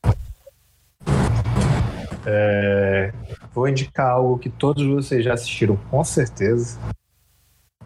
[2.27, 3.13] É,
[3.53, 6.79] vou indicar algo que todos vocês já assistiram com certeza,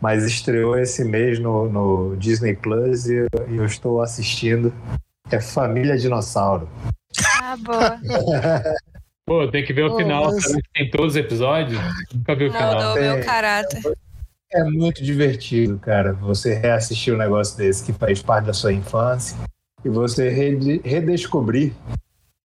[0.01, 4.73] mas estreou esse mês no, no Disney Plus e e eu estou assistindo.
[5.31, 6.69] É Família Dinossauro.
[7.43, 7.99] Ah, boa.
[9.27, 10.25] Pô, tem que ver o Oh, final.
[10.33, 11.79] mas- tem todos os episódios?
[12.15, 12.73] Nunca vi o final.
[12.75, 13.25] Moldou meu Tem.
[13.25, 13.83] caráter.
[14.51, 19.37] É muito divertido, cara, você reassistir um negócio desse que faz parte da sua infância
[19.85, 21.75] e você rede- redescobrir,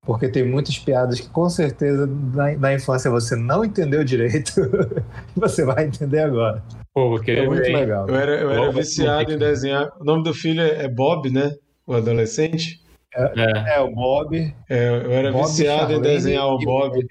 [0.05, 5.39] porque tem muitas piadas que com certeza na, na infância você não entendeu direito e
[5.39, 6.61] você vai entender agora.
[6.93, 7.73] Pô, vou É muito ver.
[7.77, 8.09] legal.
[8.09, 9.89] Eu era, eu era viciado em desenhar.
[9.97, 11.55] O nome do filho é Bob, né?
[11.85, 12.81] O adolescente.
[13.15, 13.75] É.
[13.75, 14.55] É, o Bob.
[14.67, 17.05] É, eu era Bob viciado em Charlene desenhar o Bob.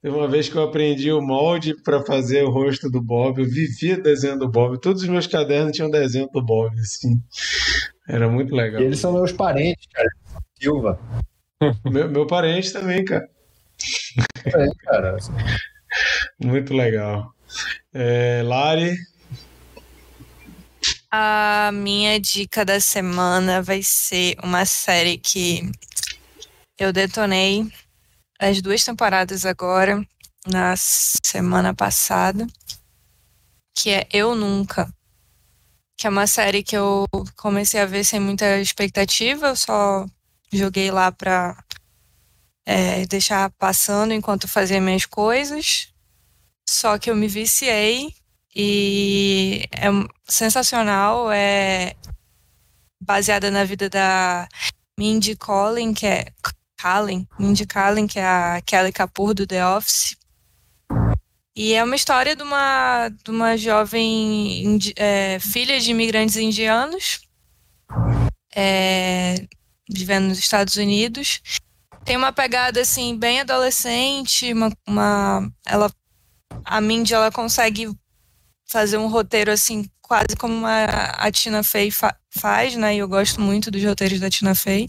[0.00, 3.40] Teve uma vez que eu aprendi o molde para fazer o rosto do Bob.
[3.40, 4.80] Eu vivia desenhando o Bob.
[4.80, 7.20] Todos os meus cadernos tinham desenho do Bob, assim.
[8.08, 8.80] Era muito legal.
[8.80, 10.08] E eles são meus parentes, cara.
[10.60, 10.98] Silva.
[11.84, 13.28] Meu, meu parente também, cara.
[14.44, 15.16] É, cara.
[16.40, 17.32] Muito legal.
[17.92, 18.96] É, Lari?
[21.10, 25.62] A minha dica da semana vai ser uma série que
[26.78, 27.66] eu detonei
[28.38, 30.06] as duas temporadas agora,
[30.46, 32.46] na semana passada,
[33.74, 34.92] que é Eu Nunca.
[35.96, 37.06] Que é uma série que eu
[37.36, 40.06] comecei a ver sem muita expectativa, eu só
[40.52, 41.56] joguei lá pra
[42.66, 45.90] é, deixar passando enquanto fazia minhas coisas.
[46.68, 48.14] Só que eu me viciei
[48.60, 49.86] e é
[50.28, 51.94] sensacional, é
[53.00, 54.48] baseada na vida da
[54.98, 56.26] Mindy Collin, que é
[56.76, 60.16] Kaling, Mindy Kaling, que é a Kelly Kapoor do The Office.
[61.54, 67.20] E é uma história de uma, de uma jovem é, filha de imigrantes indianos,
[68.54, 69.46] é,
[69.88, 71.40] vivendo nos Estados Unidos.
[72.04, 75.92] Tem uma pegada assim bem adolescente, uma, uma ela
[76.64, 77.88] a Mindy ela consegue
[78.68, 80.84] fazer um roteiro assim quase como a,
[81.18, 82.94] a Tina Fey fa faz, né?
[82.94, 84.86] E eu gosto muito dos roteiros da Tina Fey.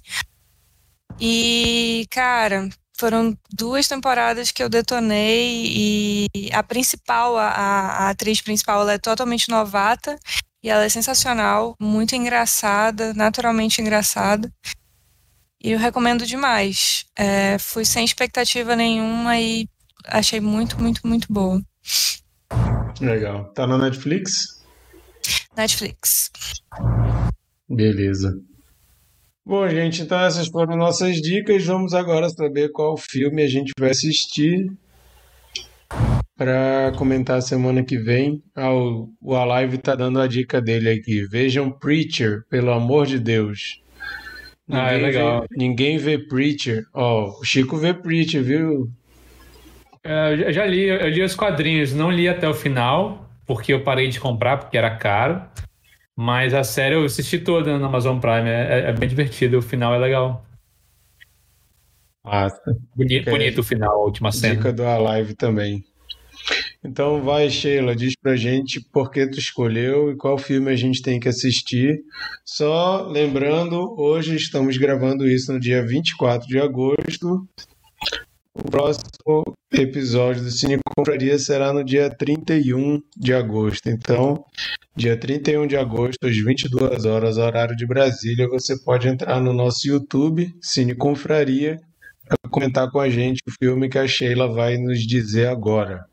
[1.19, 8.81] E, cara, foram duas temporadas que eu detonei e a principal, a, a atriz principal,
[8.81, 10.17] ela é totalmente novata
[10.61, 14.51] e ela é sensacional, muito engraçada, naturalmente engraçada.
[15.61, 17.05] E eu recomendo demais.
[17.17, 19.67] É, fui sem expectativa nenhuma e
[20.05, 21.61] achei muito, muito, muito boa.
[23.01, 23.45] Legal.
[23.53, 24.63] Tá na Netflix?
[25.55, 26.29] Netflix.
[27.67, 28.33] Beleza.
[29.45, 31.65] Bom, gente, então essas foram nossas dicas.
[31.65, 34.71] Vamos agora saber qual filme a gente vai assistir
[36.37, 38.41] para comentar semana que vem.
[38.55, 41.25] Ah, o, o Alive tá dando a dica dele aqui.
[41.27, 43.81] Vejam Preacher, pelo amor de Deus.
[44.67, 45.41] Ninguém ah, é legal.
[45.41, 46.85] Vê, ninguém vê Preacher.
[46.93, 48.89] Ó, oh, o Chico vê Preacher, viu?
[50.03, 53.83] É, eu já li, eu li os quadrinhos, não li até o final, porque eu
[53.83, 55.41] parei de comprar, porque era caro.
[56.15, 59.61] Mas a série eu assisti toda na Amazon Prime, é, é, é bem divertido, o
[59.61, 60.45] final é legal.
[62.23, 62.47] Ah,
[62.95, 64.55] bonito, bonito o final, a última cena.
[64.55, 65.83] Dica do Alive também.
[66.83, 71.01] Então vai, Sheila, diz pra gente por que tu escolheu e qual filme a gente
[71.01, 71.99] tem que assistir.
[72.45, 77.47] Só lembrando, hoje estamos gravando isso no dia 24 de agosto.
[78.55, 83.89] O próximo episódio do Cine Compraria será no dia 31 de agosto.
[83.89, 84.43] Então,
[84.95, 89.87] dia 31 de agosto, às 22 horas, horário de Brasília, você pode entrar no nosso
[89.87, 91.77] YouTube, Cine Confraria,
[92.27, 96.05] para comentar com a gente o filme que a Sheila vai nos dizer agora.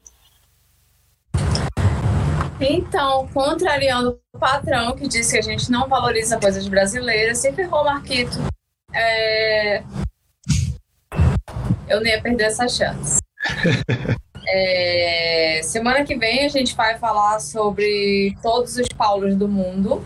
[2.60, 7.84] Então, contrariando o patrão que disse que a gente não valoriza coisas brasileiras, se ferrou,
[7.84, 8.38] Marquito.
[8.94, 9.82] É...
[11.88, 13.20] Eu nem ia perder essa chance.
[14.48, 20.04] É, semana que vem a gente vai falar sobre todos os Paulos do mundo,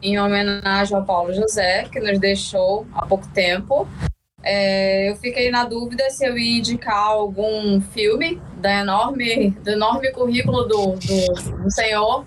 [0.00, 3.86] em homenagem ao Paulo José, que nos deixou há pouco tempo.
[4.42, 10.10] É, eu fiquei na dúvida se eu ia indicar algum filme da enorme, do enorme
[10.10, 12.26] currículo do, do, do senhor,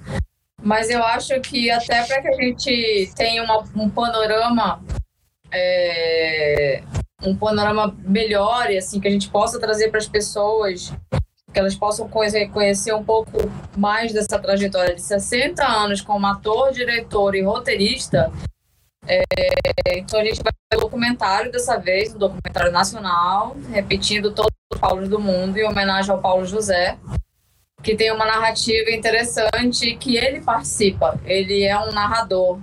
[0.61, 4.81] mas eu acho que até para que a gente tenha uma, um panorama
[5.51, 6.81] é,
[7.23, 10.93] um panorama melhor e assim que a gente possa trazer para as pessoas
[11.55, 13.31] que elas possam conhecer, um pouco
[13.77, 18.29] mais dessa trajetória de 60 anos como ator, diretor e roteirista.
[19.07, 19.23] É,
[19.97, 25.07] então a gente vai um documentário dessa vez, um documentário nacional, repetindo todos os Paulos
[25.07, 26.97] do mundo, em homenagem ao Paulo José,
[27.81, 31.17] que tem uma narrativa interessante que ele participa.
[31.23, 32.59] Ele é um narrador.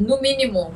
[0.00, 0.74] No mínimo,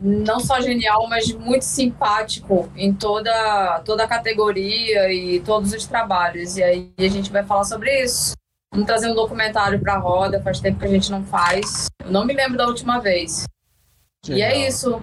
[0.00, 6.56] não só genial, mas muito simpático em toda, toda a categoria e todos os trabalhos.
[6.56, 8.32] E aí a gente vai falar sobre isso.
[8.72, 11.88] Vamos trazer um documentário para a roda, faz tempo que a gente não faz.
[12.04, 13.44] Eu não me lembro da última vez.
[14.26, 14.38] Legal.
[14.38, 15.02] E é isso.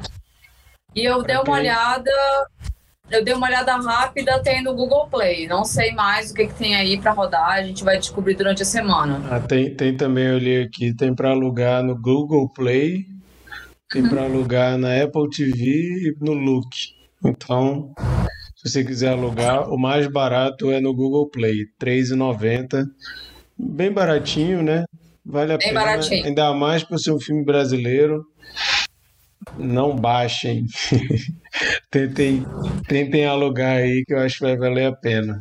[0.96, 1.54] E eu pra dei uma quem?
[1.54, 2.12] olhada,
[3.12, 5.48] eu dei uma olhada rápida, tem no Google Play.
[5.48, 8.64] Não sei mais o que, que tem aí para rodar, a gente vai descobrir durante
[8.64, 9.22] a semana.
[9.30, 13.17] Ah, tem, tem também, eu li aqui, tem para alugar no Google Play
[13.90, 16.68] tem para alugar na Apple TV e no Look.
[17.24, 17.94] Então,
[18.56, 22.86] se você quiser alugar, o mais barato é no Google Play, R$ 3,90.
[23.58, 24.84] Bem baratinho, né?
[25.26, 25.80] Vale a Bem pena.
[25.80, 26.26] Baratinho.
[26.26, 28.26] Ainda mais por ser um filme brasileiro.
[29.58, 30.66] Não baixem.
[31.90, 32.46] tentem,
[32.88, 35.40] tentem alugar aí que eu acho que vai valer a pena.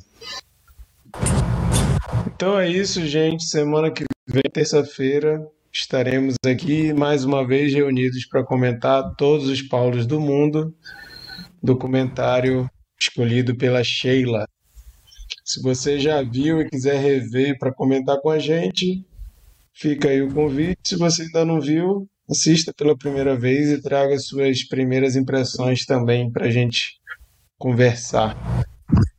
[2.26, 3.44] Então é isso, gente.
[3.44, 5.40] Semana que vem, terça-feira,
[5.78, 10.74] estaremos aqui mais uma vez reunidos para comentar todos os Paulos do mundo,
[11.62, 14.48] documentário escolhido pela Sheila.
[15.44, 19.04] Se você já viu e quiser rever para comentar com a gente,
[19.74, 20.80] fica aí o convite.
[20.82, 26.32] Se você ainda não viu, assista pela primeira vez e traga suas primeiras impressões também
[26.32, 26.98] para a gente
[27.58, 28.34] conversar.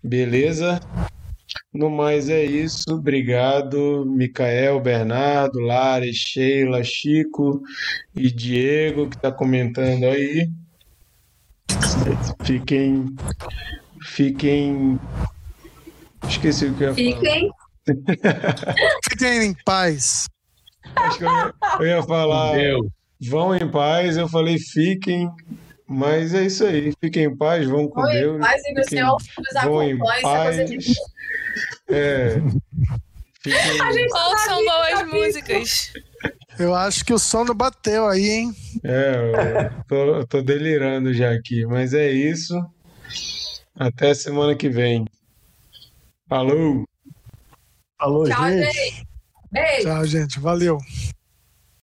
[0.04, 0.80] Beleza?
[1.74, 2.84] No mais é isso.
[2.90, 7.61] Obrigado, Micael, Bernardo, Lara, Sheila, Chico
[8.15, 10.49] e Diego que está comentando aí.
[12.44, 13.06] Fiquem,
[14.02, 14.99] fiquem.
[16.28, 17.49] Esqueci o que eu ia Fiquem.
[17.49, 18.76] falar.
[19.10, 20.28] Fiquem em paz.
[20.95, 22.56] Acho que eu ia, eu ia falar.
[23.22, 24.18] Vão em paz.
[24.18, 25.30] Eu falei fiquem,
[25.88, 26.92] mas é isso aí.
[27.00, 28.40] Fiquem em paz, vão com Oi, Deus.
[28.40, 29.92] paz e Fiquem- Senhor nos em acompanhe.
[29.94, 30.58] É coisa paz.
[31.90, 32.30] É.
[33.42, 33.82] Fiquem...
[33.82, 35.94] A gente tá Ouçam na boas músicas.
[36.60, 38.52] Eu acho que o sono bateu aí, hein?
[38.84, 42.54] É, eu tô, eu tô delirando já aqui, mas é isso.
[43.76, 45.06] Até semana que vem.
[46.28, 46.84] Falou!
[48.00, 48.74] Falou, Tchau, gente.
[48.74, 49.08] gente.
[49.52, 49.84] Beijo.
[49.84, 50.40] Tchau, gente.
[50.40, 50.78] Valeu.